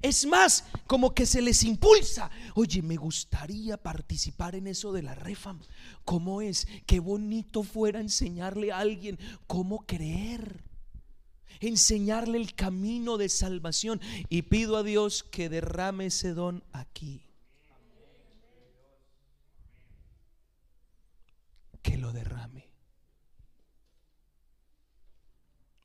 Es 0.00 0.24
más, 0.26 0.62
como 0.86 1.12
que 1.12 1.26
se 1.26 1.42
les 1.42 1.64
impulsa. 1.64 2.30
Oye, 2.54 2.82
me 2.82 2.94
gustaría 2.94 3.82
participar 3.82 4.54
en 4.54 4.68
eso 4.68 4.92
de 4.92 5.02
la 5.02 5.16
refam. 5.16 5.60
¿Cómo 6.04 6.40
es? 6.40 6.68
Qué 6.86 7.00
bonito 7.00 7.64
fuera 7.64 7.98
enseñarle 7.98 8.70
a 8.70 8.78
alguien 8.78 9.18
cómo 9.48 9.84
creer. 9.86 10.62
Enseñarle 11.60 12.38
el 12.38 12.54
camino 12.54 13.18
de 13.18 13.28
salvación. 13.28 14.00
Y 14.28 14.42
pido 14.42 14.76
a 14.76 14.82
Dios 14.82 15.22
que 15.22 15.48
derrame 15.48 16.06
ese 16.06 16.34
don 16.34 16.64
aquí. 16.72 17.22
Que 21.82 21.96
lo 21.96 22.12
derrame. 22.12 22.68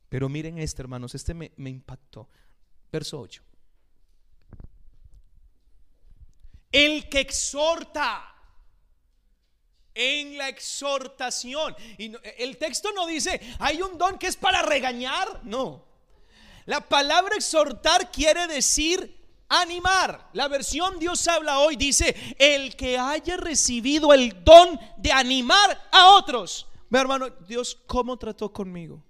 Pero 0.09 0.27
miren 0.27 0.57
este, 0.57 0.81
hermanos, 0.81 1.13
este 1.13 1.33
me, 1.33 1.51
me 1.57 1.69
impactó. 1.69 2.27
Verso 2.91 3.19
8. 3.19 3.43
El 6.71 7.09
que 7.09 7.19
exhorta 7.19 8.38
en 9.99 10.37
la 10.37 10.47
exhortación. 10.47 11.75
Y 11.97 12.13
el 12.37 12.57
texto 12.57 12.91
no 12.93 13.05
dice, 13.05 13.39
hay 13.59 13.81
un 13.81 13.97
don 13.97 14.17
que 14.17 14.27
es 14.27 14.37
para 14.37 14.61
regañar. 14.61 15.41
No. 15.43 15.85
La 16.65 16.81
palabra 16.81 17.35
exhortar 17.35 18.11
quiere 18.11 18.47
decir 18.47 19.17
animar. 19.49 20.29
La 20.33 20.47
versión 20.47 20.99
Dios 20.99 21.27
habla 21.27 21.59
hoy 21.59 21.75
dice, 21.75 22.15
el 22.37 22.75
que 22.75 22.97
haya 22.97 23.37
recibido 23.37 24.13
el 24.13 24.43
don 24.43 24.79
de 24.97 25.11
animar 25.11 25.89
a 25.91 26.13
otros. 26.13 26.67
Ve 26.89 26.99
hermano, 26.99 27.29
Dios, 27.47 27.77
¿cómo 27.85 28.17
trató 28.17 28.53
conmigo? 28.53 29.03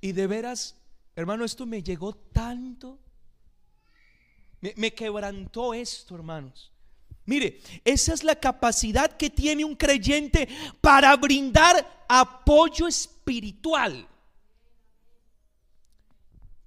Y 0.00 0.12
de 0.12 0.26
veras, 0.26 0.76
hermano, 1.14 1.44
esto 1.44 1.66
me 1.66 1.82
llegó 1.82 2.14
tanto 2.14 2.98
me, 4.60 4.92
quebrantó 4.92 5.72
esto, 5.74 6.14
hermanos. 6.14 6.70
Mire, 7.26 7.60
esa 7.84 8.12
es 8.12 8.24
la 8.24 8.34
capacidad 8.34 9.16
que 9.16 9.30
tiene 9.30 9.64
un 9.64 9.76
creyente 9.76 10.48
para 10.80 11.14
brindar 11.16 12.04
apoyo 12.08 12.88
espiritual. 12.88 14.08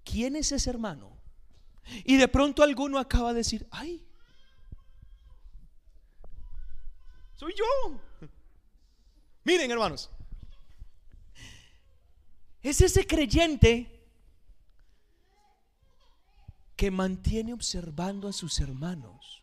¿Quién 0.04 0.36
es 0.36 0.51
ese 0.51 0.70
hermano? 0.70 1.18
Y 2.06 2.18
de 2.18 2.28
pronto 2.28 2.64
alguno 2.64 2.97
acaba 2.97 3.34
de 3.34 3.39
decir, 3.39 3.68
ay, 3.72 4.06
soy 7.36 7.54
yo. 7.58 7.99
Miren, 9.43 9.70
hermanos, 9.70 10.10
es 12.62 12.80
ese 12.80 13.06
creyente 13.06 13.89
que 16.78 16.89
mantiene 16.89 17.54
observando 17.54 18.30
a 18.30 18.34
sus 18.34 18.60
hermanos 18.62 19.42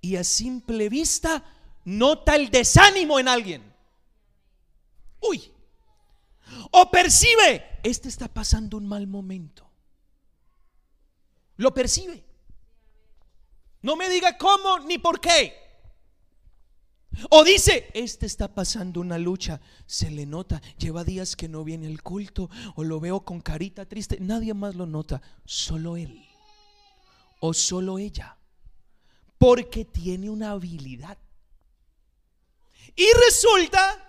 y 0.00 0.16
a 0.16 0.24
simple 0.24 0.88
vista 0.88 1.44
nota 1.84 2.36
el 2.36 2.50
desánimo 2.50 3.18
en 3.18 3.28
alguien. 3.28 3.74
Uy, 5.20 5.50
o 6.70 6.90
percibe, 6.90 7.78
este 7.82 8.08
está 8.08 8.28
pasando 8.28 8.76
un 8.76 8.86
mal 8.86 9.06
momento. 9.06 9.68
Lo 11.56 11.72
percibe. 11.72 12.24
No 13.82 13.96
me 13.96 14.08
diga 14.08 14.36
cómo 14.38 14.78
ni 14.80 14.98
por 14.98 15.20
qué. 15.20 15.64
O 17.30 17.44
dice, 17.44 17.90
este 17.94 18.26
está 18.26 18.54
pasando 18.54 19.00
una 19.00 19.18
lucha, 19.18 19.60
se 19.86 20.10
le 20.10 20.26
nota, 20.26 20.60
lleva 20.78 21.04
días 21.04 21.36
que 21.36 21.48
no 21.48 21.62
viene 21.62 21.86
al 21.86 22.02
culto, 22.02 22.50
o 22.74 22.82
lo 22.82 22.98
veo 22.98 23.24
con 23.24 23.40
carita 23.40 23.86
triste, 23.86 24.18
nadie 24.20 24.52
más 24.52 24.74
lo 24.74 24.86
nota, 24.86 25.22
solo 25.44 25.96
él, 25.96 26.26
o 27.40 27.54
solo 27.54 27.98
ella, 27.98 28.36
porque 29.38 29.84
tiene 29.84 30.30
una 30.30 30.50
habilidad. 30.52 31.18
Y 32.96 33.06
resulta 33.26 34.00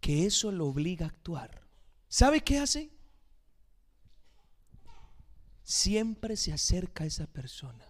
que 0.00 0.26
eso 0.26 0.50
lo 0.50 0.66
obliga 0.66 1.06
a 1.06 1.10
actuar. 1.10 1.62
¿Sabe 2.08 2.42
qué 2.42 2.58
hace? 2.58 2.90
Siempre 5.62 6.36
se 6.36 6.52
acerca 6.52 7.04
a 7.04 7.06
esa 7.06 7.26
persona 7.26 7.88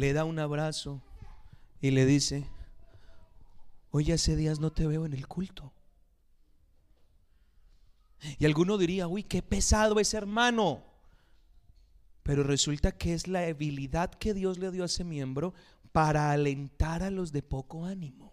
le 0.00 0.14
da 0.14 0.24
un 0.24 0.38
abrazo 0.38 1.02
y 1.80 1.90
le 1.90 2.06
dice, 2.06 2.48
hoy 3.90 4.12
hace 4.12 4.34
días 4.34 4.58
no 4.58 4.72
te 4.72 4.86
veo 4.86 5.04
en 5.04 5.12
el 5.12 5.28
culto. 5.28 5.74
Y 8.38 8.46
alguno 8.46 8.78
diría, 8.78 9.08
uy, 9.08 9.22
qué 9.22 9.42
pesado 9.42 10.00
ese 10.00 10.16
hermano. 10.16 10.84
Pero 12.22 12.42
resulta 12.42 12.92
que 12.92 13.14
es 13.14 13.28
la 13.28 13.40
habilidad 13.40 14.10
que 14.10 14.34
Dios 14.34 14.58
le 14.58 14.70
dio 14.70 14.82
a 14.82 14.86
ese 14.86 15.04
miembro 15.04 15.54
para 15.92 16.30
alentar 16.30 17.02
a 17.02 17.10
los 17.10 17.32
de 17.32 17.42
poco 17.42 17.84
ánimo. 17.84 18.32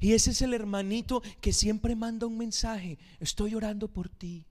Y 0.00 0.12
ese 0.12 0.30
es 0.30 0.42
el 0.42 0.54
hermanito 0.54 1.22
que 1.40 1.52
siempre 1.52 1.96
manda 1.96 2.26
un 2.26 2.38
mensaje, 2.38 2.98
estoy 3.20 3.54
orando 3.54 3.88
por 3.88 4.08
ti. 4.08 4.46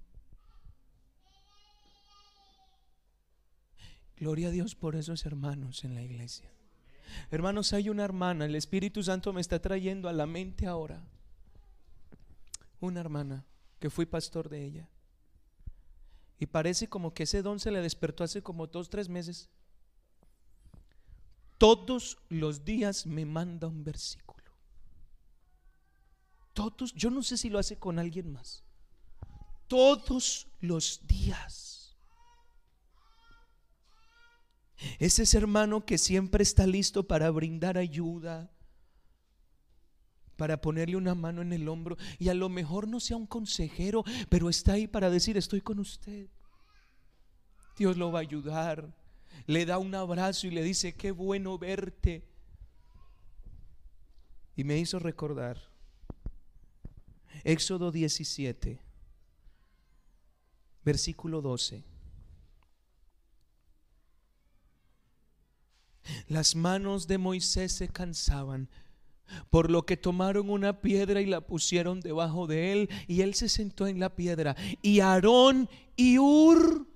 Gloria 4.18 4.50
a 4.50 4.52
Dios 4.52 4.76
por 4.76 4.96
esos 4.96 5.26
hermanos 5.26 5.84
en 5.84 5.96
la 5.96 6.04
iglesia. 6.04 6.48
Hermanos, 7.32 7.74
hay 7.74 7.90
una 7.90 8.04
hermana, 8.04 8.46
el 8.46 8.56
Espíritu 8.56 9.04
Santo 9.04 9.34
me 9.34 9.42
está 9.42 9.60
trayendo 9.60 10.10
a 10.10 10.14
la 10.14 10.28
mente 10.28 10.68
ahora. 10.68 11.04
Una 12.80 13.00
hermana 13.00 13.46
que 13.80 13.90
fui 13.90 14.06
pastor 14.06 14.50
de 14.50 14.64
ella. 14.64 14.90
Y 16.42 16.48
parece 16.48 16.90
como 16.90 17.14
que 17.14 17.24
ese 17.24 17.44
don 17.44 17.60
se 17.60 17.70
le 17.70 17.82
despertó 17.82 18.24
hace 18.24 18.42
como 18.42 18.66
dos, 18.66 18.90
tres 18.90 19.08
meses. 19.08 19.48
Todos 21.60 22.18
los 22.30 22.66
días 22.66 23.06
me 23.06 23.26
manda 23.28 23.68
un 23.68 23.84
versículo. 23.84 24.52
Todos, 26.54 26.96
yo 26.96 27.12
no 27.12 27.22
sé 27.22 27.38
si 27.38 27.52
lo 27.52 27.60
hace 27.60 27.78
con 27.78 28.00
alguien 28.00 28.32
más. 28.34 28.64
Todos 29.68 30.48
los 30.62 31.06
días. 31.06 31.96
Es 34.98 35.20
ese 35.20 35.38
hermano 35.38 35.86
que 35.86 36.00
siempre 36.00 36.42
está 36.42 36.66
listo 36.66 37.08
para 37.08 37.30
brindar 37.30 37.78
ayuda, 37.78 38.50
para 40.42 40.60
ponerle 40.60 40.96
una 40.96 41.14
mano 41.14 41.44
en 41.44 41.54
el 41.54 41.70
hombro 41.70 41.98
y 42.18 42.30
a 42.30 42.34
lo 42.34 42.50
mejor 42.50 42.88
no 42.88 43.00
sea 43.00 43.16
un 43.16 43.28
consejero, 43.28 44.04
pero 44.28 44.50
está 44.50 44.74
ahí 44.74 44.88
para 44.88 45.12
decir, 45.12 45.38
estoy 45.38 45.62
con 45.62 45.78
usted. 45.78 46.30
Dios 47.78 47.96
lo 47.96 48.12
va 48.12 48.18
a 48.18 48.22
ayudar. 48.24 48.92
Le 49.46 49.68
da 49.68 49.78
un 49.78 49.94
abrazo 49.94 50.48
y 50.48 50.50
le 50.50 50.64
dice, 50.64 50.96
qué 50.96 51.12
bueno 51.12 51.60
verte. 51.60 52.28
Y 54.56 54.64
me 54.64 54.80
hizo 54.80 54.98
recordar 54.98 55.62
Éxodo 57.44 57.92
17, 57.92 58.82
versículo 60.84 61.44
12. 61.44 61.84
Las 66.30 66.56
manos 66.56 67.06
de 67.06 67.20
Moisés 67.20 67.74
se 67.74 67.90
cansaban, 67.90 68.72
por 69.50 69.70
lo 69.70 69.86
que 69.86 69.98
tomaron 69.98 70.50
una 70.50 70.82
piedra 70.82 71.22
y 71.22 71.26
la 71.26 71.42
pusieron 71.42 72.02
debajo 72.02 72.48
de 72.48 72.74
él, 72.74 72.90
y 73.08 73.22
él 73.22 73.34
se 73.34 73.50
sentó 73.50 73.88
en 73.88 74.00
la 74.00 74.16
piedra. 74.16 74.56
Y 74.82 75.00
Aarón 75.00 75.70
y 75.96 76.18
Ur 76.20 76.88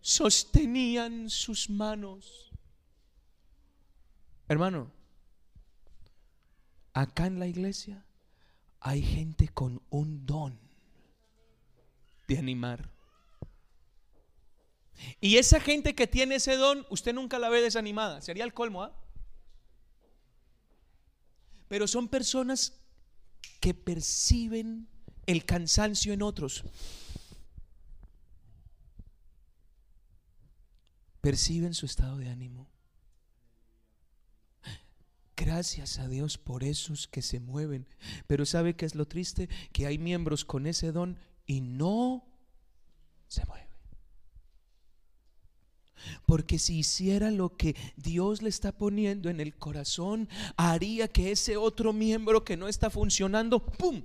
sostenían 0.00 1.30
sus 1.30 1.68
manos. 1.68 2.50
Hermano, 4.48 4.90
acá 6.94 7.26
en 7.26 7.38
la 7.38 7.46
iglesia 7.46 8.04
hay 8.80 9.02
gente 9.02 9.48
con 9.48 9.82
un 9.90 10.24
don 10.24 10.58
de 12.26 12.38
animar. 12.38 12.90
Y 15.20 15.36
esa 15.36 15.60
gente 15.60 15.94
que 15.94 16.06
tiene 16.06 16.36
ese 16.36 16.56
don, 16.56 16.86
usted 16.90 17.14
nunca 17.14 17.38
la 17.38 17.48
ve 17.48 17.60
desanimada. 17.60 18.20
Sería 18.20 18.44
el 18.44 18.54
colmo, 18.54 18.82
¿ah? 18.82 18.92
Pero 21.68 21.86
son 21.86 22.08
personas 22.08 22.74
que 23.60 23.74
perciben 23.74 24.88
el 25.26 25.44
cansancio 25.44 26.12
en 26.12 26.22
otros. 26.22 26.64
Perciben 31.20 31.74
su 31.74 31.86
estado 31.86 32.16
de 32.16 32.30
ánimo. 32.30 32.70
Gracias 35.36 35.98
a 35.98 36.08
Dios 36.08 36.36
por 36.36 36.64
esos 36.64 37.06
que 37.06 37.22
se 37.22 37.38
mueven. 37.38 37.86
Pero 38.26 38.44
¿sabe 38.44 38.74
qué 38.74 38.86
es 38.86 38.94
lo 38.94 39.06
triste? 39.06 39.48
Que 39.72 39.86
hay 39.86 39.98
miembros 39.98 40.44
con 40.44 40.66
ese 40.66 40.90
don 40.90 41.18
y 41.46 41.60
no 41.60 42.26
se 43.28 43.44
mueven. 43.46 43.67
Porque 46.26 46.58
si 46.58 46.78
hiciera 46.78 47.30
lo 47.30 47.56
que 47.56 47.76
Dios 47.96 48.42
le 48.42 48.48
está 48.48 48.72
poniendo 48.72 49.30
en 49.30 49.40
el 49.40 49.54
corazón, 49.54 50.28
haría 50.56 51.08
que 51.08 51.30
ese 51.32 51.56
otro 51.56 51.92
miembro 51.92 52.44
que 52.44 52.56
no 52.56 52.68
está 52.68 52.90
funcionando, 52.90 53.64
¡pum! 53.64 54.02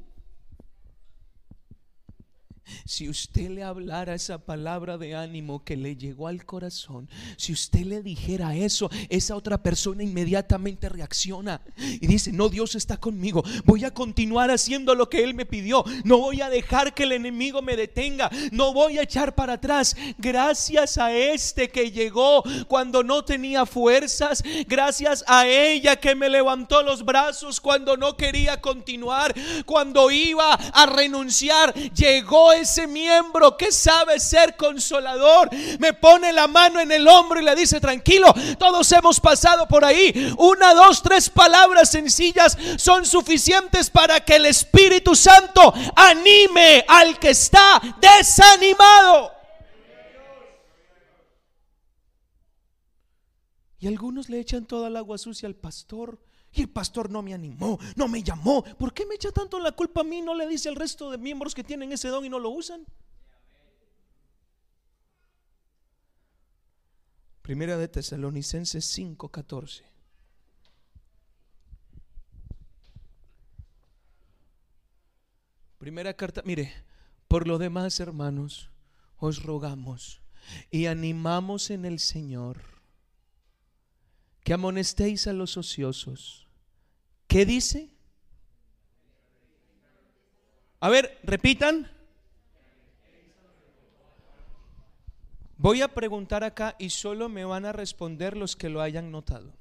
Si 2.85 3.09
usted 3.09 3.49
le 3.49 3.63
hablara 3.63 4.13
esa 4.13 4.37
palabra 4.37 4.97
de 4.97 5.15
ánimo 5.15 5.63
que 5.63 5.75
le 5.75 5.95
llegó 5.95 6.27
al 6.27 6.45
corazón, 6.45 7.09
si 7.37 7.51
usted 7.51 7.81
le 7.81 8.01
dijera 8.01 8.55
eso, 8.55 8.89
esa 9.09 9.35
otra 9.35 9.61
persona 9.61 10.03
inmediatamente 10.03 10.89
reacciona 10.89 11.61
y 11.77 12.07
dice, 12.07 12.31
no, 12.31 12.49
Dios 12.49 12.75
está 12.75 12.97
conmigo, 12.97 13.43
voy 13.65 13.83
a 13.83 13.93
continuar 13.93 14.49
haciendo 14.51 14.95
lo 14.95 15.09
que 15.09 15.23
Él 15.23 15.33
me 15.33 15.45
pidió, 15.45 15.83
no 16.03 16.19
voy 16.19 16.41
a 16.41 16.49
dejar 16.49 16.93
que 16.93 17.03
el 17.03 17.11
enemigo 17.11 17.61
me 17.61 17.75
detenga, 17.75 18.29
no 18.51 18.73
voy 18.73 18.97
a 18.97 19.03
echar 19.03 19.35
para 19.35 19.53
atrás. 19.53 19.95
Gracias 20.17 20.97
a 20.97 21.13
este 21.13 21.69
que 21.69 21.91
llegó 21.91 22.43
cuando 22.67 23.03
no 23.03 23.25
tenía 23.25 23.65
fuerzas, 23.65 24.43
gracias 24.67 25.23
a 25.27 25.47
ella 25.47 25.97
que 25.97 26.15
me 26.15 26.29
levantó 26.29 26.81
los 26.81 27.03
brazos 27.03 27.59
cuando 27.59 27.97
no 27.97 28.15
quería 28.15 28.61
continuar, 28.61 29.33
cuando 29.65 30.11
iba 30.11 30.53
a 30.53 30.85
renunciar, 30.85 31.73
llegó 31.73 32.52
ese 32.55 32.87
miembro 32.87 33.57
que 33.57 33.71
sabe 33.71 34.19
ser 34.19 34.55
consolador, 34.55 35.49
me 35.79 35.93
pone 35.93 36.31
la 36.33 36.47
mano 36.47 36.79
en 36.79 36.91
el 36.91 37.07
hombro 37.07 37.39
y 37.39 37.43
le 37.43 37.55
dice, 37.55 37.79
tranquilo, 37.79 38.33
todos 38.57 38.91
hemos 38.91 39.19
pasado 39.19 39.67
por 39.67 39.85
ahí. 39.85 40.33
Una, 40.37 40.73
dos, 40.73 41.01
tres 41.01 41.29
palabras 41.29 41.89
sencillas 41.91 42.57
son 42.77 43.05
suficientes 43.05 43.89
para 43.89 44.19
que 44.23 44.35
el 44.35 44.45
Espíritu 44.45 45.15
Santo 45.15 45.73
anime 45.95 46.85
al 46.87 47.19
que 47.19 47.31
está 47.31 47.81
desanimado. 47.99 49.31
Y 53.79 53.87
algunos 53.87 54.29
le 54.29 54.39
echan 54.39 54.65
toda 54.65 54.87
el 54.87 54.95
agua 54.95 55.17
sucia 55.17 55.45
al 55.45 55.55
pastor. 55.55 56.17
Y 56.53 56.61
el 56.61 56.69
pastor 56.69 57.09
no 57.09 57.21
me 57.23 57.33
animó, 57.33 57.79
no 57.95 58.07
me 58.07 58.21
llamó. 58.21 58.63
¿Por 58.63 58.93
qué 58.93 59.05
me 59.05 59.15
echa 59.15 59.31
tanto 59.31 59.59
la 59.59 59.71
culpa 59.71 60.01
a 60.01 60.03
mí? 60.03 60.21
No 60.21 60.35
le 60.35 60.47
dice 60.47 60.69
al 60.69 60.75
resto 60.75 61.09
de 61.09 61.17
miembros 61.17 61.55
que 61.55 61.63
tienen 61.63 61.91
ese 61.91 62.09
don 62.09 62.23
y 62.23 62.29
no 62.29 62.37
lo 62.37 62.51
usan. 62.51 62.85
Primera 67.41 67.75
de 67.77 67.87
Tesalonicenses 67.87 68.85
5:14. 68.97 69.83
Primera 75.79 76.13
carta, 76.13 76.41
mire, 76.45 76.71
por 77.27 77.45
lo 77.45 77.57
demás, 77.57 77.99
hermanos, 77.99 78.69
os 79.17 79.43
rogamos 79.43 80.21
y 80.71 80.85
animamos 80.85 81.71
en 81.71 81.83
el 81.83 81.99
Señor 81.99 82.61
que 84.45 84.53
amonestéis 84.53 85.27
a 85.27 85.33
los 85.33 85.57
ociosos 85.57 86.42
¿Qué 87.33 87.47
dice? 87.47 87.89
A 90.79 90.87
ver, 90.89 91.19
repitan. 91.23 91.89
Voy 95.57 95.81
a 95.81 95.95
preguntar 95.95 96.43
acá 96.43 96.75
y 96.77 96.91
solo 96.91 97.29
me 97.29 97.43
van 97.43 97.65
a 97.65 97.71
responder 97.71 98.37
los 98.37 98.55
que 98.55 98.69
lo 98.69 98.81
hayan 98.81 99.09
notado. 99.09 99.57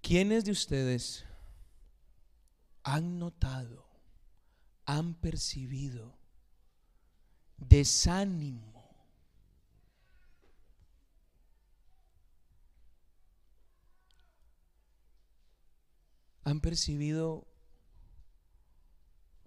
¿Quiénes 0.00 0.44
de 0.44 0.50
ustedes 0.50 1.24
han 2.82 3.20
notado, 3.20 3.86
han 4.86 5.14
percibido 5.14 6.18
desánimo 7.58 8.71
han 16.44 16.60
percibido 16.60 17.46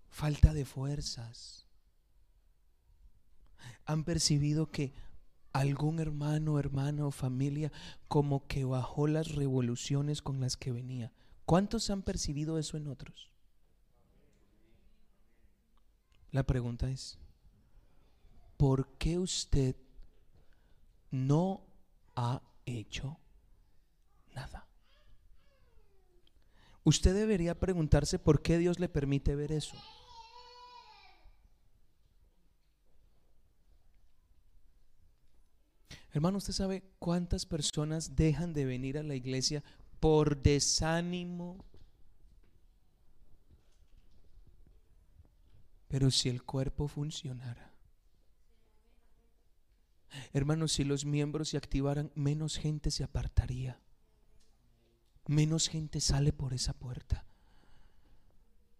falta 0.10 0.54
de 0.54 0.66
fuerzas. 0.66 1.66
Han 3.86 4.04
percibido 4.04 4.72
que 4.72 4.94
algún 5.52 6.00
hermano, 6.00 6.60
hermana 6.60 7.06
o 7.06 7.12
familia 7.12 7.72
como 8.08 8.48
que 8.48 8.66
bajó 8.66 9.08
las 9.08 9.36
revoluciones 9.36 10.22
con 10.22 10.40
las 10.40 10.58
que 10.58 10.72
venía. 10.72 11.12
¿Cuántos 11.46 11.90
han 11.90 12.02
percibido 12.02 12.58
eso 12.58 12.78
en 12.78 12.88
otros? 12.88 13.32
La 16.32 16.44
pregunta 16.44 16.90
es, 16.90 17.18
¿por 18.58 18.98
qué 18.98 19.20
usted 19.20 19.76
no 21.12 21.62
ha 22.16 22.42
hecho 22.66 23.18
nada? 24.34 24.65
Usted 26.86 27.16
debería 27.16 27.60
preguntarse 27.60 28.20
por 28.20 28.44
qué 28.44 28.60
Dios 28.60 28.80
le 28.80 28.88
permite 28.88 29.36
ver 29.36 29.52
eso. 29.52 29.76
Hermano, 36.14 36.38
¿usted 36.38 36.54
sabe 36.54 36.84
cuántas 37.00 37.48
personas 37.48 38.16
dejan 38.16 38.54
de 38.54 38.66
venir 38.66 39.00
a 39.00 39.04
la 39.04 39.16
iglesia 39.16 39.64
por 40.00 40.38
desánimo? 40.44 41.66
Pero 45.88 46.12
si 46.12 46.30
el 46.30 46.44
cuerpo 46.44 46.88
funcionara, 46.88 47.74
hermano, 50.34 50.68
si 50.68 50.84
los 50.84 51.04
miembros 51.04 51.50
se 51.50 51.58
activaran, 51.58 52.12
menos 52.14 52.58
gente 52.58 52.92
se 52.92 53.04
apartaría 53.04 53.82
menos 55.28 55.68
gente 55.68 56.00
sale 56.02 56.32
por 56.34 56.54
esa 56.54 56.74
puerta. 56.74 57.26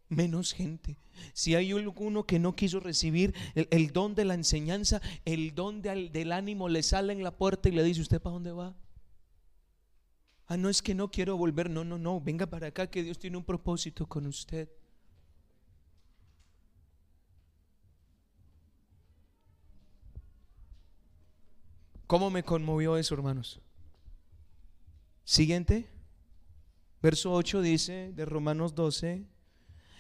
Menos 0.10 0.54
gente. 0.54 0.98
Si 1.34 1.56
hay 1.56 1.72
alguno 1.72 2.26
que 2.26 2.40
no 2.40 2.56
quiso 2.56 2.80
recibir 2.80 3.34
el, 3.56 3.92
don 3.92 4.14
de 4.14 4.26
la 4.26 4.36
enseñanza, 4.36 5.02
el 5.26 5.56
don 5.56 5.82
del 5.82 6.32
ánimo 6.32 6.70
le 6.70 6.84
sale 6.84 7.14
en 7.14 7.24
la 7.24 7.32
puerta 7.32 7.70
y 7.70 7.72
le 7.72 7.84
dice, 7.84 8.02
¿usted 8.02 8.22
para 8.22 8.34
dónde 8.34 8.52
va? 8.52 8.76
Ah, 10.48 10.58
no 10.58 10.70
es 10.70 10.84
que 10.84 10.94
no 10.94 11.10
quiero 11.10 11.38
volver, 11.38 11.72
no, 11.72 11.84
no, 11.84 11.98
no, 11.98 12.22
venga 12.22 12.46
para 12.46 12.68
acá 12.68 12.88
que 12.88 13.02
Dios 13.02 13.18
tiene 13.18 13.38
un 13.38 13.44
propósito 13.44 14.06
con 14.06 14.28
usted. 14.28 14.70
¿Cómo 22.06 22.30
me 22.30 22.44
conmovió 22.44 22.98
eso, 22.98 23.16
hermanos? 23.16 23.60
Siguiente. 25.24 25.95
Verso 27.06 27.32
8 27.34 27.62
dice 27.62 28.14
de 28.16 28.26
Romanos 28.26 28.74
12, 28.74 29.28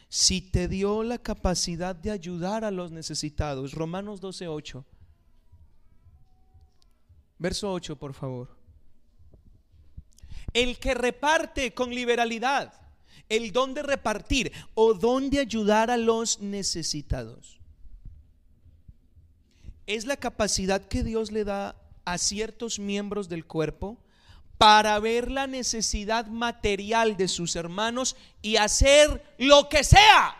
si 0.09 0.41
te 0.41 0.67
dio 0.67 1.03
la 1.03 1.19
capacidad 1.19 1.95
de 1.95 2.09
ayudar 2.09 2.65
a 2.65 2.71
los 2.71 2.91
necesitados. 2.91 3.73
Romanos 3.73 4.21
12, 4.21 4.47
8. 4.47 4.83
Verso 7.37 7.71
8, 7.71 7.95
por 7.97 8.15
favor. 8.15 8.57
El 10.51 10.79
que 10.79 10.95
reparte 10.95 11.75
con 11.75 11.93
liberalidad, 11.93 12.73
el 13.29 13.51
don 13.51 13.75
de 13.75 13.83
repartir 13.83 14.51
o 14.73 14.95
don 14.95 15.29
de 15.29 15.41
ayudar 15.41 15.91
a 15.91 15.97
los 15.97 16.39
necesitados. 16.39 17.59
Es 19.85 20.07
la 20.07 20.17
capacidad 20.17 20.81
que 20.87 21.03
Dios 21.03 21.31
le 21.31 21.43
da 21.43 21.75
a 22.03 22.17
ciertos 22.17 22.79
miembros 22.79 23.29
del 23.29 23.45
cuerpo 23.45 23.99
para 24.57 24.99
ver 24.99 25.31
la 25.31 25.47
necesidad 25.47 26.27
material 26.27 27.17
de 27.17 27.27
sus 27.27 27.55
hermanos 27.55 28.15
y 28.41 28.57
hacer 28.57 29.35
lo 29.37 29.67
que 29.69 29.83
sea. 29.83 30.35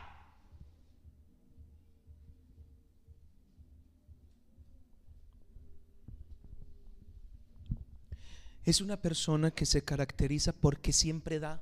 Es 8.63 8.81
una 8.81 8.99
persona 8.99 9.51
que 9.51 9.65
se 9.65 9.83
caracteriza 9.83 10.51
porque 10.51 10.91
siempre 10.91 11.39
da, 11.39 11.61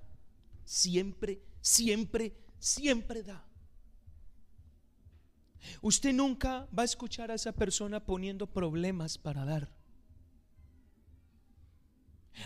siempre, 0.63 1.41
siempre, 1.59 2.33
siempre 2.59 3.23
da. 3.23 3.45
Usted 5.81 6.13
nunca 6.13 6.67
va 6.77 6.83
a 6.83 6.85
escuchar 6.85 7.29
a 7.31 7.35
esa 7.35 7.51
persona 7.51 8.05
poniendo 8.05 8.47
problemas 8.47 9.17
para 9.17 9.43
dar. 9.43 9.82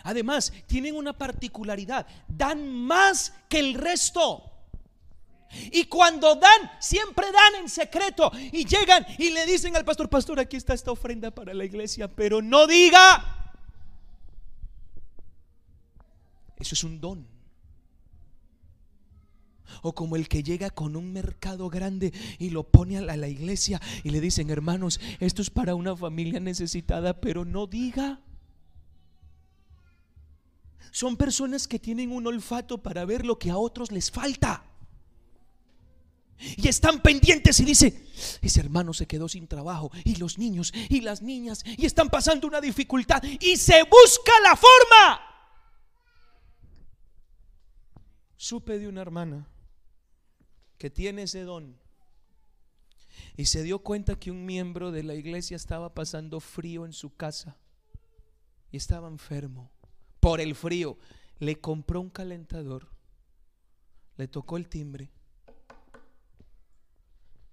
Además, 0.04 0.54
tienen 0.68 0.96
una 0.96 1.14
particularidad, 1.14 2.06
dan 2.28 2.68
más 2.70 3.34
que 3.50 3.60
el 3.60 3.74
resto. 3.74 4.52
Y 5.72 5.86
cuando 5.86 6.36
dan, 6.36 6.72
siempre 6.80 7.26
dan 7.32 7.64
en 7.64 7.70
secreto. 7.70 8.32
Y 8.52 8.66
llegan 8.66 9.06
y 9.18 9.30
le 9.32 9.46
dicen 9.46 9.76
al 9.76 9.86
pastor, 9.86 10.10
pastor, 10.10 10.40
aquí 10.40 10.58
está 10.58 10.74
esta 10.74 10.92
ofrenda 10.92 11.32
para 11.32 11.54
la 11.54 11.66
iglesia, 11.66 12.08
pero 12.08 12.42
no 12.42 12.68
diga. 12.68 13.54
Eso 16.58 16.76
es 16.76 16.84
un 16.84 17.00
don. 17.00 17.28
O 19.82 19.94
como 19.94 20.16
el 20.16 20.28
que 20.28 20.44
llega 20.44 20.70
con 20.70 20.96
un 20.96 21.14
mercado 21.14 21.70
grande 21.70 22.14
y 22.40 22.50
lo 22.50 22.64
pone 22.64 22.98
a 22.98 23.02
la, 23.02 23.16
la, 23.16 23.28
iglesia 23.28 23.82
y 24.04 24.10
le 24.10 24.22
dicen, 24.22 24.50
hermanos, 24.50 25.00
esto 25.20 25.42
es 25.42 25.50
para 25.50 25.76
una 25.76 25.96
familia 25.96 26.40
necesitada, 26.40 27.20
pero 27.22 27.46
no 27.46 27.68
diga. 27.68 28.22
Son 30.92 31.18
personas 31.18 31.68
que 31.68 31.80
tienen 31.80 32.12
un 32.12 32.28
olfato 32.28 32.82
para 32.82 33.06
ver 33.06 33.26
lo 33.26 33.38
que 33.38 33.50
a 33.50 33.58
otros 33.58 33.92
les 33.92 34.12
falta. 34.12 34.64
Y 36.40 36.68
están 36.68 37.02
pendientes 37.02 37.60
y 37.60 37.66
dice, 37.66 38.06
ese 38.42 38.60
hermano 38.60 38.94
se 38.94 39.08
quedó 39.08 39.28
sin 39.28 39.48
trabajo 39.48 39.92
y 40.04 40.16
los 40.16 40.38
niños 40.38 40.72
y 40.88 41.02
las 41.02 41.22
niñas 41.22 41.64
y 41.66 41.86
están 41.86 42.10
pasando 42.10 42.48
una 42.48 42.62
dificultad 42.62 43.24
y 43.24 43.58
se 43.58 43.84
busca 43.84 44.32
la 44.44 44.56
forma. 44.56 45.22
Supe 48.36 48.78
de 48.78 48.88
una 48.88 49.02
hermana 49.02 49.48
que 50.78 50.92
tiene 50.92 51.24
ese 51.24 51.42
don 51.42 51.80
y 53.36 53.46
se 53.46 53.64
dio 53.64 53.80
cuenta 53.80 54.20
que 54.20 54.30
un 54.30 54.46
miembro 54.46 54.92
de 54.92 55.02
la 55.02 55.16
iglesia 55.16 55.58
estaba 55.58 55.96
pasando 55.96 56.40
frío 56.40 56.86
en 56.86 56.94
su 56.94 57.16
casa 57.16 57.58
y 58.72 58.78
estaba 58.78 59.08
enfermo 59.08 59.72
por 60.20 60.42
el 60.42 60.56
frío. 60.56 60.98
Le 61.40 61.60
compró 61.60 62.02
un 62.02 62.10
calentador, 62.10 62.90
le 64.18 64.28
tocó 64.28 64.58
el 64.58 64.68
timbre 64.68 65.12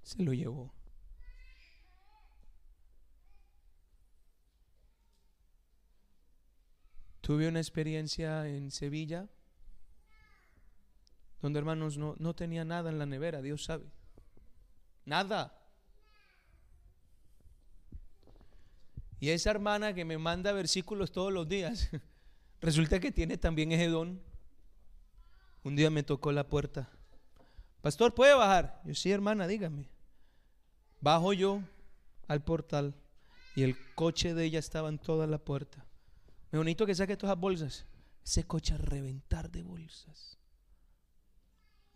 se 0.05 0.23
lo 0.23 0.33
llevó. 0.33 0.73
Tuve 7.23 7.49
una 7.49 7.59
experiencia 7.59 8.47
en 8.47 8.71
Sevilla 8.71 9.29
donde 11.41 11.59
hermanos 11.59 11.99
no, 11.99 12.15
no 12.19 12.35
tenía 12.35 12.65
nada 12.65 12.91
en 12.91 12.99
la 12.99 13.07
nevera, 13.07 13.43
Dios 13.43 13.65
sabe. 13.65 13.91
Nada. 15.05 15.59
Y 19.21 19.31
esa 19.31 19.51
hermana 19.51 19.95
que 19.95 20.05
me 20.05 20.19
manda 20.19 20.53
versículos 20.53 21.13
todos 21.13 21.33
los 21.33 21.49
días, 21.49 21.91
resulta 22.65 22.99
que 22.99 23.13
tiene 23.13 23.37
también 23.37 23.73
ese 23.73 23.89
don. 23.89 24.21
Un 25.63 25.77
día 25.77 25.91
me 25.91 26.03
tocó 26.03 26.33
la 26.33 26.49
puerta. 26.49 26.91
Pastor, 27.81 28.15
¿puede 28.15 28.35
bajar? 28.35 28.81
Yo 28.85 28.95
sí, 28.95 29.11
hermana, 29.11 29.47
dígame. 29.47 29.91
Bajo 31.01 31.33
yo 31.33 31.63
al 32.29 32.43
portal 32.43 32.95
y 33.55 33.63
el 33.63 33.77
coche 33.95 34.35
de 34.35 34.45
ella 34.45 34.59
estaba 34.59 34.89
en 34.89 34.99
toda 34.99 35.27
la 35.27 35.39
puerta. 35.39 35.85
Me 36.51 36.59
bonito 36.59 36.87
que 36.87 36.95
saque 36.95 37.17
todas 37.17 37.37
las 37.37 37.41
bolsas. 37.41 37.87
Ese 38.25 38.45
coche 38.45 38.75
a 38.75 38.79
reventar 38.79 39.51
de 39.51 39.63
bolsas. 39.63 40.39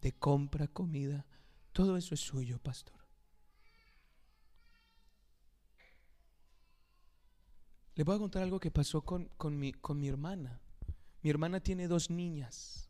De 0.03 0.12
compra, 0.12 0.69
comida. 0.69 1.27
Todo 1.73 1.97
eso 1.97 2.14
es 2.14 2.21
suyo, 2.21 2.59
pastor. 2.59 2.97
Le 7.99 8.05
voy 8.05 8.14
a 8.14 8.18
contar 8.20 8.44
algo 8.44 8.61
que 8.61 8.70
pasó 8.70 9.03
con, 9.03 9.24
con, 9.36 9.59
mi, 9.59 9.72
con 9.72 9.99
mi 9.99 10.07
hermana. 10.07 10.61
Mi 11.20 11.30
hermana 11.30 11.59
tiene 11.59 11.88
dos 11.88 12.11
niñas. 12.11 12.88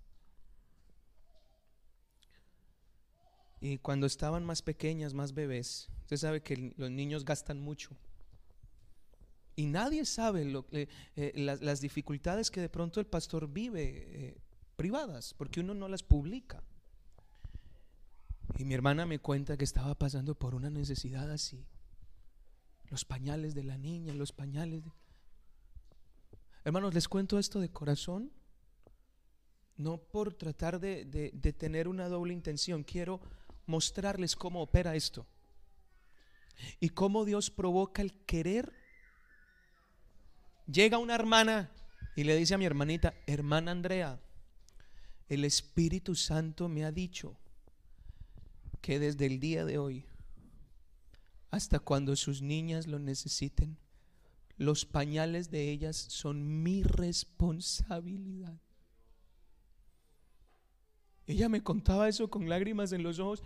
Y 3.59 3.79
cuando 3.79 4.07
estaban 4.07 4.45
más 4.45 4.61
pequeñas, 4.61 5.15
más 5.15 5.33
bebés, 5.33 5.89
usted 6.03 6.19
sabe 6.19 6.43
que 6.43 6.75
los 6.77 6.91
niños 6.91 7.25
gastan 7.25 7.59
mucho. 7.59 7.97
Y 9.57 9.65
nadie 9.65 10.05
sabe 10.05 10.45
lo, 10.45 10.67
eh, 10.73 10.89
las, 11.37 11.63
las, 11.63 11.81
dificultades 11.81 12.51
que 12.51 12.61
de 12.61 12.69
pronto 12.69 13.01
el 13.01 13.07
pastor 13.07 13.49
vive 13.49 14.05
eh, 14.27 14.37
privadas, 14.77 15.33
porque 15.33 15.61
uno 15.61 15.73
no 15.73 15.89
las 15.89 16.03
publica. 16.03 16.63
Y 18.59 18.67
mi 18.67 18.75
hermana 18.75 19.07
me 19.07 19.21
cuenta 19.21 19.57
que 19.57 19.65
estaba 19.65 19.95
pasando 19.95 20.35
por 20.35 20.55
una 20.55 20.69
necesidad 20.69 21.31
así. 21.31 21.65
Los 22.91 23.05
pañales 23.05 23.55
de 23.55 23.65
la 23.65 23.77
niña, 23.77 24.15
los 24.15 24.33
pañales 24.33 24.85
de... 24.85 24.91
Hermanos, 26.65 26.95
les 26.95 27.09
cuento 27.09 27.39
esto 27.39 27.61
de 27.61 27.71
corazón, 27.71 28.33
no 29.77 29.99
por 29.99 30.35
tratar 30.35 30.81
de, 30.81 31.05
de, 31.05 31.31
de 31.33 31.53
tener 31.53 31.89
una 31.89 32.09
doble 32.09 32.33
intención. 32.33 32.83
Quiero 32.83 33.21
mostrarles 33.67 34.35
cómo 34.37 34.63
opera 34.63 34.95
esto 34.95 35.27
y 36.81 36.89
cómo 36.91 37.25
Dios 37.25 37.51
provoca 37.51 38.03
el 38.03 38.13
querer. 38.25 38.73
Llega 40.67 40.99
una 40.99 41.15
hermana 41.15 41.71
y 42.17 42.25
le 42.25 42.37
dice 42.37 42.55
a 42.55 42.59
mi 42.59 42.65
hermanita, 42.65 43.15
hermana 43.27 43.71
Andrea, 43.71 44.21
el 45.29 45.45
Espíritu 45.45 46.15
Santo 46.15 46.69
me 46.69 46.85
ha 46.85 46.93
dicho 46.93 47.39
que 48.81 48.99
desde 48.99 49.27
el 49.27 49.39
día 49.41 49.65
de 49.65 49.79
hoy 49.79 50.07
hasta 51.51 51.79
cuando 51.79 52.17
sus 52.17 52.43
niñas 52.43 52.87
lo 52.87 52.99
necesiten, 52.99 53.79
los 54.57 54.85
pañales 54.85 55.51
de 55.51 55.71
ellas 55.71 55.97
son 55.97 56.63
mi 56.63 56.83
responsabilidad. 56.83 58.61
Ella 61.27 61.49
me 61.49 61.63
contaba 61.63 62.09
eso 62.09 62.29
con 62.29 62.49
lágrimas 62.49 62.93
en 62.93 63.03
los 63.03 63.19
ojos 63.19 63.43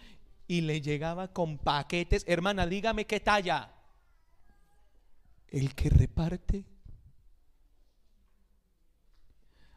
y 0.47 0.61
le 0.61 0.81
llegaba 0.81 1.33
con 1.33 1.59
paquetes. 1.59 2.25
Hermana, 2.27 2.67
dígame 2.67 3.07
qué 3.07 3.21
talla. 3.21 3.75
El 5.49 5.75
que 5.75 5.91
reparte. 5.91 6.65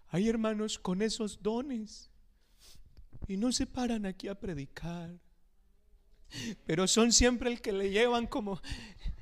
Hay 0.09 0.30
hermanos 0.30 0.80
con 0.80 1.01
esos 1.01 1.41
dones 1.41 2.09
y 3.28 3.38
no 3.38 3.51
se 3.51 3.65
paran 3.65 4.05
aquí 4.05 4.28
a 4.28 4.39
predicar. 4.39 5.19
Pero 6.65 6.88
son 6.88 7.11
siempre 7.11 7.51
el 7.51 7.61
que 7.61 7.71
le 7.71 7.89
llevan 7.89 8.28
como 8.28 8.61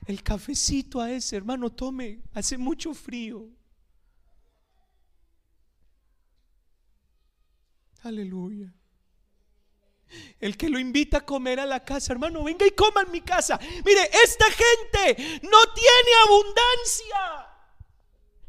el 0.05 0.23
cafecito 0.23 0.99
a 0.99 1.11
ese 1.11 1.35
hermano, 1.35 1.71
tome, 1.71 2.21
hace 2.33 2.57
mucho 2.57 2.93
frío. 2.93 3.47
Aleluya. 8.01 8.73
El 10.39 10.57
que 10.57 10.69
lo 10.69 10.77
invita 10.77 11.19
a 11.19 11.25
comer 11.25 11.59
a 11.59 11.65
la 11.65 11.83
casa, 11.83 12.13
hermano, 12.13 12.43
venga 12.43 12.67
y 12.67 12.71
coma 12.71 13.01
en 13.01 13.11
mi 13.11 13.21
casa. 13.21 13.59
Mire, 13.85 14.09
esta 14.23 14.45
gente 14.51 15.39
no 15.43 15.57
tiene 15.73 16.11
abundancia 16.25 17.53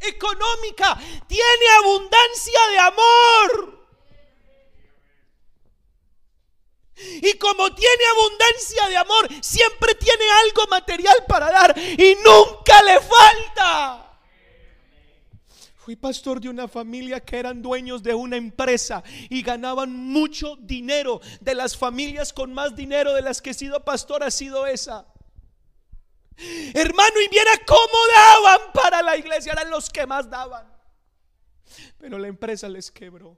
económica, 0.00 0.98
tiene 1.26 1.66
abundancia 1.82 2.60
de 2.72 2.78
amor. 2.78 3.83
Y 6.96 7.36
como 7.38 7.74
tiene 7.74 8.04
abundancia 8.16 8.88
de 8.88 8.96
amor, 8.96 9.28
siempre 9.40 9.94
tiene 9.96 10.24
algo 10.44 10.66
material 10.70 11.16
para 11.26 11.50
dar 11.50 11.76
y 11.76 12.16
nunca 12.24 12.82
le 12.82 13.00
falta. 13.00 14.04
Fui 15.76 15.96
pastor 15.96 16.40
de 16.40 16.48
una 16.48 16.66
familia 16.66 17.20
que 17.20 17.36
eran 17.36 17.60
dueños 17.60 18.02
de 18.02 18.14
una 18.14 18.36
empresa 18.36 19.02
y 19.28 19.42
ganaban 19.42 19.92
mucho 19.92 20.56
dinero. 20.56 21.20
De 21.40 21.54
las 21.54 21.76
familias 21.76 22.32
con 22.32 22.54
más 22.54 22.74
dinero 22.74 23.12
de 23.12 23.20
las 23.20 23.42
que 23.42 23.50
he 23.50 23.54
sido 23.54 23.84
pastor 23.84 24.22
ha 24.22 24.30
sido 24.30 24.66
esa. 24.66 25.06
Hermano, 26.72 27.20
y 27.20 27.28
viera 27.28 27.50
cómo 27.66 27.98
daban 28.14 28.72
para 28.72 29.02
la 29.02 29.16
iglesia, 29.16 29.52
eran 29.52 29.68
los 29.68 29.90
que 29.90 30.06
más 30.06 30.30
daban. 30.30 30.72
Pero 31.98 32.18
la 32.18 32.28
empresa 32.28 32.68
les 32.68 32.90
quebró. 32.90 33.36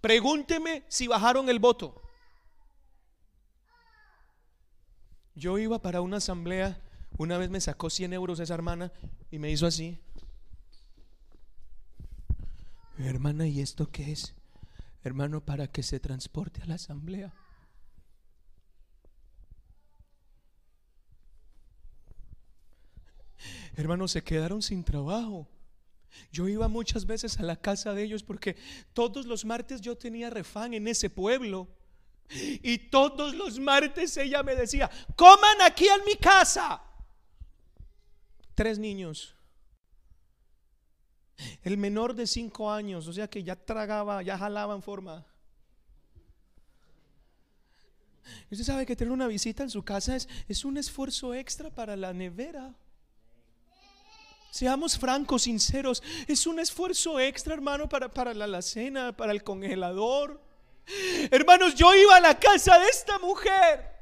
Pregúnteme 0.00 0.84
si 0.88 1.08
bajaron 1.08 1.48
el 1.50 1.58
voto. 1.58 2.05
Yo 5.36 5.58
iba 5.58 5.82
para 5.82 6.00
una 6.00 6.16
asamblea, 6.16 6.80
una 7.18 7.36
vez 7.36 7.50
me 7.50 7.60
sacó 7.60 7.90
100 7.90 8.14
euros 8.14 8.40
esa 8.40 8.54
hermana 8.54 8.90
y 9.30 9.38
me 9.38 9.50
hizo 9.50 9.66
así. 9.66 10.00
Hermana, 12.98 13.46
¿y 13.46 13.60
esto 13.60 13.90
qué 13.90 14.12
es? 14.12 14.34
Hermano, 15.04 15.44
para 15.44 15.66
que 15.68 15.82
se 15.82 16.00
transporte 16.00 16.62
a 16.62 16.66
la 16.66 16.76
asamblea. 16.76 17.34
Hermanos, 23.76 24.12
se 24.12 24.24
quedaron 24.24 24.62
sin 24.62 24.82
trabajo. 24.82 25.46
Yo 26.32 26.48
iba 26.48 26.66
muchas 26.66 27.04
veces 27.04 27.38
a 27.38 27.42
la 27.42 27.56
casa 27.56 27.92
de 27.92 28.02
ellos 28.02 28.22
porque 28.22 28.56
todos 28.94 29.26
los 29.26 29.44
martes 29.44 29.82
yo 29.82 29.98
tenía 29.98 30.30
refán 30.30 30.72
en 30.72 30.88
ese 30.88 31.10
pueblo. 31.10 31.68
Y 32.30 32.78
todos 32.78 33.34
los 33.34 33.58
martes 33.58 34.16
ella 34.16 34.42
me 34.42 34.56
decía, 34.56 34.90
coman 35.14 35.62
aquí 35.62 35.86
en 35.86 36.04
mi 36.04 36.16
casa. 36.16 36.82
Tres 38.54 38.78
niños. 38.78 39.34
El 41.62 41.76
menor 41.76 42.14
de 42.14 42.26
cinco 42.26 42.70
años, 42.70 43.06
o 43.06 43.12
sea 43.12 43.28
que 43.28 43.42
ya 43.42 43.54
tragaba, 43.56 44.22
ya 44.22 44.38
jalaba 44.38 44.74
en 44.74 44.82
forma. 44.82 45.24
Usted 48.50 48.64
sabe 48.64 48.86
que 48.86 48.96
tener 48.96 49.12
una 49.12 49.26
visita 49.26 49.62
en 49.62 49.70
su 49.70 49.84
casa 49.84 50.16
es, 50.16 50.28
es 50.48 50.64
un 50.64 50.78
esfuerzo 50.78 51.34
extra 51.34 51.70
para 51.70 51.96
la 51.96 52.12
nevera. 52.12 52.74
Seamos 54.50 54.98
francos, 54.98 55.42
sinceros. 55.42 56.02
Es 56.26 56.46
un 56.46 56.58
esfuerzo 56.58 57.20
extra, 57.20 57.54
hermano, 57.54 57.88
para, 57.88 58.10
para 58.10 58.32
la 58.32 58.46
alacena, 58.46 59.14
para 59.14 59.32
el 59.32 59.44
congelador. 59.44 60.45
Hermanos, 61.30 61.74
yo 61.74 61.94
iba 61.94 62.16
a 62.16 62.20
la 62.20 62.38
casa 62.38 62.78
de 62.78 62.86
esta 62.86 63.18
mujer 63.18 63.96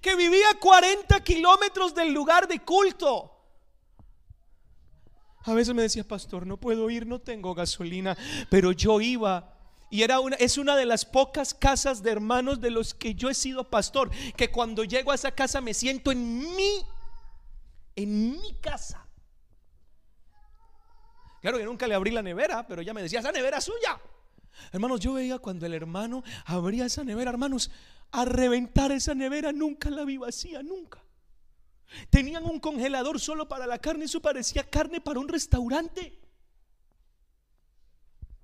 que 0.00 0.14
vivía 0.14 0.48
40 0.58 1.22
kilómetros 1.22 1.94
del 1.94 2.12
lugar 2.12 2.48
de 2.48 2.60
culto. 2.60 3.36
A 5.44 5.54
veces 5.54 5.74
me 5.74 5.82
decía, 5.82 6.06
pastor, 6.06 6.46
no 6.46 6.58
puedo 6.58 6.88
ir, 6.90 7.06
no 7.06 7.18
tengo 7.20 7.54
gasolina, 7.54 8.16
pero 8.50 8.72
yo 8.72 9.00
iba. 9.00 9.56
Y 9.90 10.02
era 10.02 10.20
una, 10.20 10.36
es 10.36 10.58
una 10.58 10.76
de 10.76 10.86
las 10.86 11.04
pocas 11.04 11.52
casas 11.54 12.02
de 12.02 12.12
hermanos 12.12 12.60
de 12.60 12.70
los 12.70 12.94
que 12.94 13.14
yo 13.14 13.28
he 13.28 13.34
sido 13.34 13.68
pastor, 13.68 14.10
que 14.36 14.50
cuando 14.50 14.84
llego 14.84 15.10
a 15.10 15.16
esa 15.16 15.32
casa 15.32 15.60
me 15.60 15.74
siento 15.74 16.12
en 16.12 16.38
mi, 16.38 16.86
en 17.96 18.32
mi 18.32 18.54
casa. 18.60 19.06
Claro 21.40 21.58
que 21.58 21.64
nunca 21.64 21.86
le 21.86 21.94
abrí 21.94 22.10
la 22.10 22.22
nevera, 22.22 22.66
pero 22.66 22.82
ya 22.82 22.94
me 22.94 23.02
decía, 23.02 23.20
esa 23.20 23.32
nevera 23.32 23.58
es 23.58 23.64
suya. 23.64 23.98
Hermanos, 24.72 25.00
yo 25.00 25.14
veía 25.14 25.38
cuando 25.38 25.66
el 25.66 25.74
hermano 25.74 26.22
abría 26.44 26.86
esa 26.86 27.04
nevera, 27.04 27.30
hermanos, 27.30 27.70
a 28.12 28.24
reventar 28.24 28.92
esa 28.92 29.14
nevera, 29.14 29.52
nunca 29.52 29.90
la 29.90 30.04
vi 30.04 30.16
vacía, 30.16 30.62
nunca. 30.62 31.02
Tenían 32.08 32.44
un 32.44 32.60
congelador 32.60 33.20
solo 33.20 33.48
para 33.48 33.66
la 33.66 33.78
carne, 33.78 34.04
eso 34.04 34.20
parecía 34.20 34.68
carne 34.68 35.00
para 35.00 35.20
un 35.20 35.28
restaurante. 35.28 36.18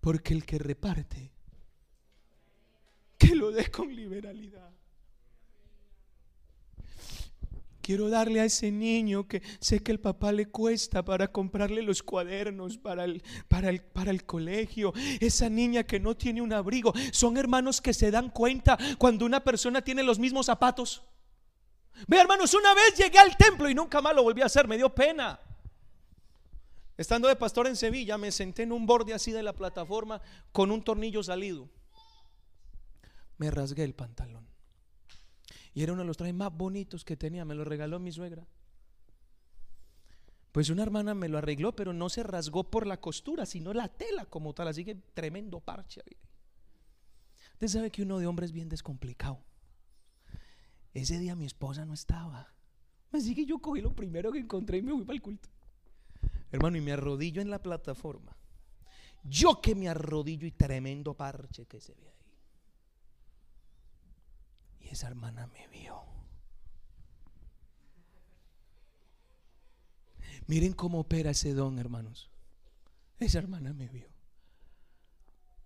Porque 0.00 0.34
el 0.34 0.44
que 0.44 0.58
reparte, 0.58 1.32
que 3.18 3.34
lo 3.34 3.50
dé 3.50 3.70
con 3.70 3.94
liberalidad. 3.94 4.75
Quiero 7.86 8.10
darle 8.10 8.40
a 8.40 8.44
ese 8.44 8.72
niño 8.72 9.28
que 9.28 9.40
sé 9.60 9.80
que 9.80 9.92
el 9.92 10.00
papá 10.00 10.32
le 10.32 10.46
cuesta 10.46 11.04
para 11.04 11.28
comprarle 11.28 11.82
los 11.82 12.02
cuadernos 12.02 12.78
para 12.78 13.04
el, 13.04 13.22
para 13.46 13.68
el, 13.68 13.80
para 13.80 14.10
el 14.10 14.24
colegio. 14.24 14.92
Esa 15.20 15.48
niña 15.48 15.84
que 15.84 16.00
no 16.00 16.16
tiene 16.16 16.42
un 16.42 16.52
abrigo. 16.52 16.92
Son 17.12 17.36
hermanos 17.36 17.80
que 17.80 17.94
se 17.94 18.10
dan 18.10 18.30
cuenta 18.30 18.76
cuando 18.98 19.24
una 19.24 19.44
persona 19.44 19.82
tiene 19.82 20.02
los 20.02 20.18
mismos 20.18 20.46
zapatos. 20.46 21.04
Ve 22.08 22.18
hermanos, 22.18 22.54
una 22.54 22.74
vez 22.74 22.96
llegué 22.98 23.20
al 23.20 23.36
templo 23.36 23.70
y 23.70 23.74
nunca 23.76 24.02
más 24.02 24.16
lo 24.16 24.24
volví 24.24 24.42
a 24.42 24.46
hacer. 24.46 24.66
Me 24.66 24.78
dio 24.78 24.92
pena. 24.92 25.38
Estando 26.96 27.28
de 27.28 27.36
pastor 27.36 27.68
en 27.68 27.76
Sevilla, 27.76 28.18
me 28.18 28.32
senté 28.32 28.64
en 28.64 28.72
un 28.72 28.84
borde 28.84 29.14
así 29.14 29.30
de 29.30 29.44
la 29.44 29.52
plataforma 29.52 30.20
con 30.50 30.72
un 30.72 30.82
tornillo 30.82 31.22
salido. 31.22 31.68
Me 33.38 33.48
rasgué 33.48 33.84
el 33.84 33.94
pantalón. 33.94 34.55
Y 35.76 35.82
era 35.82 35.92
uno 35.92 36.00
de 36.00 36.06
los 36.06 36.16
trajes 36.16 36.34
más 36.34 36.56
bonitos 36.56 37.04
que 37.04 37.18
tenía, 37.18 37.44
me 37.44 37.54
lo 37.54 37.62
regaló 37.62 37.98
mi 37.98 38.10
suegra. 38.10 38.46
Pues 40.50 40.70
una 40.70 40.82
hermana 40.82 41.12
me 41.12 41.28
lo 41.28 41.36
arregló, 41.36 41.76
pero 41.76 41.92
no 41.92 42.08
se 42.08 42.22
rasgó 42.22 42.70
por 42.70 42.86
la 42.86 42.98
costura, 42.98 43.44
sino 43.44 43.74
la 43.74 43.88
tela 43.88 44.24
como 44.24 44.54
tal. 44.54 44.68
Así 44.68 44.86
que 44.86 44.94
tremendo 44.94 45.60
parche. 45.60 46.00
Usted 47.52 47.68
sabe 47.68 47.90
que 47.90 48.00
uno 48.00 48.18
de 48.18 48.26
hombres 48.26 48.52
bien 48.52 48.70
descomplicado. 48.70 49.44
Ese 50.94 51.18
día 51.18 51.36
mi 51.36 51.44
esposa 51.44 51.84
no 51.84 51.92
estaba. 51.92 52.54
Así 53.12 53.34
que 53.34 53.44
yo 53.44 53.58
cogí 53.58 53.82
lo 53.82 53.94
primero 53.94 54.32
que 54.32 54.38
encontré 54.38 54.78
y 54.78 54.82
me 54.82 54.92
fui 54.92 55.04
para 55.04 55.16
el 55.16 55.20
culto. 55.20 55.50
Hermano, 56.52 56.78
y 56.78 56.80
me 56.80 56.92
arrodillo 56.92 57.42
en 57.42 57.50
la 57.50 57.62
plataforma. 57.62 58.34
Yo 59.24 59.60
que 59.60 59.74
me 59.74 59.90
arrodillo 59.90 60.46
y 60.46 60.52
tremendo 60.52 61.12
parche 61.12 61.66
que 61.66 61.82
se 61.82 61.92
ve. 61.92 62.15
Esa 64.90 65.08
hermana 65.08 65.46
me 65.48 65.66
vio. 65.68 66.02
Miren 70.46 70.72
cómo 70.72 71.00
opera 71.00 71.30
ese 71.30 71.54
don, 71.54 71.78
hermanos. 71.78 72.30
Esa 73.18 73.38
hermana 73.38 73.72
me 73.72 73.88
vio. 73.88 74.08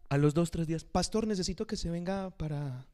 A 0.08 0.16
los 0.16 0.34
dos, 0.34 0.50
tres 0.50 0.66
días, 0.66 0.84
pastor, 0.84 1.26
necesito 1.26 1.66
que 1.66 1.76
se 1.76 1.90
venga 1.90 2.30
para, 2.30 2.86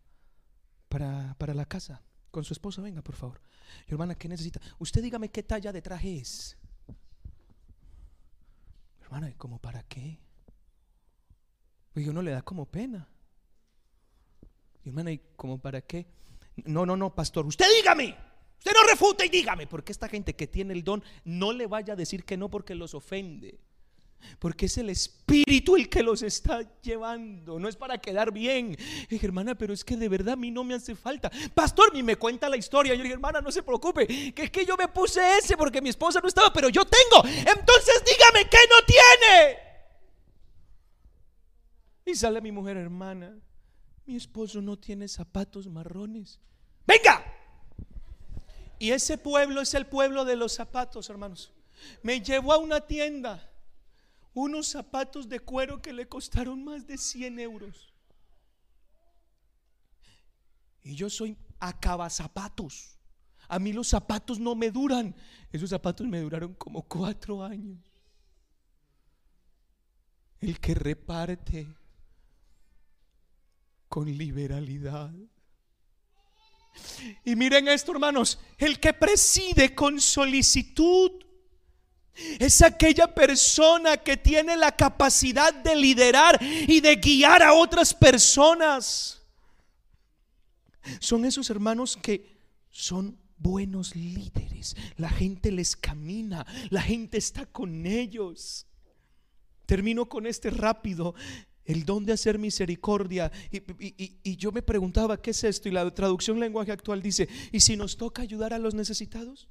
para, 0.89 1.35
para 1.39 1.55
la 1.55 1.65
casa. 1.65 2.03
Con 2.31 2.45
su 2.45 2.53
esposa, 2.53 2.83
venga, 2.83 3.03
por 3.03 3.15
favor. 3.15 3.41
hermana, 3.87 4.15
¿qué 4.15 4.29
necesita? 4.29 4.61
Usted 4.79 5.03
dígame 5.03 5.31
qué 5.31 5.43
talla 5.43 5.73
de 5.73 5.81
traje 5.81 6.19
es. 6.19 6.59
Hermana, 9.01 9.33
¿cómo 9.39 9.59
para 9.59 9.83
qué? 9.85 10.19
Pues 11.95 12.07
uno 12.09 12.21
le 12.21 12.33
da 12.33 12.43
como 12.43 12.67
pena. 12.67 13.09
Y 14.87 14.91
hermana, 14.91 15.11
¿y 15.11 15.21
como 15.35 15.59
para 15.59 15.81
qué? 15.81 16.07
No, 16.65 16.87
no, 16.87 16.97
no, 16.97 17.13
pastor, 17.13 17.45
usted 17.45 17.67
dígame. 17.77 18.17
Usted 18.57 18.71
no 18.73 18.89
refuta 18.89 19.27
y 19.27 19.29
dígame, 19.29 19.67
porque 19.67 19.91
esta 19.91 20.09
gente 20.09 20.37
que 20.37 20.47
tiene 20.47 20.75
el 20.75 20.85
don 20.85 21.03
no 21.25 21.53
le 21.53 21.67
vaya 21.67 21.95
a 21.95 21.97
decir 21.97 22.25
que 22.25 22.37
no 22.37 22.49
porque 22.49 22.77
los 22.77 22.95
ofende. 22.95 23.59
Porque 24.39 24.67
es 24.67 24.79
el 24.79 24.89
Espíritu 24.89 25.75
el 25.75 25.89
que 25.89 26.05
los 26.05 26.23
está 26.23 26.63
llevando. 26.83 27.59
No 27.59 27.69
es 27.69 27.75
para 27.75 27.99
quedar 27.99 28.31
bien. 28.31 28.77
dije, 29.11 29.27
hermana, 29.27 29.57
pero 29.57 29.75
es 29.75 29.85
que 29.85 29.97
de 29.97 30.09
verdad 30.09 30.35
a 30.35 30.37
mí 30.37 30.53
no 30.53 30.63
me 30.63 30.75
hace 30.75 30.95
falta. 30.95 31.33
Pastor, 31.53 31.93
ni 31.93 32.05
me 32.05 32.15
cuenta 32.15 32.49
la 32.49 32.57
historia. 32.57 32.95
Yo 32.95 33.03
dije, 33.03 33.15
hermana, 33.15 33.41
no 33.41 33.51
se 33.51 33.65
preocupe. 33.65 34.07
Que 34.33 34.45
es 34.45 34.51
que 34.53 34.65
yo 34.65 34.77
me 34.77 34.87
puse 34.87 35.39
ese 35.39 35.57
porque 35.57 35.83
mi 35.83 35.89
esposa 35.89 36.21
no 36.21 36.29
estaba, 36.29 36.53
pero 36.53 36.69
yo 36.69 36.85
tengo. 36.85 37.27
Entonces 37.27 38.05
dígame 38.07 38.49
que 38.49 38.59
no 38.71 38.87
tiene. 38.87 39.59
Y 42.05 42.15
sale 42.15 42.41
mi 42.41 42.53
mujer, 42.53 42.77
hermana. 42.77 43.37
Mi 44.07 44.17
esposo 44.17 44.63
no 44.63 44.79
tiene 44.79 45.09
zapatos 45.09 45.67
marrones. 45.67 46.39
Venga. 46.87 47.25
Y 48.79 48.93
ese 48.93 49.19
pueblo 49.19 49.61
es 49.61 49.75
el 49.75 49.87
pueblo 49.87 50.25
de 50.25 50.37
los 50.37 50.53
zapatos, 50.53 51.11
hermanos. 51.11 51.53
Me 52.03 52.21
llevó 52.21 52.53
a 52.53 52.59
una 52.59 52.81
tienda 52.81 53.51
unos 54.33 54.69
zapatos 54.69 55.29
de 55.29 55.41
cuero 55.41 55.81
que 55.81 55.93
le 55.93 56.09
costaron 56.09 56.63
más 56.63 56.87
de 56.87 56.99
100 56.99 57.41
euros. 57.41 57.93
Y 60.83 60.95
yo 60.95 61.09
soy 61.11 61.37
zapatos. 62.11 62.99
A 63.49 63.59
mí 63.59 63.73
los 63.73 63.89
zapatos 63.89 64.39
no 64.39 64.55
me 64.55 64.71
duran. 64.71 65.15
Esos 65.51 65.71
zapatos 65.71 66.07
me 66.07 66.21
duraron 66.21 66.55
como 66.55 66.83
cuatro 66.83 67.43
años. 67.43 67.79
El 70.41 70.61
que 70.61 70.75
reparte 70.75 71.67
con 73.89 74.07
liberalidad. 74.07 75.13
Y 77.25 77.37
miren 77.37 77.69
esto, 77.69 77.93
hermanos, 77.93 78.39
el 78.59 78.79
que 78.79 78.93
preside 78.93 79.75
con 79.75 80.01
solicitud 80.01 81.13
es 82.39 82.63
aquella 82.63 83.15
persona 83.15 83.99
que 83.99 84.17
tiene 84.17 84.57
la 84.57 84.75
capacidad 84.75 85.53
de 85.53 85.77
liderar 85.77 86.39
y 86.43 86.81
de 86.81 86.97
guiar 86.97 87.43
a 87.43 87.53
otras 87.53 87.93
personas. 87.93 89.23
Son 91.01 91.25
esos 91.25 91.51
hermanos 91.51 91.99
que 92.01 92.39
son 92.71 93.19
buenos 93.37 93.95
líderes. 93.97 94.77
La 94.97 95.11
gente 95.11 95.53
les 95.53 95.77
camina, 95.77 96.47
la 96.71 96.83
gente 96.83 97.19
está 97.19 97.47
con 97.47 97.87
ellos. 97.87 98.67
Termino 99.67 100.09
con 100.09 100.27
este 100.27 100.51
rápido 100.51 101.15
el 101.67 101.85
don 101.85 102.05
de 102.05 102.13
hacer 102.13 102.39
misericordia. 102.39 103.31
Y, 103.51 104.37
yo 104.37 104.53
me 104.53 104.63
preguntaba, 104.63 105.21
¿qué 105.21 105.31
es 105.31 105.45
esto? 105.45 105.69
Y 105.69 105.73
la 105.73 105.93
traducción 105.93 106.41
lenguaje 106.41 106.73
actual 106.73 107.03
dice, 107.03 107.29
¿y 107.53 107.61
si 107.61 107.77
nos 107.77 107.97
toca 107.97 108.23
ayudar 108.23 108.55
a 108.55 108.59
los 108.59 108.75
necesitados? 108.75 109.49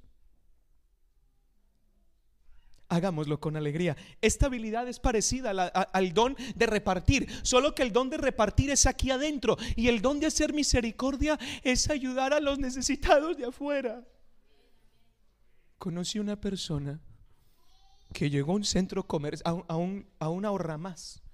Hagámoslo 2.87 3.39
con 3.39 3.57
alegría. 3.57 3.97
Esta 4.21 4.45
habilidad 4.45 4.87
es 4.87 4.99
parecida 4.99 5.49
al 5.49 6.13
don 6.13 6.37
de 6.55 6.65
repartir, 6.67 7.27
solo 7.41 7.73
que 7.75 7.81
el 7.83 7.91
don 7.91 8.09
de 8.09 8.17
repartir 8.17 8.69
es 8.69 8.85
aquí 8.85 9.11
adentro 9.11 9.57
y 9.75 9.87
el 9.87 10.01
don 10.01 10.19
de 10.19 10.27
hacer 10.27 10.53
misericordia 10.53 11.37
es 11.63 11.89
ayudar 11.89 12.33
a 12.33 12.39
los 12.39 12.59
necesitados 12.59 13.37
de 13.37 13.45
afuera. 13.45 14.05
Conocí 15.79 16.19
una 16.19 16.39
persona 16.39 17.01
que 18.13 18.29
llegó 18.29 18.53
a 18.53 18.55
un 18.55 18.63
centro 18.63 19.05
comercial, 19.05 19.65
a, 19.67 19.75
un, 19.75 20.07
a 20.19 20.29
una 20.29 20.49
ahorra 20.49 20.77
más 20.77 21.24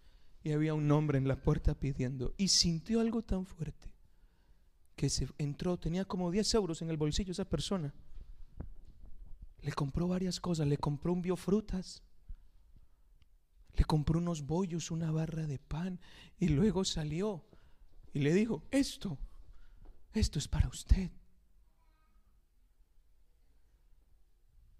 y 0.43 0.51
había 0.51 0.73
un 0.73 0.91
hombre 0.91 1.17
en 1.17 1.27
la 1.27 1.41
puerta 1.41 1.75
pidiendo 1.75 2.33
y 2.37 2.47
sintió 2.47 2.99
algo 2.99 3.21
tan 3.21 3.45
fuerte 3.45 3.91
que 4.95 5.09
se 5.09 5.27
entró, 5.37 5.77
tenía 5.77 6.05
como 6.05 6.31
10 6.31 6.53
euros 6.55 6.81
en 6.81 6.89
el 6.89 6.97
bolsillo 6.97 7.31
esa 7.31 7.45
persona. 7.45 7.93
Le 9.61 9.71
compró 9.71 10.07
varias 10.07 10.39
cosas, 10.39 10.67
le 10.67 10.77
compró 10.77 11.13
un 11.13 11.21
biofrutas, 11.21 12.03
le 13.73 13.83
compró 13.85 14.19
unos 14.19 14.45
bollos, 14.45 14.91
una 14.91 15.11
barra 15.11 15.47
de 15.47 15.59
pan 15.59 15.99
y 16.39 16.49
luego 16.49 16.83
salió 16.83 17.43
y 18.13 18.19
le 18.19 18.33
dijo, 18.33 18.63
esto, 18.71 19.17
esto 20.13 20.39
es 20.39 20.47
para 20.47 20.67
usted. 20.67 21.11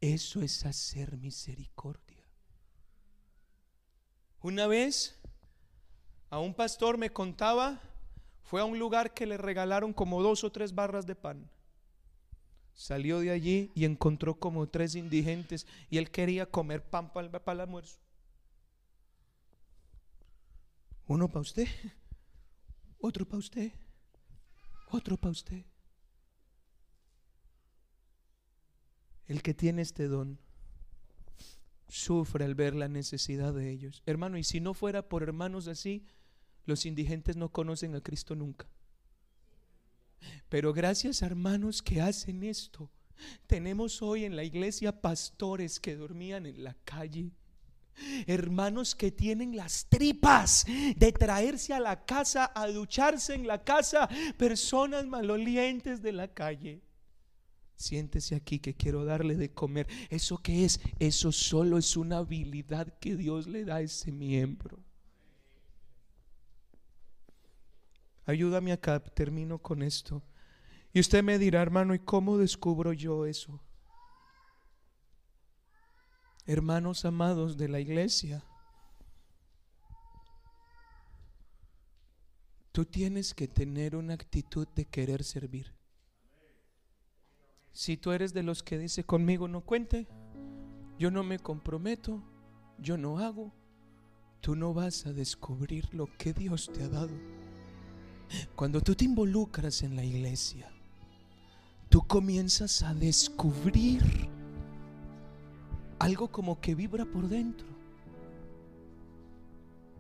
Eso 0.01 0.41
es 0.41 0.65
hacer 0.65 1.17
misericordia. 1.17 2.25
Una 4.41 4.65
vez 4.65 5.20
a 6.32 6.40
un 6.40 6.53
pastor 6.53 6.98
me 6.98 7.12
contaba, 7.12 7.82
fue 8.41 8.62
a 8.62 8.66
un 8.66 8.80
lugar 8.80 9.14
que 9.14 9.26
le 9.26 9.38
regalaron 9.38 9.94
como 9.94 10.24
dos 10.24 10.44
o 10.45 10.52
tres 10.52 10.74
barras 10.74 11.06
de 11.06 11.14
pan. 11.14 11.48
Salió 12.74 13.20
de 13.20 13.32
allí 13.32 13.70
y 13.76 13.84
encontró 13.84 14.40
como 14.40 14.68
tres 14.68 14.95
indigentes 14.95 15.68
y 15.90 15.98
él 15.98 16.10
quería 16.10 16.45
comer 16.49 16.84
pan 16.84 17.12
para 17.12 17.28
el 17.28 17.60
almuerzo. 17.60 17.99
Uno 21.06 21.28
para 21.28 21.41
usted, 21.41 21.68
otro 23.02 23.26
para 23.28 23.40
usted, 23.40 23.74
otro 24.90 25.18
para 25.18 25.32
usted. 25.32 25.66
El 29.28 29.44
que 29.44 29.53
tiene 29.53 29.82
este 29.82 30.08
don 30.08 30.40
sufre 31.90 32.45
al 32.45 32.56
ver 32.56 32.74
la 32.74 32.88
necesidad 32.88 33.53
de 33.53 33.70
ellos. 33.70 34.02
Hermano, 34.06 34.38
y 34.38 34.45
si 34.45 34.62
no 34.62 34.74
fuera 34.74 35.10
por 35.10 35.24
hermanos 35.24 35.68
así, 35.68 36.06
los 36.65 36.85
indigentes 36.85 37.38
no 37.38 37.49
conocen 37.49 37.95
a 37.95 38.01
Cristo 38.01 38.35
nunca. 38.35 38.67
Pero 40.49 40.73
gracias 40.73 41.21
hermanos 41.21 41.81
que 41.81 42.01
hacen 42.01 42.43
esto, 42.43 42.89
tenemos 43.47 44.01
hoy 44.01 44.25
en 44.25 44.35
la 44.35 44.43
iglesia 44.43 45.01
pastores 45.01 45.79
que 45.79 45.95
dormían 45.95 46.45
en 46.45 46.63
la 46.63 46.75
calle. 46.85 47.31
Hermanos 48.25 48.95
que 48.95 49.11
tienen 49.11 49.55
las 49.55 49.85
tripas 49.88 50.65
de 50.95 51.11
traerse 51.11 51.73
a 51.73 51.79
la 51.79 52.05
casa, 52.05 52.51
a 52.55 52.67
ducharse 52.67 53.33
en 53.33 53.45
la 53.45 53.63
casa, 53.63 54.09
personas 54.38 55.05
malolientes 55.05 56.01
de 56.01 56.11
la 56.13 56.27
calle. 56.27 56.81
Siéntese 57.75 58.35
aquí 58.35 58.59
que 58.59 58.75
quiero 58.75 59.05
darle 59.05 59.35
de 59.35 59.51
comer. 59.53 59.88
¿Eso 60.09 60.38
qué 60.38 60.65
es? 60.65 60.79
Eso 60.99 61.31
solo 61.31 61.77
es 61.77 61.97
una 61.97 62.17
habilidad 62.17 62.88
que 62.99 63.15
Dios 63.15 63.47
le 63.47 63.65
da 63.65 63.77
a 63.77 63.81
ese 63.81 64.11
miembro. 64.11 64.83
Ayúdame 68.32 68.72
acá, 68.72 68.99
termino 69.03 69.60
con 69.60 69.82
esto. 69.82 70.24
Y 70.94 71.02
usted 71.02 71.22
me 71.22 71.38
dirá, 71.38 71.62
hermano, 71.62 71.94
¿y 71.94 71.99
cómo 71.99 72.38
descubro 72.38 72.94
yo 72.94 73.26
eso? 73.26 73.60
Hermanos 76.45 77.03
amados 77.03 77.58
de 77.58 77.68
la 77.68 77.82
iglesia, 77.82 78.41
tú 82.72 82.86
tienes 82.86 83.34
que 83.34 83.49
tener 83.49 83.98
una 83.98 84.14
actitud 84.14 84.66
de 84.76 84.86
querer 84.86 85.26
servir. 85.26 85.76
Si 87.74 87.98
tú 87.98 88.14
eres 88.14 88.34
de 88.34 88.44
los 88.44 88.64
que 88.64 88.78
dice 88.78 89.03
conmigo 89.03 89.49
no 89.49 89.62
cuente, 89.62 90.08
yo 90.98 91.12
no 91.12 91.24
me 91.24 91.38
comprometo, 91.38 92.24
yo 92.78 92.95
no 92.95 93.20
hago, 93.20 93.53
tú 94.40 94.56
no 94.56 94.74
vas 94.74 95.06
a 95.06 95.12
descubrir 95.12 95.94
lo 95.94 96.08
que 96.18 96.32
Dios 96.32 96.72
te 96.74 96.84
ha 96.84 96.88
dado. 96.88 97.40
Cuando 98.56 98.82
tú 98.82 98.95
te 98.95 99.06
involucras 99.06 99.84
en 99.84 99.95
la 99.95 100.03
iglesia, 100.03 100.70
tú 101.90 102.02
comienzas 102.08 102.84
a 102.84 102.94
descubrir 102.94 104.02
algo 105.99 106.30
como 106.30 106.60
que 106.60 106.74
vibra 106.74 107.06
por 107.06 107.28
dentro. 107.28 107.68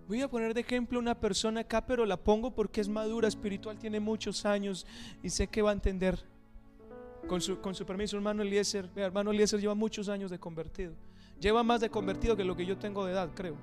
Voy 0.07 0.21
a 0.21 0.27
poner 0.29 0.53
de 0.53 0.61
ejemplo 0.61 0.99
una 0.99 1.15
persona 1.15 1.61
acá, 1.61 1.85
pero 1.85 2.05
la 2.05 2.17
pongo 2.17 2.51
porque 2.51 2.81
es 2.81 2.89
madura 2.89 3.27
espiritual, 3.27 3.77
tiene 3.77 3.99
muchos 3.99 4.45
años 4.45 4.85
y 5.23 5.29
sé 5.29 5.47
que 5.47 5.61
va 5.61 5.69
a 5.69 5.73
entender. 5.73 6.19
Con 7.27 7.39
su, 7.39 7.61
con 7.61 7.75
su 7.75 7.85
permiso, 7.85 8.17
hermano 8.17 8.41
Eliezer, 8.41 8.89
hermano 8.95 9.31
Eliezer 9.31 9.61
lleva 9.61 9.75
muchos 9.75 10.09
años 10.09 10.31
de 10.31 10.39
convertido. 10.39 10.93
Lleva 11.39 11.63
más 11.63 11.81
de 11.81 11.89
convertido 11.89 12.35
que 12.35 12.43
lo 12.43 12.55
que 12.55 12.65
yo 12.65 12.77
tengo 12.77 13.05
de 13.05 13.13
edad, 13.13 13.29
creo. 13.33 13.55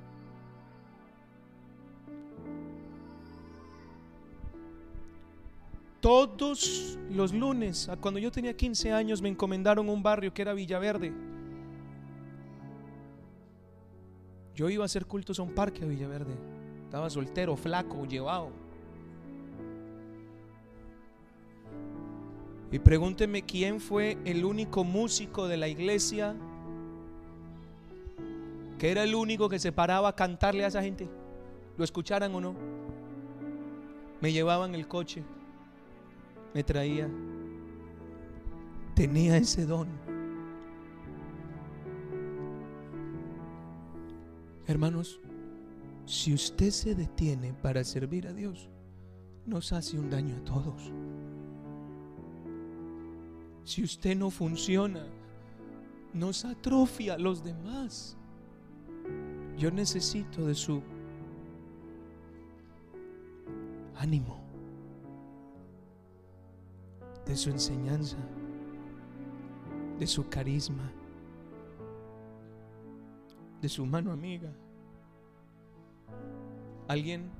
Todos 6.00 6.96
los 7.10 7.32
lunes, 7.32 7.90
cuando 8.00 8.20
yo 8.20 8.30
tenía 8.30 8.56
15 8.56 8.92
años, 8.92 9.20
me 9.20 9.28
encomendaron 9.28 9.88
un 9.88 10.02
barrio 10.02 10.32
que 10.32 10.42
era 10.42 10.54
Villaverde. 10.54 11.12
Yo 14.54 14.70
iba 14.70 14.84
a 14.84 14.86
hacer 14.86 15.06
cultos 15.06 15.40
a 15.40 15.42
un 15.42 15.54
parque 15.54 15.82
a 15.82 15.86
Villaverde. 15.86 16.34
Estaba 16.84 17.10
soltero, 17.10 17.56
flaco, 17.56 18.06
llevado. 18.06 18.50
Y 22.70 22.78
pregúnteme 22.78 23.42
quién 23.42 23.80
fue 23.80 24.18
el 24.24 24.44
único 24.44 24.84
músico 24.84 25.48
de 25.48 25.56
la 25.56 25.68
iglesia 25.68 26.36
que 28.78 28.92
era 28.92 29.02
el 29.02 29.16
único 29.16 29.48
que 29.48 29.58
se 29.58 29.72
paraba 29.72 30.10
a 30.10 30.14
cantarle 30.14 30.64
a 30.64 30.68
esa 30.68 30.82
gente. 30.82 31.08
Lo 31.76 31.82
escucharan 31.82 32.32
o 32.36 32.40
no. 32.40 32.54
Me 34.20 34.32
llevaban 34.32 34.76
el 34.76 34.86
coche 34.86 35.24
me 36.54 36.62
traía. 36.62 37.08
Tenía 38.94 39.36
ese 39.36 39.66
don. 39.66 39.88
Hermanos, 44.66 45.20
si 46.04 46.34
usted 46.34 46.70
se 46.70 46.94
detiene 46.94 47.54
para 47.54 47.84
servir 47.84 48.26
a 48.26 48.32
Dios, 48.32 48.68
nos 49.46 49.72
hace 49.72 49.98
un 49.98 50.10
daño 50.10 50.36
a 50.36 50.44
todos. 50.44 50.92
Si 53.64 53.82
usted 53.82 54.16
no 54.16 54.30
funciona, 54.30 55.06
nos 56.12 56.44
atrofia 56.44 57.14
a 57.14 57.18
los 57.18 57.44
demás. 57.44 58.16
Yo 59.56 59.70
necesito 59.70 60.46
de 60.46 60.54
su 60.54 60.82
ánimo 63.96 64.47
de 67.28 67.36
su 67.36 67.50
enseñanza, 67.50 68.16
de 69.98 70.06
su 70.06 70.28
carisma, 70.30 70.90
de 73.60 73.68
su 73.68 73.84
mano 73.84 74.12
amiga. 74.12 74.50
Alguien, 76.88 77.30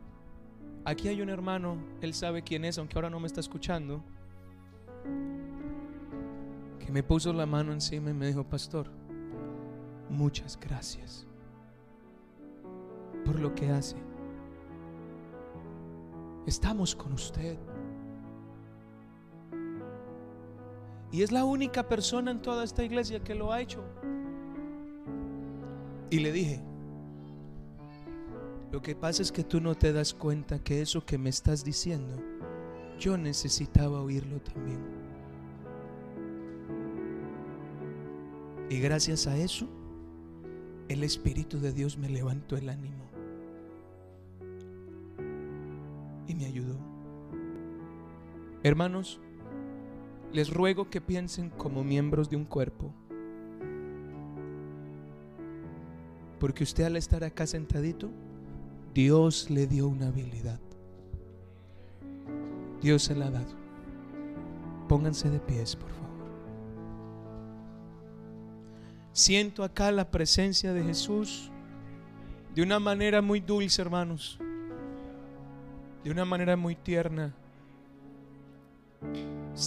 aquí 0.85 1.09
hay 1.09 1.23
un 1.23 1.31
hermano, 1.31 1.79
él 2.03 2.13
sabe 2.13 2.43
quién 2.43 2.67
es, 2.67 2.77
aunque 2.77 2.97
ahora 2.97 3.09
no 3.09 3.19
me 3.19 3.27
está 3.27 3.41
escuchando, 3.41 4.05
que 6.79 6.93
me 6.93 7.03
puso 7.03 7.33
la 7.33 7.47
mano 7.47 7.73
encima 7.73 8.11
y 8.11 8.15
me 8.15 8.27
dijo, 8.27 8.45
pastor, 8.45 8.91
muchas 10.11 10.59
gracias 10.61 11.27
por 13.25 13.41
lo 13.41 13.55
que 13.55 13.71
hace. 13.71 13.97
Estamos 16.47 16.95
con 16.95 17.13
usted. 17.13 17.59
Y 21.11 21.23
es 21.23 21.33
la 21.33 21.45
única 21.45 21.89
persona 21.89 22.31
en 22.31 22.43
toda 22.43 22.65
esta 22.65 22.85
iglesia 22.85 23.23
que 23.23 23.35
lo 23.35 23.53
ha 23.53 23.61
hecho. 23.61 23.83
Y 26.11 26.19
le 26.21 26.33
dije, 26.33 26.61
lo 28.71 28.83
que 28.83 28.95
pasa 28.95 29.23
es 29.23 29.33
que 29.33 29.45
tú 29.45 29.61
no 29.61 29.75
te 29.75 29.93
das 29.93 30.13
cuenta 30.13 30.59
que 30.59 30.83
eso 30.83 31.05
que 31.05 31.17
me 31.17 31.31
estás 31.31 31.65
diciendo, 31.65 32.17
yo 32.99 33.17
necesitaba 33.17 34.03
oírlo 34.03 34.41
también. 34.41 34.81
Y 38.71 38.81
gracias 38.81 39.27
a 39.27 39.37
eso, 39.37 39.67
el 40.89 41.03
Espíritu 41.03 41.59
de 41.59 41.73
Dios 41.73 41.97
me 41.97 42.11
levantó 42.11 42.57
el 42.57 42.69
ánimo. 42.69 43.05
Y 46.27 46.35
me 46.35 46.45
ayudó. 46.45 46.77
Hermanos, 48.63 49.21
les 50.33 50.53
ruego 50.53 50.91
que 50.91 51.01
piensen 51.01 51.51
como 51.51 51.85
miembros 51.85 52.29
de 52.29 52.37
un 52.37 52.45
cuerpo. 52.45 52.93
Porque 56.39 56.65
usted 56.65 56.85
al 56.85 56.97
estar 56.97 57.25
acá 57.25 57.47
sentadito, 57.47 58.11
Dios 58.95 59.51
le 59.51 59.67
dio 59.67 59.89
una 59.89 60.09
habilidad. 60.09 60.61
Dios 62.81 63.03
se 63.03 63.15
la 63.15 63.27
ha 63.27 63.31
dado. 63.31 63.55
Pónganse 64.89 65.29
de 65.31 65.41
pies, 65.41 65.77
por 65.77 65.91
favor. 65.91 66.09
Siento 69.13 69.65
acá 69.65 69.91
la 69.91 70.11
presencia 70.11 70.73
de 70.73 70.85
Jesús 70.85 71.51
de 72.55 72.63
una 72.63 72.79
manera 72.79 73.21
muy 73.21 73.41
dulce, 73.41 73.83
hermanos. 73.83 74.39
De 76.05 76.11
una 76.11 76.25
manera 76.25 76.57
muy 76.57 76.77
tierna. 76.77 77.35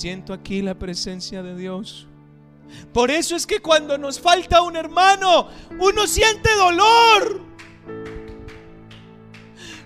Siento 0.01 0.33
aquí 0.33 0.63
la 0.63 0.73
presencia 0.73 1.43
de 1.43 1.55
Dios. 1.55 2.07
Por 2.91 3.11
eso 3.11 3.35
es 3.35 3.45
que 3.45 3.59
cuando 3.59 3.99
nos 3.99 4.19
falta 4.19 4.63
un 4.63 4.75
hermano, 4.75 5.47
uno 5.77 6.07
siente 6.07 6.49
dolor. 6.55 7.39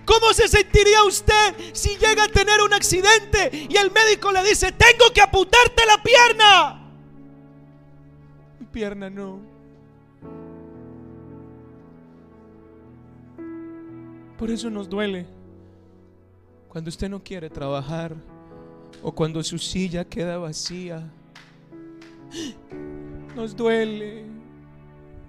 ¿Cómo 0.06 0.32
se 0.32 0.48
sentiría 0.48 1.04
usted 1.04 1.54
si 1.74 1.98
llega 1.98 2.24
a 2.24 2.28
tener 2.28 2.62
un 2.62 2.72
accidente 2.72 3.68
y 3.68 3.76
el 3.76 3.90
médico 3.90 4.32
le 4.32 4.42
dice, 4.42 4.72
tengo 4.72 5.12
que 5.12 5.20
apuntarte 5.20 5.82
la 5.86 6.02
pierna? 6.02 6.90
Mi 8.58 8.64
pierna 8.64 9.10
no. 9.10 9.38
Por 14.38 14.50
eso 14.50 14.70
nos 14.70 14.88
duele 14.88 15.26
cuando 16.70 16.88
usted 16.88 17.10
no 17.10 17.22
quiere 17.22 17.50
trabajar 17.50 18.16
o 19.02 19.12
cuando 19.12 19.42
su 19.42 19.58
silla 19.58 20.04
queda 20.04 20.38
vacía. 20.38 21.08
Nos 23.34 23.54
duele. 23.54 24.24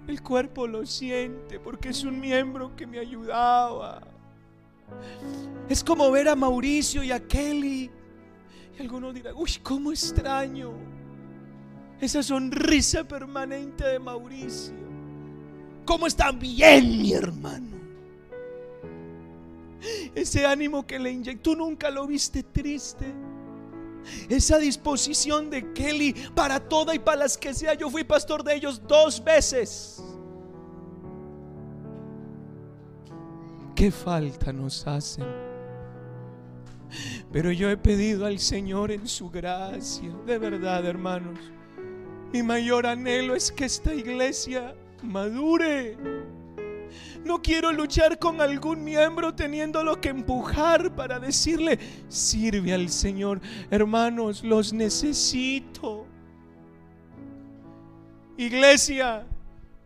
El 0.06 0.22
cuerpo 0.22 0.66
lo 0.66 0.86
siente 0.86 1.60
porque 1.60 1.90
es 1.90 2.02
un 2.04 2.18
miembro 2.18 2.74
que 2.74 2.86
me 2.86 2.98
ayudaba. 2.98 4.00
Es 5.68 5.84
como 5.84 6.10
ver 6.10 6.28
a 6.28 6.34
Mauricio 6.34 7.02
y 7.02 7.12
a 7.12 7.20
Kelly. 7.20 7.90
Y 8.78 8.82
algunos 8.82 9.14
dirán, 9.14 9.34
uy, 9.36 9.50
cómo 9.62 9.90
extraño 9.92 10.72
esa 12.00 12.22
sonrisa 12.22 13.04
permanente 13.04 13.84
de 13.84 13.98
Mauricio. 13.98 14.74
¿Cómo 15.84 16.06
está 16.06 16.32
bien 16.32 17.02
mi 17.02 17.12
hermano? 17.12 17.76
Ese 20.14 20.46
ánimo 20.46 20.86
que 20.86 20.98
le 20.98 21.10
inyectó, 21.10 21.54
nunca 21.54 21.90
lo 21.90 22.06
viste 22.06 22.42
triste. 22.42 23.06
Esa 24.28 24.58
disposición 24.58 25.50
de 25.50 25.72
Kelly 25.72 26.14
para 26.34 26.60
toda 26.60 26.94
y 26.94 26.98
para 26.98 27.20
las 27.20 27.36
que 27.36 27.54
sea. 27.54 27.74
Yo 27.74 27.90
fui 27.90 28.04
pastor 28.04 28.42
de 28.42 28.54
ellos 28.54 28.80
dos 28.86 29.22
veces. 29.22 30.02
¿Qué 33.74 33.90
falta 33.90 34.52
nos 34.52 34.86
hacen? 34.86 35.24
Pero 37.30 37.52
yo 37.52 37.70
he 37.70 37.76
pedido 37.76 38.26
al 38.26 38.38
Señor 38.38 38.90
en 38.90 39.06
su 39.06 39.30
gracia, 39.30 40.10
de 40.26 40.38
verdad 40.38 40.84
hermanos, 40.86 41.38
mi 42.32 42.42
mayor 42.42 42.86
anhelo 42.86 43.34
es 43.34 43.52
que 43.52 43.66
esta 43.66 43.94
iglesia 43.94 44.74
madure 45.02 45.96
no 47.24 47.40
quiero 47.42 47.72
luchar 47.72 48.18
con 48.18 48.40
algún 48.40 48.84
miembro 48.84 49.34
teniéndolo 49.34 50.00
que 50.00 50.08
empujar 50.08 50.94
para 50.94 51.18
decirle, 51.18 51.78
sirve 52.08 52.72
al 52.74 52.88
Señor. 52.88 53.40
Hermanos, 53.70 54.42
los 54.42 54.72
necesito. 54.72 56.06
Iglesia, 58.36 59.26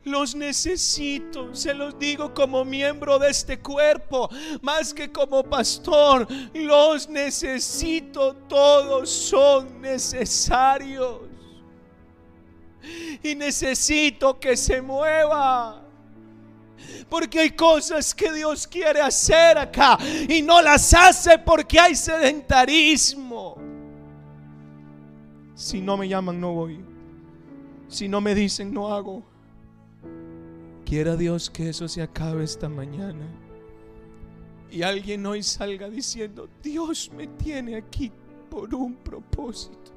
los 0.04 0.34
necesito, 0.34 1.54
se 1.54 1.72
los 1.74 1.98
digo 1.98 2.34
como 2.34 2.64
miembro 2.64 3.18
de 3.18 3.30
este 3.30 3.60
cuerpo, 3.60 4.28
más 4.60 4.92
que 4.92 5.12
como 5.12 5.44
pastor. 5.44 6.26
Los 6.52 7.08
necesito, 7.08 8.34
todos 8.48 9.08
son 9.08 9.80
necesarios. 9.80 11.20
Y 13.22 13.36
necesito 13.36 14.40
que 14.40 14.56
se 14.56 14.82
mueva. 14.82 15.81
Porque 17.08 17.40
hay 17.40 17.50
cosas 17.50 18.14
que 18.14 18.32
Dios 18.32 18.66
quiere 18.66 19.00
hacer 19.00 19.58
acá 19.58 19.98
y 20.28 20.42
no 20.42 20.62
las 20.62 20.92
hace 20.94 21.38
porque 21.38 21.78
hay 21.78 21.94
sedentarismo. 21.94 23.56
Si 25.54 25.80
no 25.80 25.96
me 25.96 26.08
llaman, 26.08 26.40
no 26.40 26.52
voy. 26.52 26.80
Si 27.88 28.08
no 28.08 28.20
me 28.20 28.34
dicen, 28.34 28.72
no 28.72 28.92
hago. 28.92 29.22
Quiera 30.84 31.16
Dios 31.16 31.50
que 31.50 31.68
eso 31.68 31.86
se 31.88 32.02
acabe 32.02 32.44
esta 32.44 32.68
mañana. 32.68 33.26
Y 34.70 34.82
alguien 34.82 35.24
hoy 35.26 35.42
salga 35.42 35.90
diciendo, 35.90 36.48
Dios 36.62 37.10
me 37.14 37.26
tiene 37.26 37.76
aquí 37.76 38.10
por 38.48 38.74
un 38.74 38.94
propósito. 38.94 39.91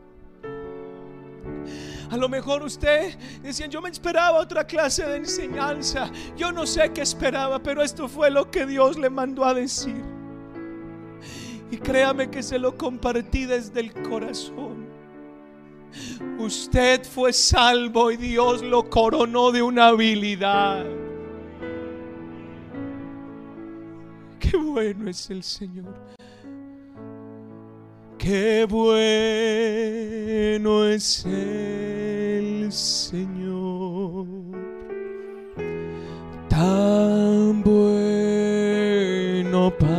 A 2.11 2.17
lo 2.17 2.29
mejor 2.29 2.63
usted 2.63 3.15
decía, 3.41 3.65
yo 3.67 3.81
me 3.81 3.89
esperaba 3.89 4.39
otra 4.39 4.65
clase 4.65 5.05
de 5.05 5.17
enseñanza. 5.17 6.09
Yo 6.37 6.51
no 6.51 6.65
sé 6.65 6.91
qué 6.93 7.01
esperaba, 7.01 7.61
pero 7.61 7.81
esto 7.81 8.07
fue 8.07 8.29
lo 8.29 8.49
que 8.49 8.65
Dios 8.65 8.97
le 8.97 9.09
mandó 9.09 9.43
a 9.43 9.53
decir. 9.53 10.03
Y 11.71 11.77
créame 11.77 12.29
que 12.29 12.43
se 12.43 12.59
lo 12.59 12.77
compartí 12.77 13.45
desde 13.45 13.79
el 13.79 13.91
corazón. 13.93 14.85
Usted 16.37 17.03
fue 17.03 17.33
salvo 17.33 18.11
y 18.11 18.17
Dios 18.17 18.61
lo 18.61 18.89
coronó 18.89 19.51
de 19.51 19.61
una 19.61 19.87
habilidad. 19.87 20.85
Qué 24.39 24.57
bueno 24.57 25.09
es 25.09 25.29
el 25.29 25.43
Señor. 25.43 26.14
Qué 28.25 28.65
bueno 28.67 30.87
es 30.87 31.23
el 31.27 32.71
Señor, 32.71 34.25
tan 36.49 37.61
bueno 37.61 39.71
para 39.77 39.91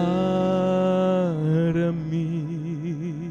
mí, 1.92 3.30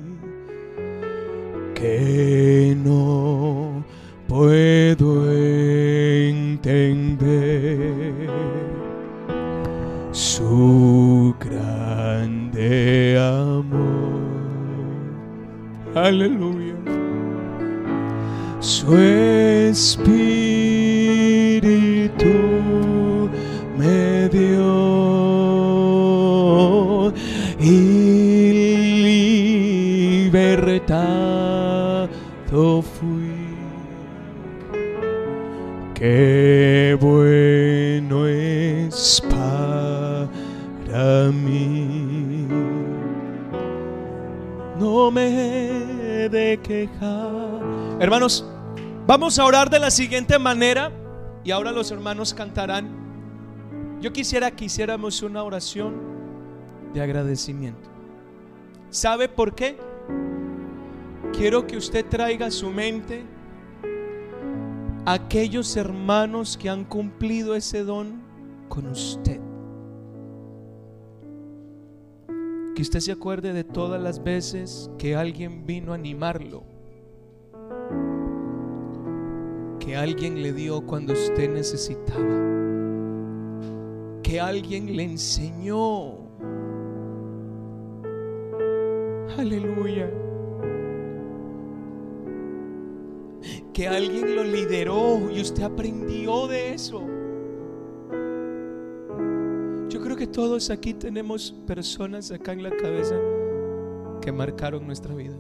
que 1.74 2.74
no 2.82 3.84
puedo 4.30 5.30
entender 6.20 8.30
su 10.14 11.36
grande. 11.38 13.35
Aleluya. 15.96 16.76
Su 18.60 18.98
espíritu 18.98 19.96
me 23.78 24.28
dio 24.28 25.54
y 27.62 28.52
libertado 30.32 32.10
fui. 32.82 33.56
Qué 35.94 36.98
bueno 37.00 37.45
Me 44.96 46.30
de 46.30 46.58
quejar. 46.64 48.00
Hermanos, 48.00 48.46
vamos 49.06 49.38
a 49.38 49.44
orar 49.44 49.70
de 49.70 49.78
la 49.78 49.92
siguiente 49.92 50.40
manera 50.40 50.90
y 51.44 51.52
ahora 51.52 51.74
los 51.74 51.92
hermanos 51.92 52.34
cantarán. 52.34 54.00
Yo 54.00 54.14
quisiera 54.14 54.52
que 54.52 54.66
hiciéramos 54.66 55.22
una 55.22 55.44
oración 55.44 55.96
de 56.94 57.02
agradecimiento. 57.02 57.90
¿Sabe 58.90 59.28
por 59.28 59.54
qué? 59.54 59.78
Quiero 61.34 61.68
que 61.68 61.76
usted 61.76 62.06
traiga 62.06 62.46
a 62.46 62.52
su 62.52 62.70
mente 62.70 63.26
aquellos 65.06 65.76
hermanos 65.76 66.58
que 66.58 66.70
han 66.70 66.86
cumplido 66.86 67.54
ese 67.54 67.84
don 67.84 68.22
con 68.70 68.88
usted. 68.88 69.42
Que 72.76 72.82
usted 72.82 73.00
se 73.00 73.14
acuerde 73.14 73.54
de 73.54 73.64
todas 73.64 74.02
las 74.02 74.22
veces 74.22 74.92
que 74.98 75.16
alguien 75.16 75.66
vino 75.66 75.94
a 75.94 75.96
animarlo. 75.96 76.64
Que 79.80 79.96
alguien 79.96 80.42
le 80.42 80.52
dio 80.52 80.86
cuando 80.86 81.14
usted 81.14 81.50
necesitaba. 81.54 82.20
Que 84.22 84.42
alguien 84.42 84.94
le 84.94 85.04
enseñó. 85.04 86.18
Aleluya. 89.38 90.12
Que 93.72 93.88
alguien 93.88 94.36
lo 94.36 94.44
lideró 94.44 95.32
y 95.32 95.40
usted 95.40 95.64
aprendió 95.64 96.48
de 96.48 96.74
eso 96.74 97.08
todos 100.28 100.70
aquí 100.70 100.94
tenemos 100.94 101.54
personas 101.66 102.32
acá 102.32 102.54
en 102.54 102.64
la 102.64 102.76
cabeza 102.76 103.16
que 104.22 104.32
marcaron 104.32 104.86
nuestra 104.86 105.14
vida. 105.14 105.36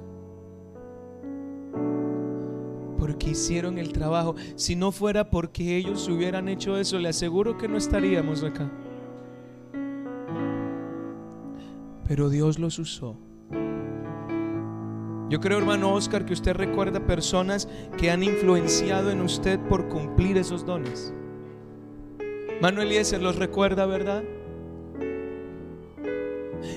Porque 2.99 3.31
hicieron 3.31 3.77
el 3.77 3.93
trabajo. 3.93 4.35
Si 4.55 4.75
no 4.75 4.91
fuera 4.91 5.29
porque 5.29 5.77
ellos 5.77 6.07
hubieran 6.09 6.49
hecho 6.49 6.77
eso, 6.77 6.99
le 6.99 7.09
aseguro 7.09 7.57
que 7.57 7.67
no 7.67 7.77
estaríamos 7.77 8.43
acá. 8.43 8.71
Pero 12.07 12.29
Dios 12.29 12.59
los 12.59 12.77
usó. 12.77 13.17
Yo 15.29 15.39
creo, 15.39 15.57
hermano 15.57 15.93
Oscar, 15.93 16.25
que 16.25 16.33
usted 16.33 16.53
recuerda 16.53 16.99
personas 16.99 17.67
que 17.97 18.11
han 18.11 18.21
influenciado 18.21 19.09
en 19.09 19.21
usted 19.21 19.59
por 19.67 19.87
cumplir 19.87 20.37
esos 20.37 20.65
dones. 20.65 21.13
Manuel 22.61 22.87
Eliezer 22.87 23.21
los 23.21 23.35
recuerda, 23.35 23.85
¿verdad? 23.87 24.23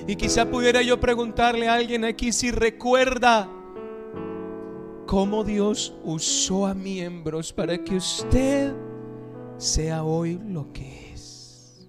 Y 0.07 0.15
quizá 0.15 0.49
pudiera 0.49 0.81
yo 0.81 0.99
preguntarle 0.99 1.67
a 1.67 1.75
alguien 1.75 2.05
aquí 2.05 2.31
si 2.31 2.51
recuerda 2.51 3.49
cómo 5.05 5.43
Dios 5.43 5.95
usó 6.03 6.67
a 6.67 6.73
miembros 6.73 7.51
para 7.51 7.83
que 7.83 7.95
usted 7.95 8.73
sea 9.57 10.03
hoy 10.03 10.39
lo 10.47 10.71
que 10.71 11.13
es. 11.13 11.87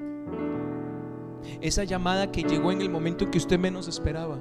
Esa 1.60 1.84
llamada 1.84 2.32
que 2.32 2.42
llegó 2.42 2.72
en 2.72 2.80
el 2.80 2.88
momento 2.88 3.30
que 3.30 3.38
usted 3.38 3.58
menos 3.58 3.88
esperaba. 3.88 4.38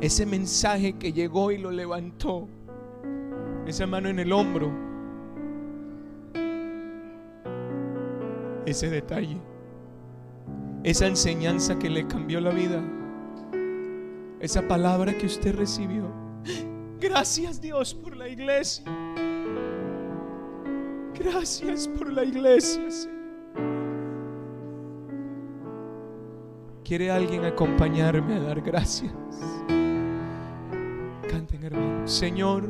Ese 0.00 0.26
mensaje 0.26 0.98
que 0.98 1.12
llegó 1.12 1.50
y 1.50 1.58
lo 1.58 1.70
levantó. 1.70 2.48
Esa 3.66 3.86
mano 3.86 4.08
en 4.08 4.18
el 4.18 4.32
hombro. 4.32 4.70
Ese 8.66 8.90
detalle. 8.90 9.38
Esa 10.84 11.06
enseñanza 11.06 11.78
que 11.78 11.88
le 11.88 12.06
cambió 12.06 12.40
la 12.40 12.50
vida. 12.50 12.82
Esa 14.38 14.68
palabra 14.68 15.16
que 15.16 15.24
usted 15.24 15.56
recibió. 15.56 16.12
Gracias 17.00 17.58
Dios 17.60 17.94
por 17.94 18.14
la 18.14 18.28
iglesia. 18.28 18.84
Gracias 21.18 21.88
por 21.88 22.12
la 22.12 22.22
iglesia, 22.22 22.90
Señor. 22.90 23.14
¿Quiere 26.84 27.10
alguien 27.10 27.46
acompañarme 27.46 28.34
a 28.34 28.40
dar 28.40 28.60
gracias? 28.60 29.14
Canten, 31.30 31.64
hermanos. 31.64 32.12
Señor, 32.12 32.68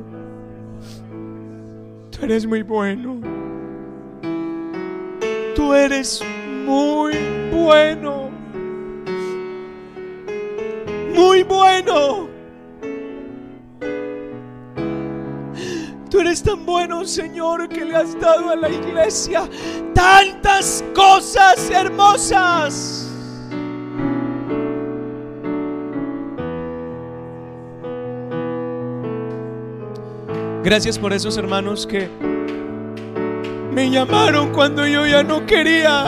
tú 2.13 2.25
eres 2.25 2.47
muy 2.47 2.63
bueno. 2.63 3.21
Tú 5.57 5.75
eres 5.75 6.23
muy 6.65 7.15
bueno. 7.53 8.31
Muy 11.15 11.43
bueno. 11.43 12.29
Tú 16.11 16.21
eres 16.21 16.43
tan 16.43 16.65
bueno, 16.65 17.05
Señor, 17.05 17.69
que 17.69 17.85
le 17.85 17.97
has 17.97 18.19
dado 18.21 18.51
a 18.51 18.57
la 18.57 18.71
iglesia 18.71 19.49
tantas 19.95 20.85
cosas 20.95 21.71
hermosas. 21.71 23.11
Gracias 30.63 30.99
por 30.99 31.13
esos 31.13 31.37
hermanos 31.37 31.87
que 31.87 32.09
me 33.73 33.91
llamaron 33.91 34.53
cuando 34.53 34.87
yo 34.87 35.07
ya 35.07 35.23
no 35.23 35.45
quería. 35.45 36.07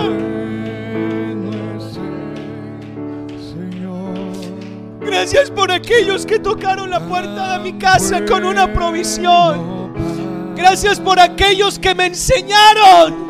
Gracias 5.29 5.51
por 5.51 5.73
aquellos 5.73 6.25
que 6.25 6.39
tocaron 6.39 6.89
la 6.89 7.01
puerta 7.01 7.59
de 7.59 7.65
mi 7.65 7.77
casa 7.81 8.25
con 8.25 8.45
una 8.45 8.73
provisión. 8.73 9.93
Gracias 10.55 11.01
por 11.01 11.19
aquellos 11.19 11.81
que 11.81 11.97
me 11.97 12.07
enseñaron. 12.07 13.27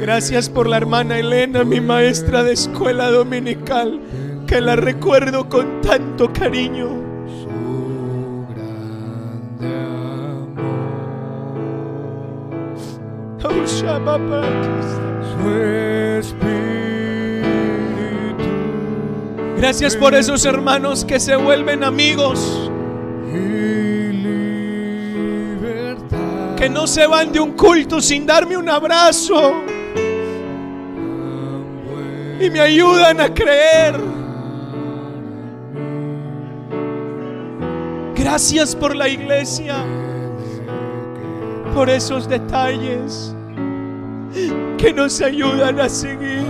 Gracias 0.00 0.48
por 0.48 0.66
la 0.66 0.78
hermana 0.78 1.16
Elena, 1.16 1.62
mi 1.62 1.80
maestra 1.80 2.42
de 2.42 2.54
escuela 2.54 3.08
dominical, 3.08 4.00
que 4.48 4.60
la 4.60 4.74
recuerdo 4.74 5.48
con 5.48 5.80
tanto 5.80 6.32
cariño. 6.32 6.88
Su 15.38 15.50
espíritu. 16.18 16.59
Gracias 19.60 19.94
por 19.94 20.14
esos 20.14 20.46
hermanos 20.46 21.04
que 21.04 21.20
se 21.20 21.36
vuelven 21.36 21.84
amigos. 21.84 22.70
Que 26.56 26.70
no 26.70 26.86
se 26.86 27.06
van 27.06 27.30
de 27.30 27.40
un 27.40 27.52
culto 27.52 28.00
sin 28.00 28.24
darme 28.24 28.56
un 28.56 28.70
abrazo. 28.70 29.52
Y 32.40 32.48
me 32.48 32.58
ayudan 32.58 33.20
a 33.20 33.34
creer. 33.34 34.00
Gracias 38.14 38.74
por 38.74 38.96
la 38.96 39.10
iglesia. 39.10 39.76
Por 41.74 41.90
esos 41.90 42.26
detalles 42.26 43.36
que 44.78 44.90
nos 44.94 45.20
ayudan 45.20 45.80
a 45.80 45.88
seguir. 45.90 46.49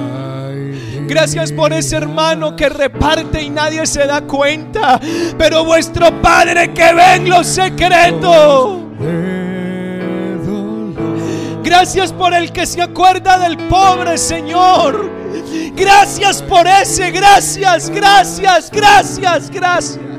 Gracias 1.11 1.51
por 1.51 1.73
ese 1.73 1.97
hermano 1.97 2.55
que 2.55 2.69
reparte 2.69 3.43
y 3.43 3.51
nadie 3.51 3.85
se 3.85 4.07
da 4.07 4.21
cuenta. 4.21 5.01
Pero 5.37 5.65
vuestro 5.65 6.23
Padre 6.23 6.73
que 6.73 6.95
ve 6.95 7.15
en 7.17 7.29
lo 7.29 7.43
secreto. 7.43 8.81
Gracias 11.65 12.13
por 12.13 12.33
el 12.33 12.53
que 12.53 12.65
se 12.65 12.81
acuerda 12.81 13.41
del 13.41 13.57
pobre 13.57 14.17
Señor. 14.19 15.11
Gracias 15.75 16.43
por 16.43 16.69
ese. 16.69 17.11
Gracias, 17.11 17.91
gracias, 17.91 18.71
gracias, 18.71 19.51
gracias. 19.51 20.10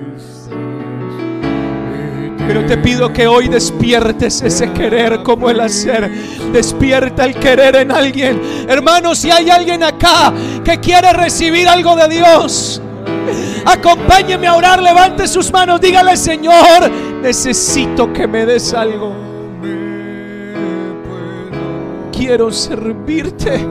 Pero 2.53 2.65
te 2.65 2.77
pido 2.79 3.13
que 3.13 3.27
hoy 3.27 3.47
despiertes 3.47 4.41
ese 4.41 4.73
querer 4.73 5.23
como 5.23 5.49
el 5.49 5.61
hacer. 5.61 6.11
Despierta 6.51 7.23
el 7.23 7.35
querer 7.35 7.77
en 7.77 7.93
alguien. 7.93 8.41
Hermanos, 8.67 9.19
si 9.19 9.31
hay 9.31 9.49
alguien 9.49 9.81
acá 9.81 10.33
que 10.61 10.77
quiere 10.81 11.13
recibir 11.13 11.69
algo 11.69 11.95
de 11.95 12.09
Dios, 12.09 12.81
acompáñeme 13.63 14.47
a 14.47 14.55
orar, 14.55 14.83
levante 14.83 15.29
sus 15.29 15.49
manos, 15.49 15.79
dígale 15.79 16.17
Señor, 16.17 16.91
necesito 17.21 18.11
que 18.11 18.27
me 18.27 18.45
des 18.45 18.73
algo. 18.73 19.15
Quiero 22.11 22.51
servirte. 22.51 23.65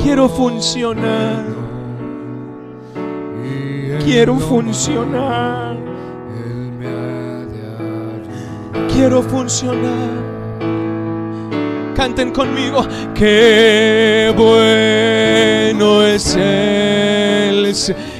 Quiero 0.00 0.28
funcionar 0.28 1.61
quiero 4.04 4.38
funcionar. 4.38 5.76
Quiero 8.92 9.22
funcionar. 9.22 10.32
Canten 11.94 12.32
conmigo. 12.32 12.84
Qué 13.14 14.34
bueno 14.36 16.04
es 16.04 16.36
el 16.36 17.74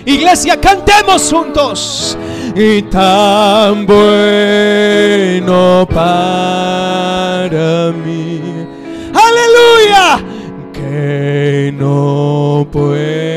Iglesia, 0.04 0.60
cantemos 0.60 1.30
juntos. 1.30 2.18
Y 2.54 2.82
tan 2.82 3.86
bueno 3.86 5.88
para 5.92 7.92
mí. 8.04 8.40
Aleluya. 9.14 10.22
Que 10.72 11.74
no 11.76 12.66
puedo 12.70 13.31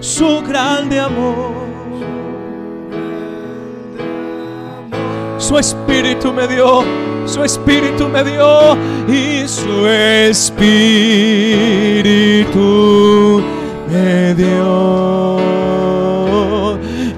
su 0.00 0.42
grande 0.42 1.00
amor. 1.00 1.62
Su 5.38 5.58
espíritu 5.58 6.32
me 6.32 6.46
dio, 6.46 6.84
su 7.26 7.42
espíritu 7.42 8.08
me 8.08 8.22
dio 8.22 8.76
y 9.08 9.46
su 9.48 9.86
espíritu 9.86 10.62
me 13.90 14.34
dio 14.34 15.40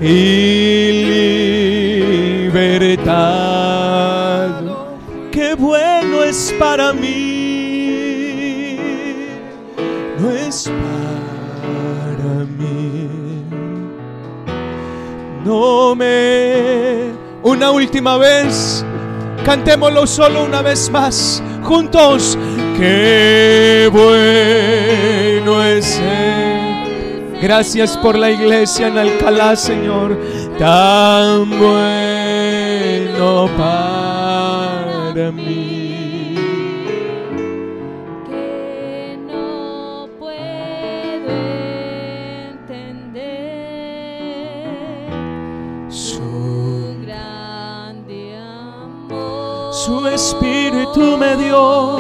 y 0.00 0.92
libertad. 2.52 3.44
Qué 5.30 5.54
bueno 5.54 6.22
es 6.24 6.54
para 6.58 6.92
mí, 6.92 7.33
una 17.54 17.70
última 17.70 18.18
vez. 18.18 18.84
Cantémoslo 19.44 20.06
solo 20.06 20.44
una 20.44 20.60
vez 20.62 20.90
más. 20.90 21.42
Juntos. 21.62 22.36
Qué 22.76 23.88
bueno 23.92 25.64
es 25.64 26.00
Él. 26.00 27.38
Gracias 27.40 27.96
por 27.96 28.18
la 28.18 28.30
iglesia 28.30 28.88
en 28.88 28.98
Alcalá, 28.98 29.54
Señor. 29.54 30.18
Tan 30.58 31.48
bueno 31.58 33.48
para 33.56 35.30
mí. 35.30 35.63
Espíritu 50.94 51.16
me 51.16 51.36
dio. 51.36 51.98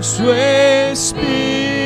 Su 0.00 0.32
espíritu 0.32 1.77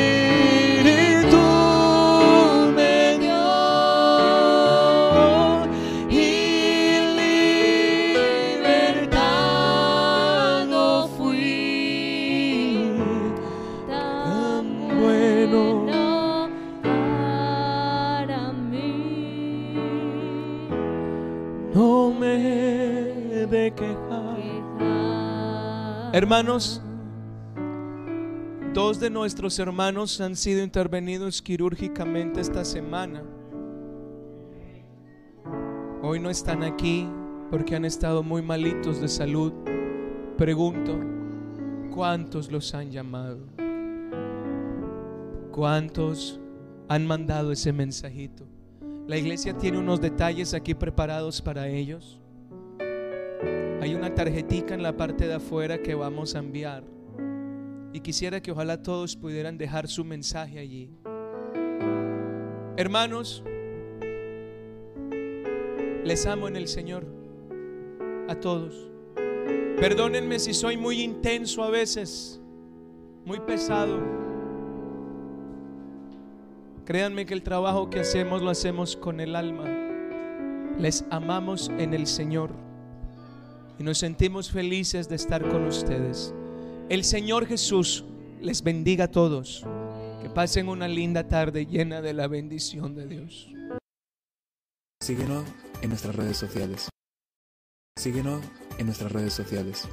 Hermanos, 26.15 26.79
dos 28.71 28.99
de 28.99 29.09
nuestros 29.09 29.57
hermanos 29.57 30.21
han 30.21 30.35
sido 30.35 30.63
intervenidos 30.63 31.41
quirúrgicamente 31.41 32.39
esta 32.39 32.63
semana. 32.63 33.23
Hoy 36.03 36.19
no 36.19 36.29
están 36.29 36.61
aquí 36.61 37.09
porque 37.49 37.75
han 37.75 37.83
estado 37.83 38.21
muy 38.21 38.43
malitos 38.43 39.01
de 39.01 39.07
salud. 39.07 39.53
Pregunto, 40.37 40.99
¿cuántos 41.91 42.51
los 42.51 42.75
han 42.75 42.91
llamado? 42.91 43.39
¿Cuántos 45.51 46.39
han 46.89 47.07
mandado 47.07 47.51
ese 47.51 47.73
mensajito? 47.73 48.45
La 49.07 49.17
iglesia 49.17 49.57
tiene 49.57 49.79
unos 49.79 49.99
detalles 49.99 50.53
aquí 50.53 50.75
preparados 50.75 51.41
para 51.41 51.67
ellos. 51.67 52.22
Hay 53.83 53.95
una 53.95 54.15
tarjetica 54.15 54.73
en 54.73 54.81
la 54.81 54.95
parte 54.95 55.27
de 55.27 55.33
afuera 55.33 55.81
que 55.81 55.93
vamos 55.93 56.35
a 56.35 56.39
enviar. 56.39 56.85
Y 57.91 57.99
quisiera 57.99 58.41
que 58.41 58.51
ojalá 58.51 58.81
todos 58.81 59.17
pudieran 59.17 59.57
dejar 59.57 59.89
su 59.89 60.05
mensaje 60.05 60.57
allí. 60.57 60.89
Hermanos, 62.77 63.43
les 66.05 66.25
amo 66.25 66.47
en 66.47 66.55
el 66.55 66.69
Señor. 66.69 67.05
A 68.29 68.35
todos. 68.35 68.89
Perdónenme 69.77 70.39
si 70.39 70.53
soy 70.53 70.77
muy 70.77 71.01
intenso 71.01 71.61
a 71.61 71.69
veces, 71.69 72.41
muy 73.25 73.41
pesado. 73.41 73.99
Créanme 76.85 77.25
que 77.25 77.33
el 77.33 77.43
trabajo 77.43 77.89
que 77.89 77.99
hacemos 77.99 78.41
lo 78.41 78.49
hacemos 78.49 78.95
con 78.95 79.19
el 79.19 79.35
alma. 79.35 79.65
Les 80.79 81.03
amamos 81.09 81.69
en 81.77 81.93
el 81.93 82.07
Señor 82.07 82.62
y 83.79 83.83
nos 83.83 83.97
sentimos 83.97 84.51
felices 84.51 85.09
de 85.09 85.15
estar 85.15 85.47
con 85.49 85.65
ustedes. 85.65 86.33
El 86.89 87.03
Señor 87.03 87.45
Jesús 87.47 88.05
les 88.41 88.61
bendiga 88.61 89.05
a 89.05 89.11
todos. 89.11 89.65
Que 90.21 90.29
pasen 90.29 90.69
una 90.69 90.87
linda 90.87 91.27
tarde 91.27 91.65
llena 91.65 92.01
de 92.01 92.13
la 92.13 92.27
bendición 92.27 92.95
de 92.95 93.07
Dios. 93.07 93.49
Síguenos 95.01 95.43
en 95.81 95.89
nuestras 95.89 96.15
redes 96.15 96.37
sociales. 96.37 96.89
Síguenos 97.97 98.41
en 98.77 98.85
nuestras 98.85 99.11
redes 99.11 99.33
sociales. 99.33 99.87